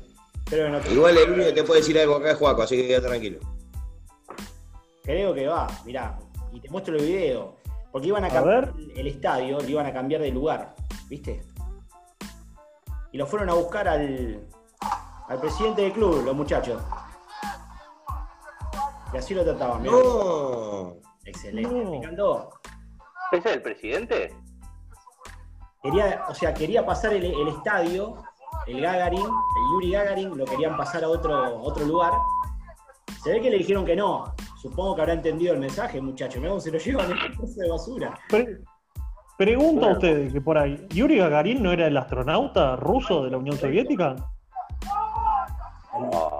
Igual 0.91 1.17
el 1.17 1.31
único 1.31 1.45
que 1.47 1.53
te 1.53 1.63
puede 1.63 1.79
decir 1.79 1.97
algo 1.97 2.15
acá 2.17 2.31
es 2.31 2.37
Juaco, 2.37 2.63
así 2.63 2.75
que 2.75 2.87
quédate 2.87 3.07
tranquilo. 3.07 3.39
Creo 5.03 5.33
que 5.33 5.47
va, 5.47 5.67
mirá. 5.85 6.19
Y 6.51 6.59
te 6.59 6.69
muestro 6.69 6.95
el 6.97 7.03
video. 7.05 7.55
Porque 7.93 8.07
iban 8.09 8.23
a 8.25 8.27
A 8.27 8.31
cambiar 8.31 8.73
ver. 8.73 8.85
el 8.97 9.07
estadio, 9.07 9.57
lo 9.59 9.67
iban 9.67 9.85
a 9.85 9.93
cambiar 9.93 10.21
de 10.21 10.31
lugar, 10.31 10.75
¿viste? 11.07 11.41
Y 13.13 13.17
lo 13.17 13.25
fueron 13.25 13.49
a 13.49 13.53
buscar 13.53 13.87
al, 13.87 14.45
al 15.27 15.39
presidente 15.39 15.83
del 15.83 15.93
club, 15.93 16.23
los 16.25 16.35
muchachos. 16.35 16.79
Y 19.13 19.17
así 19.17 19.33
lo 19.33 19.43
trataban, 19.43 19.81
mirá. 19.81 19.93
No. 19.93 20.97
Excelente. 21.25 21.73
No. 21.73 21.89
Me 21.89 21.97
encantó. 21.97 22.49
¿Ese 23.31 23.49
es 23.49 23.55
el 23.55 23.61
presidente? 23.61 24.35
Quería, 25.81 26.25
o 26.27 26.35
sea, 26.35 26.53
quería 26.53 26.85
pasar 26.85 27.13
el, 27.13 27.23
el 27.25 27.47
estadio, 27.47 28.21
el 28.71 28.81
Gagarin, 28.81 29.19
el 29.21 29.71
Yuri 29.73 29.91
Gagarin, 29.91 30.37
lo 30.37 30.45
querían 30.45 30.77
pasar 30.77 31.03
a 31.03 31.09
otro, 31.09 31.35
a 31.35 31.49
otro 31.49 31.85
lugar. 31.85 32.13
Se 33.23 33.31
ve 33.31 33.41
que 33.41 33.49
le 33.49 33.57
dijeron 33.57 33.85
que 33.85 33.95
no. 33.95 34.33
Supongo 34.61 34.95
que 34.95 35.01
habrá 35.01 35.13
entendido 35.13 35.53
el 35.53 35.59
mensaje, 35.59 36.01
muchachos. 36.01 36.37
Mirá 36.37 36.49
cómo 36.49 36.61
se 36.61 36.71
lo 36.71 36.77
llevan 36.77 37.11
en 37.11 37.17
el 37.17 37.55
de 37.55 37.69
basura. 37.69 38.19
Pre- 38.29 38.59
pregunta 39.37 39.87
a 39.87 39.91
ustedes 39.93 40.33
que 40.33 40.41
por 40.41 40.57
ahí, 40.57 40.85
¿Yuri 40.89 41.17
Gagarin 41.17 41.61
no 41.63 41.71
era 41.71 41.87
el 41.87 41.97
astronauta 41.97 42.75
ruso 42.75 43.23
de 43.23 43.31
la 43.31 43.37
Unión 43.37 43.57
Soviética? 43.57 44.15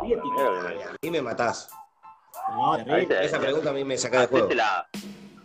Mira 0.04 0.22
que 0.22 0.30
me- 0.30 0.84
A 0.84 0.96
mí 1.02 1.12
me 1.12 1.22
matás. 1.22 1.70
No, 2.52 2.76
Esa 2.78 3.40
pregunta 3.40 3.70
a 3.70 3.74
mí 3.74 3.84
me 3.84 3.98
saca 3.98 4.22
de 4.22 4.28
juego. 4.28 4.50
La- 4.54 4.88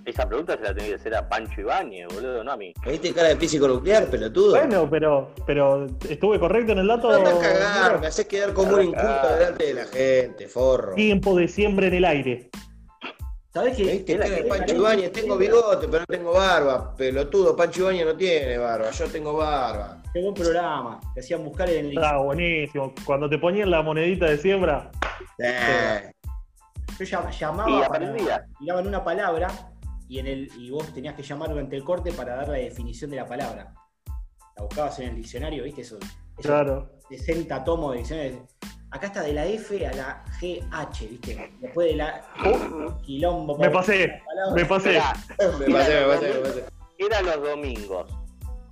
esa 0.05 0.29
pregunta 0.29 0.57
se 0.57 0.63
la 0.63 0.75
tenía 0.75 0.91
que 0.91 0.95
hacer 0.97 1.15
a 1.15 1.29
Pancho 1.29 1.61
Ibáñez, 1.61 2.09
boludo, 2.15 2.45
no 2.45 2.53
a 2.53 2.57
mí. 2.57 2.73
¿Me 2.85 2.93
diste 2.93 3.13
cara 3.15 3.29
de 3.29 3.37
físico 3.37 3.67
nuclear, 3.69 4.07
pelotudo? 4.07 4.51
Bueno, 4.59 4.89
pero, 4.91 5.31
pero 5.47 5.87
estuve 6.09 6.39
correcto 6.39 6.73
en 6.73 6.79
el 6.79 6.87
dato. 6.89 7.11
No 7.19 7.29
a 7.29 7.41
cagar, 7.41 8.01
me 8.01 8.07
haces 8.09 8.27
quedar 8.27 8.53
como 8.53 8.75
un 8.75 8.83
inculto 8.83 9.29
delante 9.39 9.65
de 9.67 9.75
la 9.75 9.85
gente, 9.87 10.49
forro. 10.49 10.95
Tiempo 10.95 11.35
de 11.37 11.49
siembra 11.49 11.87
en 11.87 11.95
el 11.95 12.05
aire. 12.05 12.51
¿Sabés 13.53 13.79
Me 13.79 13.85
qué? 13.85 13.93
diste 13.93 14.13
Era 14.15 14.25
cara 14.25 14.37
de 14.37 14.45
Pancho 14.45 14.75
Ibáñez, 14.75 15.13
tengo 15.13 15.37
bigote, 15.37 15.87
pero 15.87 16.01
no 16.01 16.07
tengo 16.07 16.33
barba. 16.33 16.95
Pelotudo, 16.97 17.55
Pancho 17.57 17.83
Ibáñez 17.83 18.07
no 18.07 18.17
tiene 18.17 18.59
barba, 18.59 18.91
yo 18.91 19.07
tengo 19.07 19.35
barba. 19.37 20.03
Qué 20.13 20.21
buen 20.21 20.35
programa. 20.35 21.01
Te 21.15 21.21
hacían 21.21 21.45
buscar 21.45 21.71
en 21.71 21.87
el. 21.87 21.93
Está 21.97 22.17
buenísimo. 22.19 22.93
Cuando 23.07 23.29
te 23.31 23.39
ponían 23.39 23.71
la 23.71 23.81
monedita 23.83 24.27
de 24.27 24.39
siembra, 24.39 24.91
Eh, 25.39 26.11
Yo 26.99 27.05
llam- 27.05 27.31
llamaba 27.31 27.71
Y 27.71 27.89
para. 27.89 28.45
Tiraban 28.59 28.87
una 28.89 29.03
palabra 29.05 29.49
y, 30.09 30.19
en 30.19 30.27
el, 30.27 30.51
y 30.59 30.71
vos 30.71 30.93
tenías 30.93 31.15
que 31.15 31.23
llamar 31.23 31.51
durante 31.51 31.77
el 31.77 31.85
corte 31.85 32.13
para 32.13 32.37
dar 32.37 32.49
la 32.49 32.59
definición 32.59 33.11
de 33.11 33.17
la 33.17 33.27
palabra. 33.27 33.75
La 34.57 34.63
buscabas 34.63 34.99
en 35.01 35.11
el 35.11 35.17
diccionario, 35.17 35.65
¿viste? 35.65 35.83
Eso, 35.83 35.99
esos 35.99 36.47
claro. 36.47 36.91
60 37.09 37.65
tomos 37.65 37.93
de 37.93 37.99
diccionario. 37.99 38.47
Acá 38.91 39.09
está 39.09 39.23
de 39.23 39.33
la 39.33 39.45
F 39.47 39.87
a 39.87 39.93
la 39.93 40.25
GH, 40.41 41.09
¿viste? 41.11 41.53
Después 41.61 41.89
de 41.89 41.97
la 41.97 42.25
quilombo. 43.03 43.59
Me 43.59 43.71
pasé, 43.71 44.21
me 44.55 44.65
pasé. 44.65 44.91
Era, 44.91 45.15
me 45.59 45.73
pasé, 45.73 46.01
me 46.01 46.07
pasé, 46.07 46.35
me 46.35 46.41
pasé. 46.41 46.65
era 46.99 47.23
los 47.23 47.43
domingos. 47.43 48.11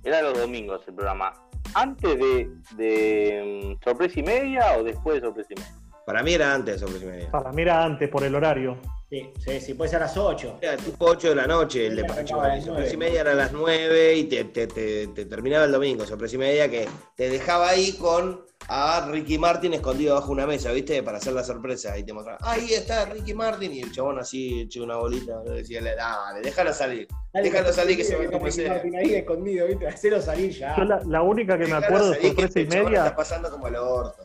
Era 0.03 0.21
los 0.21 0.37
domingos 0.37 0.81
el 0.87 0.93
programa. 0.93 1.33
¿Antes 1.73 2.17
de, 2.19 2.49
de 2.77 3.75
mm, 3.77 3.83
sorpresa 3.83 4.19
y 4.19 4.23
media 4.23 4.77
o 4.77 4.83
después 4.83 5.15
de 5.15 5.27
sorpresa 5.27 5.49
y 5.53 5.59
media? 5.59 5.82
Para 6.05 6.21
mí 6.23 6.33
era 6.33 6.53
antes 6.53 6.75
de 6.75 6.79
sorpresa 6.79 7.05
y 7.05 7.07
media. 7.09 7.31
Para 7.31 7.51
mí 7.51 7.61
era 7.61 7.83
antes 7.83 8.09
por 8.09 8.23
el 8.23 8.35
horario. 8.35 8.77
Sí, 9.09 9.31
sí, 9.45 9.61
sí, 9.61 9.73
puede 9.75 9.89
ser 9.91 10.01
a 10.01 10.05
las 10.07 10.17
8. 10.17 10.57
Era 10.61 10.75
tipo 10.75 11.05
8 11.05 11.29
de 11.29 11.35
la 11.35 11.45
noche 11.47 11.85
el 11.85 11.95
de 11.95 12.01
a 12.03 12.07
las 12.07 12.29
Sorpresa 12.29 12.63
y 12.63 12.65
nueve. 12.67 12.97
media 12.97 13.21
era 13.21 13.31
a 13.31 13.35
las 13.35 13.51
9 13.51 14.15
y 14.15 14.23
te, 14.23 14.43
te- 14.45 14.65
te- 14.67 15.07
te 15.07 15.25
terminaba 15.25 15.65
el 15.65 15.71
domingo. 15.71 16.03
Sorpresa 16.05 16.35
y 16.35 16.39
media 16.39 16.69
que 16.69 16.89
te 17.15 17.29
dejaba 17.29 17.69
ahí 17.69 17.93
con 17.93 18.43
a 18.69 19.07
Ricky 19.11 19.37
Martin 19.37 19.73
escondido 19.73 20.15
bajo 20.15 20.31
una 20.31 20.47
mesa, 20.47 20.71
¿viste? 20.71 21.03
Para 21.03 21.19
hacer 21.19 21.33
la 21.33 21.43
sorpresa. 21.43 21.95
Y 21.97 22.03
te 22.03 22.11
mostraba, 22.13 22.39
ahí 22.41 22.73
está 22.73 23.05
Ricky 23.05 23.33
Martin. 23.35 23.71
Y 23.73 23.81
el 23.81 23.91
chabón 23.91 24.17
así, 24.19 24.61
hecho 24.61 24.83
una 24.83 24.95
bolita, 24.95 25.33
¿no? 25.45 25.51
decía, 25.51 25.79
dale, 25.83 26.41
déjalo 26.41 26.73
salir. 26.73 27.07
Déjalo 27.33 27.71
salir 27.71 27.97
que 27.97 28.03
se 28.03 28.15
va 28.15 28.31
como 28.31 28.49
sea. 28.49 28.81
ahí 28.97 29.13
escondido, 29.15 29.67
¿viste? 29.67 29.87
Hacelo 29.87 30.19
salir 30.21 30.51
ya. 30.51 30.75
Yo 30.75 30.85
la, 30.85 31.01
la 31.05 31.21
única 31.21 31.57
que 31.57 31.67
me 31.67 31.73
acuerdo 31.75 32.09
de 32.11 32.15
salir, 32.15 32.35
que 32.35 32.41
sorpresa 32.43 32.59
y 32.59 32.63
este 32.63 32.83
media 32.83 33.03
está 33.03 33.15
pasando 33.15 33.51
como 33.51 33.67
el 33.67 33.75
orto. 33.75 34.23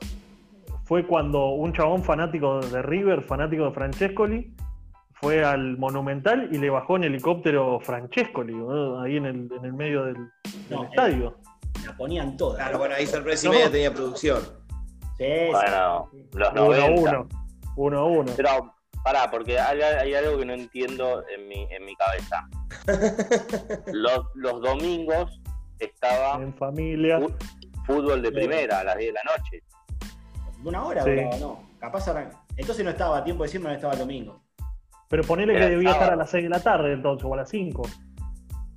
Fue 0.89 1.07
cuando 1.07 1.49
un 1.51 1.75
chabón 1.75 2.03
fanático 2.03 2.61
de 2.61 2.81
River, 2.81 3.23
fanático 3.23 3.67
de 3.67 3.73
Francescoli, 3.73 4.57
fue 5.13 5.45
al 5.45 5.77
Monumental 5.77 6.49
y 6.51 6.57
le 6.57 6.71
bajó 6.71 6.97
en 6.97 7.05
helicóptero 7.05 7.79
Francescoli, 7.81 8.55
ahí 9.05 9.19
en 9.19 9.27
el, 9.27 9.49
en 9.53 9.65
el 9.67 9.75
medio 9.75 10.05
del, 10.05 10.17
estadio. 10.89 11.37
La 11.85 11.95
ponían 11.95 12.39
todas. 12.39 12.57
Claro, 12.63 12.79
bueno, 12.79 12.95
ahí 12.95 13.07
sorpresa 13.07 13.47
y 13.47 13.51
No. 13.51 13.55
media 13.57 13.71
tenía 13.71 13.93
producción. 13.93 14.41
Sí, 15.19 15.25
sí. 15.27 15.51
Bueno, 15.53 16.11
los 16.33 16.53
Uno 16.53 16.63
a 16.63 16.79
90. 16.79 17.01
uno. 17.01 17.29
Uno 17.77 17.99
a 17.99 18.05
uno. 18.07 18.33
Pero, 18.35 18.75
pará, 19.05 19.31
porque 19.31 19.59
hay, 19.59 19.83
hay 19.83 20.15
algo 20.15 20.39
que 20.39 20.47
no 20.47 20.55
entiendo 20.55 21.23
en 21.29 21.49
mi, 21.49 21.67
en 21.71 21.85
mi 21.85 21.95
cabeza. 21.97 22.49
Los, 23.93 24.21
los 24.37 24.63
domingos 24.63 25.39
estaba 25.81 26.43
En 26.43 26.55
familia. 26.55 27.21
fútbol 27.87 28.23
de 28.23 28.33
primera 28.33 28.81
a 28.81 28.85
las 28.85 28.97
10 28.97 29.13
de 29.13 29.13
la 29.13 29.37
noche. 29.37 29.63
Una 30.65 30.85
hora 30.85 31.05
Sí. 31.05 31.11
duraba, 31.11 31.37
no. 31.39 31.69
Capaz 31.79 32.09
arran- 32.09 32.31
Entonces 32.57 32.85
no 32.85 32.91
estaba 32.91 33.19
a 33.19 33.25
tiempo 33.25 33.43
de 33.45 33.49
decirme, 33.49 33.69
no 33.69 33.75
estaba 33.75 33.93
el 33.93 33.99
domingo. 34.01 34.43
Pero 35.09 35.23
ponele 35.25 35.55
que 35.55 35.61
debía 35.61 35.91
estar 35.93 36.13
a 36.13 36.17
las 36.17 36.31
6 36.31 36.43
de 36.45 36.51
la 36.51 36.61
tarde 36.61 36.93
entonces, 36.93 37.25
o 37.25 37.33
a 37.33 37.37
las 37.39 37.49
5. 37.49 37.83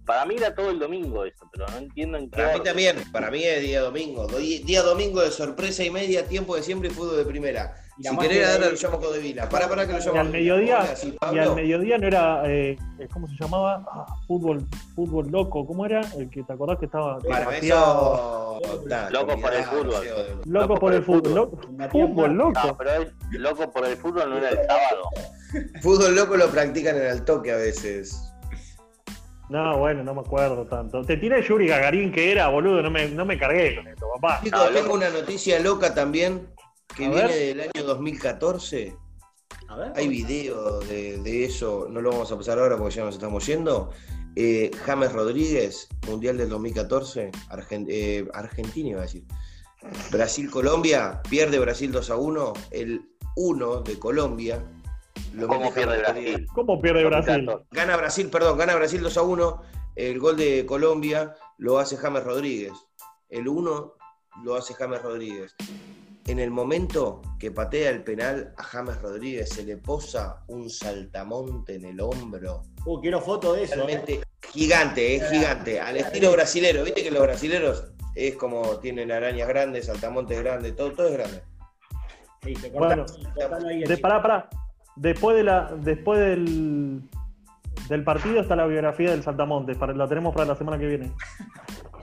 Para 0.05 0.25
mí 0.25 0.35
era 0.37 0.53
todo 0.53 0.69
el 0.69 0.79
domingo 0.79 1.25
eso, 1.25 1.45
pero 1.51 1.65
no 1.67 1.77
entiendo 1.77 2.17
en 2.17 2.29
qué 2.29 2.37
Para 2.37 2.53
mí 2.57 2.63
también, 2.63 2.95
para 3.11 3.31
mí 3.31 3.43
es 3.43 3.61
día 3.61 3.81
domingo. 3.81 4.27
Día 4.27 4.81
domingo 4.81 5.21
de 5.21 5.31
sorpresa 5.31 5.83
y 5.83 5.89
media, 5.89 6.25
tiempo 6.27 6.55
de 6.55 6.63
siempre 6.63 6.89
y 6.89 6.91
fútbol 6.91 7.17
de 7.17 7.25
primera. 7.25 7.75
Y 7.97 8.03
Si 8.07 8.17
querés, 8.17 8.37
que- 8.37 8.45
ahora 8.45 8.69
lo 8.69 8.75
llamo 8.75 8.99
Codevila. 8.99 9.49
Para, 9.49 9.67
para 9.69 9.85
que 9.85 9.93
lo 9.93 9.99
llamo 9.99 10.15
Y 10.15 10.17
al 10.19 10.29
mediodía, 10.29 10.93
y 11.33 11.37
al 11.37 11.55
mediodía 11.55 11.97
no 11.97 12.07
era, 12.07 12.41
eh, 12.45 12.77
¿cómo 13.13 13.27
se 13.27 13.35
llamaba? 13.39 13.85
Ah, 13.91 14.05
fútbol, 14.27 14.65
fútbol 14.95 15.29
loco, 15.29 15.65
¿cómo 15.67 15.85
era? 15.85 16.01
El 16.17 16.29
que 16.29 16.41
te 16.43 16.53
acordás 16.53 16.79
que 16.79 16.85
estaba 16.85 17.19
Para 17.19 17.39
demasiado 17.41 18.59
eso. 18.63 18.83
nah, 18.87 19.09
Loco 19.09 19.37
por 19.39 19.53
el 19.53 19.63
fútbol. 19.65 20.41
loco 20.45 20.75
por 20.79 20.93
el 20.93 21.03
fútbol. 21.03 21.33
Loco, 21.35 21.57
fútbol. 21.91 22.37
No, 22.37 22.45
loco. 22.51 22.75
pero 22.77 22.91
es 22.91 23.07
loco 23.33 23.71
por 23.71 23.85
el 23.85 23.97
fútbol 23.97 24.29
no 24.29 24.37
era 24.37 24.49
el 24.49 24.57
sábado. 24.65 25.09
Fútbol 25.81 26.15
loco 26.15 26.37
lo 26.37 26.47
practican 26.49 26.95
en 26.95 27.07
el 27.07 27.25
toque 27.25 27.51
a 27.51 27.57
veces. 27.57 28.33
No, 29.49 29.77
bueno, 29.79 30.01
no 30.01 30.13
me 30.13 30.21
acuerdo 30.21 30.65
tanto. 30.65 31.03
Te 31.03 31.17
tiré 31.17 31.43
Yuri 31.45 31.67
Gagarín 31.67 32.09
que 32.13 32.31
era, 32.31 32.47
boludo, 32.47 32.81
no 32.81 32.89
me, 32.89 33.09
no 33.09 33.25
me 33.25 33.37
cargué 33.37 33.75
con 33.75 33.85
esto, 33.89 34.07
papá. 34.15 34.39
Chicos, 34.41 34.61
No, 34.63 34.69
tengo 34.71 34.93
una 34.93 35.09
noticia 35.09 35.59
loca 35.59 35.93
también 35.93 36.47
que 36.95 37.05
A 37.05 37.09
viene 37.09 37.27
ver. 37.27 37.57
del 37.57 37.61
año 37.75 37.83
2014. 37.87 38.95
A 39.67 39.75
ver. 39.75 39.93
Hay 39.95 40.07
video 40.07 40.79
de, 40.81 41.17
de 41.19 41.45
eso, 41.45 41.87
no 41.89 42.01
lo 42.01 42.11
vamos 42.11 42.31
a 42.31 42.37
pasar 42.37 42.59
ahora 42.59 42.77
porque 42.77 42.95
ya 42.95 43.03
nos 43.05 43.15
estamos 43.15 43.45
yendo. 43.45 43.91
Eh, 44.35 44.71
James 44.85 45.11
Rodríguez, 45.11 45.87
Mundial 46.07 46.37
del 46.37 46.49
2014, 46.49 47.31
Argen- 47.49 47.85
eh, 47.89 48.27
Argentina 48.33 48.89
iba 48.89 48.99
a 48.99 49.03
decir. 49.03 49.23
Brasil-Colombia, 50.11 51.21
pierde 51.29 51.59
Brasil 51.59 51.91
2 51.91 52.09
a 52.09 52.15
1, 52.15 52.53
el 52.71 53.09
1 53.35 53.81
de 53.81 53.99
Colombia. 53.99 54.63
Lo 55.33 55.47
¿Cómo 55.47 55.73
pierde 55.73 55.95
James 55.95 56.07
Rodríguez. 56.07 56.31
Brasil? 56.33 56.47
¿Cómo 56.53 56.81
pierde 56.81 57.05
Brasil? 57.05 57.49
Gana 57.71 57.97
Brasil, 57.97 58.29
perdón, 58.29 58.57
gana 58.57 58.75
Brasil 58.75 59.01
2 59.01 59.17
a 59.17 59.21
1. 59.21 59.61
El 59.95 60.19
gol 60.19 60.37
de 60.37 60.65
Colombia 60.65 61.35
lo 61.57 61.79
hace 61.79 61.97
James 61.97 62.23
Rodríguez. 62.23 62.73
El 63.29 63.47
1 63.47 63.93
lo 64.43 64.55
hace 64.55 64.73
James 64.73 65.01
Rodríguez. 65.01 65.55
En 66.31 66.39
el 66.39 66.49
momento 66.49 67.21
que 67.37 67.51
patea 67.51 67.89
el 67.89 68.05
penal 68.05 68.53
a 68.57 68.63
James 68.63 69.01
Rodríguez 69.01 69.49
se 69.49 69.65
le 69.65 69.75
posa 69.75 70.45
un 70.47 70.69
saltamonte 70.69 71.75
en 71.75 71.83
el 71.83 71.99
hombro. 71.99 72.63
Uh, 72.85 73.01
quiero 73.01 73.19
foto 73.19 73.51
de 73.51 73.63
eso. 73.63 73.73
¿eh? 73.73 73.75
Realmente 73.75 74.21
gigante, 74.49 75.17
es 75.17 75.29
gigante. 75.29 75.81
Al 75.81 75.97
estilo 75.97 76.31
brasilero. 76.31 76.85
Viste 76.85 77.03
que 77.03 77.11
los 77.11 77.21
brasileros 77.21 77.91
es 78.15 78.37
como 78.37 78.77
tienen 78.77 79.11
arañas 79.11 79.45
grandes, 79.49 79.87
saltamontes 79.87 80.41
grandes, 80.41 80.73
todo, 80.73 80.93
todo 80.93 81.09
es 81.09 81.13
grande. 81.15 81.43
Sí, 82.45 82.53
te 82.53 82.69
Bueno, 82.69 83.05
cortalo 83.35 83.67
ahí, 83.67 83.83
De, 83.83 83.97
pará, 83.97 84.21
pará. 84.21 84.49
Después, 84.95 85.35
de 85.35 85.43
la, 85.43 85.75
después 85.81 86.17
del, 86.17 87.01
del 87.89 88.03
partido 88.05 88.39
está 88.39 88.55
la 88.55 88.67
biografía 88.67 89.11
del 89.11 89.21
Saltamontes. 89.21 89.75
Para, 89.77 89.93
la 89.93 90.07
tenemos 90.07 90.33
para 90.33 90.45
la 90.45 90.55
semana 90.55 90.79
que 90.79 90.87
viene. 90.87 91.11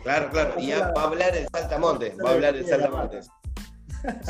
Claro, 0.03 0.29
claro. 0.31 0.55
Y 0.59 0.66
ya 0.66 0.93
va 0.93 1.03
a 1.03 1.07
hablar 1.07 1.35
el 1.35 1.49
saltamontes, 1.49 2.14
va 2.22 2.31
a 2.31 2.33
hablar 2.35 2.57
el 2.57 2.66
saltamontes. 2.66 3.31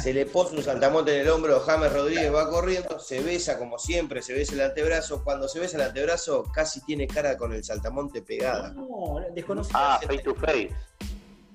Se 0.00 0.12
le 0.14 0.26
posa 0.26 0.54
un 0.56 0.62
saltamonte 0.62 1.14
en 1.14 1.20
el 1.22 1.30
hombro, 1.30 1.60
James 1.60 1.92
Rodríguez 1.92 2.34
va 2.34 2.48
corriendo, 2.48 2.98
se 2.98 3.20
besa 3.20 3.58
como 3.58 3.78
siempre, 3.78 4.22
se 4.22 4.32
besa 4.32 4.54
el 4.54 4.60
antebrazo. 4.62 5.22
Cuando 5.22 5.48
se 5.48 5.60
besa 5.60 5.76
el 5.76 5.82
antebrazo, 5.82 6.44
casi 6.52 6.80
tiene 6.82 7.06
cara 7.06 7.36
con 7.36 7.52
el 7.52 7.62
saltamonte 7.64 8.22
pegada. 8.22 8.70
No, 8.70 9.20
desconocido. 9.34 9.78
Ah, 9.78 10.00
face 10.02 10.22
to 10.22 10.34
face. 10.34 10.70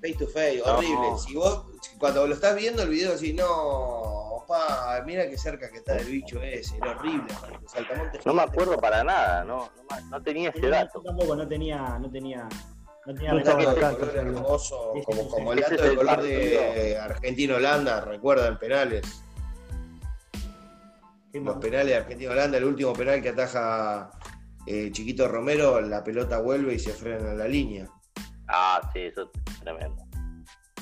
Face 0.00 0.16
to 0.18 0.26
face, 0.28 0.62
No. 0.64 0.74
horrible. 0.76 1.18
Si 1.26 1.34
vos, 1.34 1.64
cuando 1.98 2.26
lo 2.26 2.34
estás 2.34 2.54
viendo 2.56 2.82
el 2.82 2.90
video, 2.90 3.12
decís, 3.12 3.34
no, 3.34 4.44
pa, 4.46 5.02
mira 5.06 5.28
qué 5.28 5.38
cerca 5.38 5.70
que 5.70 5.78
está 5.78 5.96
el 5.96 6.04
bicho 6.06 6.40
ese, 6.42 6.76
era 6.76 6.90
horrible. 6.92 7.32
el 7.62 7.68
saltamonte 7.68 8.20
No 8.24 8.34
me 8.34 8.42
acuerdo 8.42 8.76
para 8.78 9.02
nada, 9.02 9.44
no, 9.44 9.70
no, 10.10 10.22
tenía 10.22 10.50
ese 10.50 10.68
dato. 10.68 11.00
Yo 11.02 11.08
tampoco 11.08 11.34
no 11.34 11.48
tenía, 11.48 11.98
no 11.98 12.10
tenía, 12.10 12.46
no 13.06 13.14
tenía 13.14 13.74
color 13.74 14.16
hermoso, 14.16 14.92
como, 15.04 15.28
como 15.28 15.52
el 15.52 15.60
dato 15.60 15.82
de 15.82 15.88
el 15.88 15.96
color 15.96 16.16
partido. 16.16 16.30
de 16.30 16.98
Argentina-Holanda, 16.98 18.00
recuerdan 18.02 18.58
penales. 18.58 19.22
Los 21.32 21.56
penales 21.56 21.88
de 21.88 21.96
Argentina-Holanda, 21.96 22.58
el 22.58 22.64
último 22.64 22.92
penal 22.92 23.20
que 23.20 23.30
ataja 23.30 24.10
eh, 24.66 24.90
Chiquito 24.92 25.28
Romero, 25.28 25.80
la 25.80 26.02
pelota 26.02 26.38
vuelve 26.38 26.74
y 26.74 26.78
se 26.78 26.92
frena 26.92 27.32
en 27.32 27.38
la 27.38 27.48
línea. 27.48 27.88
Ah, 28.48 28.80
sí, 28.92 29.00
eso 29.00 29.30
es 29.46 29.60
tremendo. 29.60 30.03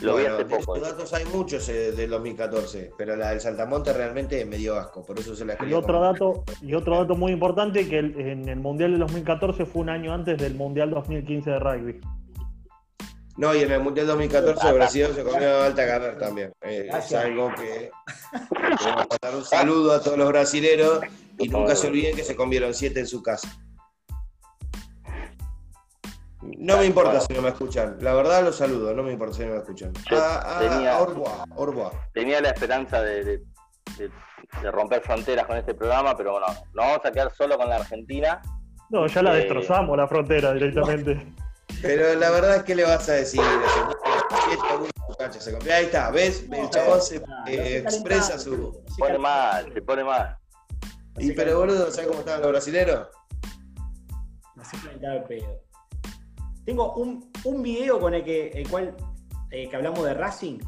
Lo 0.02 0.12
Bueno, 0.12 0.28
vi 0.28 0.34
hace 0.34 0.44
de 0.44 0.56
poco. 0.56 0.76
esos 0.76 0.88
datos 0.90 1.12
hay 1.14 1.24
muchos 1.26 1.68
eh, 1.68 1.92
del 1.92 2.10
2014, 2.10 2.92
pero 2.98 3.14
la 3.16 3.30
del 3.30 3.40
Saltamonte 3.40 3.92
realmente 3.92 4.44
me 4.44 4.56
dio 4.56 4.76
asco, 4.76 5.04
por 5.04 5.18
eso 5.18 5.34
se 5.36 5.44
la 5.44 5.56
Y 5.66 5.72
otro 5.72 6.00
dato, 6.00 6.44
y 6.60 6.74
otro 6.74 6.98
dato 6.98 7.14
muy 7.14 7.32
importante, 7.32 7.88
que 7.88 7.98
el- 7.98 8.18
en 8.20 8.48
el 8.48 8.58
Mundial 8.60 8.90
del 8.92 9.00
2014 9.00 9.64
fue 9.66 9.82
un 9.82 9.88
año 9.90 10.12
antes 10.12 10.38
del 10.38 10.54
Mundial 10.54 10.90
2015 10.90 11.50
de 11.50 11.58
rugby. 11.58 12.00
No, 13.36 13.54
y 13.54 13.62
en 13.62 13.72
el 13.72 13.80
Mundial 13.80 14.06
2014 14.08 14.72
Brasil 14.72 15.06
se 15.14 15.22
comió 15.24 15.62
alta 15.62 15.86
caber 15.86 16.18
también. 16.18 16.52
Eh, 16.60 16.88
es 16.98 17.14
algo 17.14 17.50
que 17.54 17.90
queremos 18.50 19.06
mandar 19.08 19.36
un 19.36 19.44
saludo 19.44 19.92
a 19.92 20.02
todos 20.02 20.18
los 20.18 20.28
brasileros 20.28 21.00
y 21.38 21.48
nunca 21.48 21.74
se 21.74 21.86
olviden 21.86 22.14
que 22.14 22.24
se 22.24 22.36
comieron 22.36 22.74
siete 22.74 23.00
en 23.00 23.06
su 23.06 23.22
casa. 23.22 23.48
No 26.42 26.76
me 26.78 26.86
importa 26.86 27.20
si 27.20 27.32
no 27.34 27.42
me 27.42 27.50
escuchan, 27.50 27.96
la 28.00 28.14
verdad 28.14 28.42
los 28.44 28.56
saludo, 28.56 28.92
no 28.94 29.02
me 29.02 29.12
importa 29.12 29.34
si 29.36 29.44
no 29.44 29.52
me 29.52 29.58
escuchan. 29.58 29.92
A, 30.10 30.56
a, 30.56 30.58
tenía- 30.60 30.92
a 30.94 30.98
au 30.98 31.06
revoir, 31.06 31.32
au 31.56 31.66
revoir. 31.66 31.92
Tenía 32.12 32.40
la 32.40 32.48
esperanza 32.50 33.00
de, 33.00 33.24
de- 33.24 33.38
de- 33.98 34.10
de 34.60 34.70
romper 34.70 35.00
fronteras 35.02 35.46
con 35.46 35.56
este 35.56 35.72
programa, 35.74 36.16
pero 36.16 36.32
bueno, 36.32 36.46
nos 36.48 36.84
vamos 36.86 37.00
a 37.04 37.12
quedar 37.12 37.30
solo 37.32 37.56
con 37.56 37.68
la 37.68 37.76
Argentina. 37.76 38.42
No, 38.90 39.06
ya 39.06 39.22
la 39.22 39.34
Eh. 39.34 39.38
destrozamos 39.38 39.96
la 39.96 40.06
frontera 40.08 40.52
directamente. 40.52 41.26
Pero 41.80 42.14
la 42.18 42.30
verdad 42.30 42.56
es 42.56 42.62
que 42.64 42.74
le 42.74 42.84
vas 42.84 43.08
a 43.08 43.12
decir. 43.12 43.40
Ahí 45.72 45.84
está, 45.84 46.10
¿ves? 46.10 46.44
El 46.50 46.68
chabón 46.70 47.00
se 47.00 47.16
eh, 47.46 47.78
expresa 47.78 48.38
su. 48.38 48.82
Se 48.88 48.98
pone 48.98 49.18
mal, 49.18 49.72
se 49.72 49.82
pone 49.82 50.04
mal. 50.04 50.36
Y 51.18 51.32
pero 51.32 51.58
boludo, 51.58 51.90
¿sabes 51.90 52.08
cómo 52.08 52.20
estaban 52.20 52.42
los 52.42 52.50
brasileros? 52.50 53.08
Así 54.60 54.76
calentaba 54.78 55.14
el 55.14 55.22
pedo. 55.24 55.61
Tengo 56.64 56.94
un, 56.94 57.30
un 57.44 57.62
video 57.62 57.98
con 57.98 58.14
el 58.14 58.24
que 58.24 58.48
el 58.48 58.68
cual 58.68 58.94
eh, 59.50 59.68
que 59.68 59.76
hablamos 59.76 60.04
de 60.04 60.14
Racing. 60.14 60.58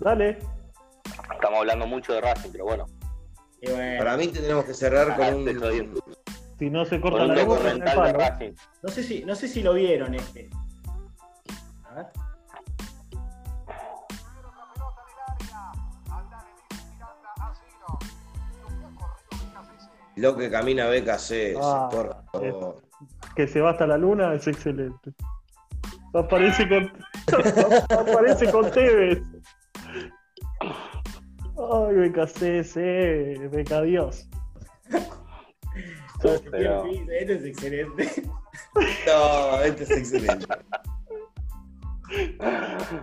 Dale. 0.00 0.38
Estamos 1.32 1.58
hablando 1.60 1.86
mucho 1.86 2.12
de 2.12 2.20
Racing, 2.20 2.50
pero 2.52 2.64
bueno, 2.64 2.86
Y 3.60 3.70
bueno, 3.70 3.98
Para 3.98 4.16
mí 4.16 4.28
tendremos 4.28 4.64
que 4.64 4.74
cerrar 4.74 5.16
con 5.16 5.34
un. 5.34 6.02
Si 6.58 6.68
no 6.68 6.84
se 6.84 7.00
corta 7.00 7.24
la 7.24 7.42
luz, 7.42 7.58
no 8.82 8.90
sé 8.90 9.02
si, 9.02 9.24
no 9.24 9.34
sé 9.34 9.48
si 9.48 9.62
lo 9.62 9.72
vieron 9.72 10.14
este. 10.14 10.50
Lo 20.20 20.36
que 20.36 20.50
camina 20.50 20.86
BKC, 20.88 21.56
Ah, 21.60 21.88
por 21.90 22.14
favor. 22.32 22.76
Que 23.34 23.48
se 23.48 23.60
va 23.60 23.70
hasta 23.70 23.86
la 23.86 23.96
luna 23.96 24.34
es 24.34 24.46
excelente. 24.46 25.12
Aparece 26.12 26.68
con, 26.68 26.92
aparece 27.88 28.50
con 28.50 28.70
Tevez. 28.70 29.22
Ay, 30.60 31.94
BKCS, 32.08 32.74
beca 33.50 33.80
Dios. 33.82 34.28
Pero- 36.50 36.84
Esto 36.86 37.32
es 37.32 37.44
excelente. 37.44 38.22
No, 39.06 39.62
este 39.62 39.84
es 39.84 39.90
excelente. 39.90 40.46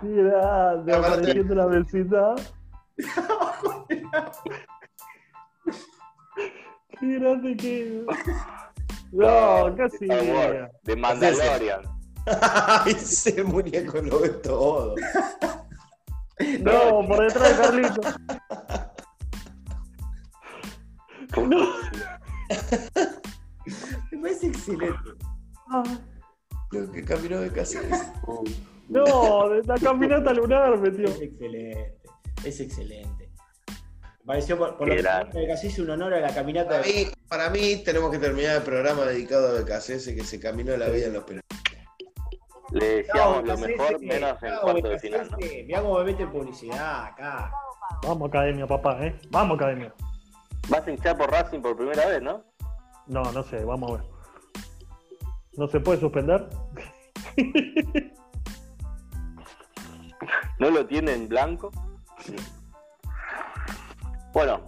Grande, 0.03 0.93
apareciendo 0.95 1.55
la 1.55 1.65
vecindad. 1.65 2.35
Qué 6.99 7.19
grande 7.19 7.57
que. 7.57 8.05
No, 9.11 9.73
casi. 9.77 10.03
Star 10.03 10.23
Wars, 10.23 10.69
de 10.83 10.95
Mandalorian. 10.97 11.81
Ay, 12.41 12.91
ese 12.91 13.41
muñeco 13.41 14.01
lo 14.01 14.19
ve 14.19 14.29
todo. 14.29 14.95
No, 16.59 17.07
por 17.07 17.23
detrás 17.23 17.49
de 17.49 17.55
Carlito. 17.63 18.01
No. 21.37 21.67
Me 24.11 24.17
parece 24.21 24.47
excelente. 24.47 25.09
Lo 26.71 26.91
que 26.91 27.05
caminó 27.05 27.39
de 27.39 27.49
casa. 27.51 27.79
No, 28.89 29.47
de 29.49 29.63
la 29.63 29.75
caminata 29.75 30.33
lunar 30.33 30.77
metió. 30.79 31.07
Es 31.07 31.21
excelente. 31.21 31.95
Es 32.43 32.59
excelente. 32.59 33.26
Pareció 34.27 34.57
por, 34.57 34.75
por 34.75 34.89
lo 34.89 34.95
que 34.95 35.47
casi 35.47 35.67
hizo 35.67 35.83
un 35.83 35.91
honor 35.91 36.13
a 36.15 36.19
la 36.19 36.33
caminata 36.33 36.71
Para 36.71 36.81
de 36.81 36.93
mí, 36.93 37.11
para 37.29 37.49
mí 37.49 37.77
tenemos 37.77 38.11
que 38.11 38.19
terminar 38.19 38.57
el 38.57 38.61
programa 38.61 39.05
dedicado 39.05 39.47
a 39.47 39.61
BKCS 39.61 40.09
que 40.09 40.25
se 40.25 40.37
caminó 40.37 40.75
la 40.75 40.89
vida 40.89 41.05
en 41.05 41.13
los 41.13 41.23
penales. 41.23 41.45
Le 42.71 42.85
decíamos 42.97 43.47
lo 43.47 43.57
mejor, 43.57 44.01
menos 44.01 44.43
en 44.43 44.49
chao, 44.49 44.61
cuarto 44.63 44.89
de 44.89 44.99
final, 44.99 45.29
¿no? 45.31 45.37
Mirá 45.37 45.81
cómo 45.81 45.99
me 45.99 46.03
mete 46.03 46.27
publicidad 46.27 47.05
acá. 47.05 47.53
Vamos, 48.03 48.27
academia, 48.27 48.67
papá, 48.67 48.97
¿eh? 49.05 49.17
Vamos, 49.29 49.55
academia. 49.55 49.93
Vas 50.67 50.85
a 50.85 50.91
hinchar 50.91 51.17
por 51.17 51.31
Racing 51.31 51.61
por 51.61 51.77
primera 51.77 52.05
vez, 52.07 52.21
¿no? 52.21 52.43
No, 53.07 53.31
no 53.31 53.43
sé, 53.43 53.63
vamos 53.63 53.91
a 53.91 53.93
ver. 53.95 54.03
¿No 55.53 55.69
se 55.69 55.79
puede 55.79 56.01
suspender? 56.01 56.49
¿No 60.59 60.69
lo 60.69 60.85
tiene 60.85 61.13
en 61.13 61.29
blanco? 61.29 61.71
Bueno, 64.37 64.63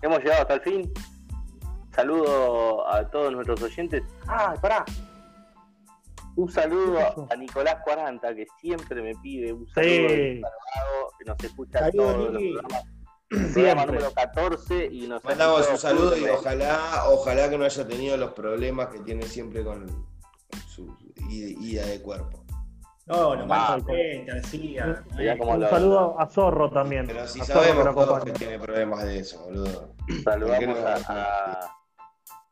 hemos 0.00 0.18
llegado 0.20 0.40
hasta 0.40 0.54
el 0.54 0.60
fin. 0.62 0.92
Saludo 1.94 2.88
a 2.88 3.06
todos 3.10 3.30
nuestros 3.32 3.60
oyentes. 3.60 4.02
Ah, 4.26 4.54
pará. 4.58 4.82
Un 6.36 6.50
saludo 6.50 7.28
a 7.30 7.36
Nicolás 7.36 7.76
40 7.84 8.34
que 8.34 8.46
siempre 8.62 9.02
me 9.02 9.14
pide 9.16 9.52
un 9.52 9.68
saludo 9.68 9.90
Sí. 9.90 9.98
de 9.98 10.40
salvado, 10.40 11.10
que 11.18 11.24
nos 11.26 11.44
escucha 11.44 11.78
Saludos, 11.80 12.12
todos 12.16 12.32
los 12.32 12.42
programas. 12.42 12.84
Programa 13.52 13.86
número 13.86 14.10
14 14.14 14.86
y 14.90 15.06
nos 15.06 15.22
Mandamos 15.22 15.68
un 15.68 15.76
saludo 15.76 16.16
y 16.16 16.24
ojalá, 16.24 17.04
ojalá 17.10 17.50
que 17.50 17.58
no 17.58 17.64
haya 17.66 17.86
tenido 17.86 18.16
los 18.16 18.32
problemas 18.32 18.88
que 18.88 19.00
tiene 19.00 19.24
siempre 19.24 19.62
con 19.62 19.86
su 20.66 20.96
ida 21.28 21.84
de 21.84 22.00
cuerpo. 22.00 22.43
No, 23.06 23.36
no 23.36 23.42
Ah, 23.50 23.76
más 23.76 23.84
García. 24.26 25.04
Cómo 25.38 25.52
Un 25.52 25.60
lo- 25.60 25.68
saludo 25.68 26.20
a 26.20 26.26
Zorro 26.26 26.70
también. 26.70 27.06
Pero 27.06 27.26
si 27.26 27.40
A 27.40 27.44
Zorro 27.44 27.60
sabemos 27.62 27.82
que 27.82 27.88
lo 28.00 28.06
todos 28.06 28.24
que 28.24 28.32
tiene 28.32 28.58
problemas 28.58 29.02
de 29.04 29.18
eso, 29.18 29.44
boludo. 29.44 29.88
¿Por 29.98 30.06
qué 30.06 30.22
Saludamos 30.22 30.78
a, 30.78 30.94
a- 31.12 31.70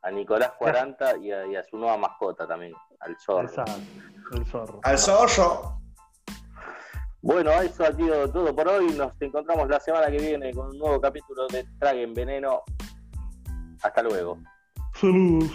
a 0.03 0.11
Nicolás 0.11 0.51
40 0.59 1.17
y 1.17 1.31
a, 1.31 1.45
y 1.47 1.55
a 1.55 1.63
su 1.63 1.77
nueva 1.77 1.97
mascota 1.97 2.45
también, 2.45 2.73
al 2.99 3.17
zorro. 3.17 3.47
Exacto, 3.47 3.71
el 4.33 4.45
Zorro. 4.45 4.79
Al 4.83 4.97
zorro. 4.99 5.79
Bueno, 7.21 7.51
eso 7.61 7.85
ha 7.85 7.93
sido 7.93 8.29
todo 8.29 8.53
por 8.53 8.67
hoy. 8.67 8.87
Nos 8.93 9.13
encontramos 9.21 9.69
la 9.69 9.79
semana 9.79 10.07
que 10.07 10.17
viene 10.17 10.53
con 10.53 10.67
un 10.67 10.77
nuevo 10.77 10.99
capítulo 10.99 11.47
de 11.47 11.65
Traguen 11.79 12.13
Veneno. 12.13 12.63
Hasta 13.81 14.03
luego. 14.03 14.37
Saludos. 14.93 15.51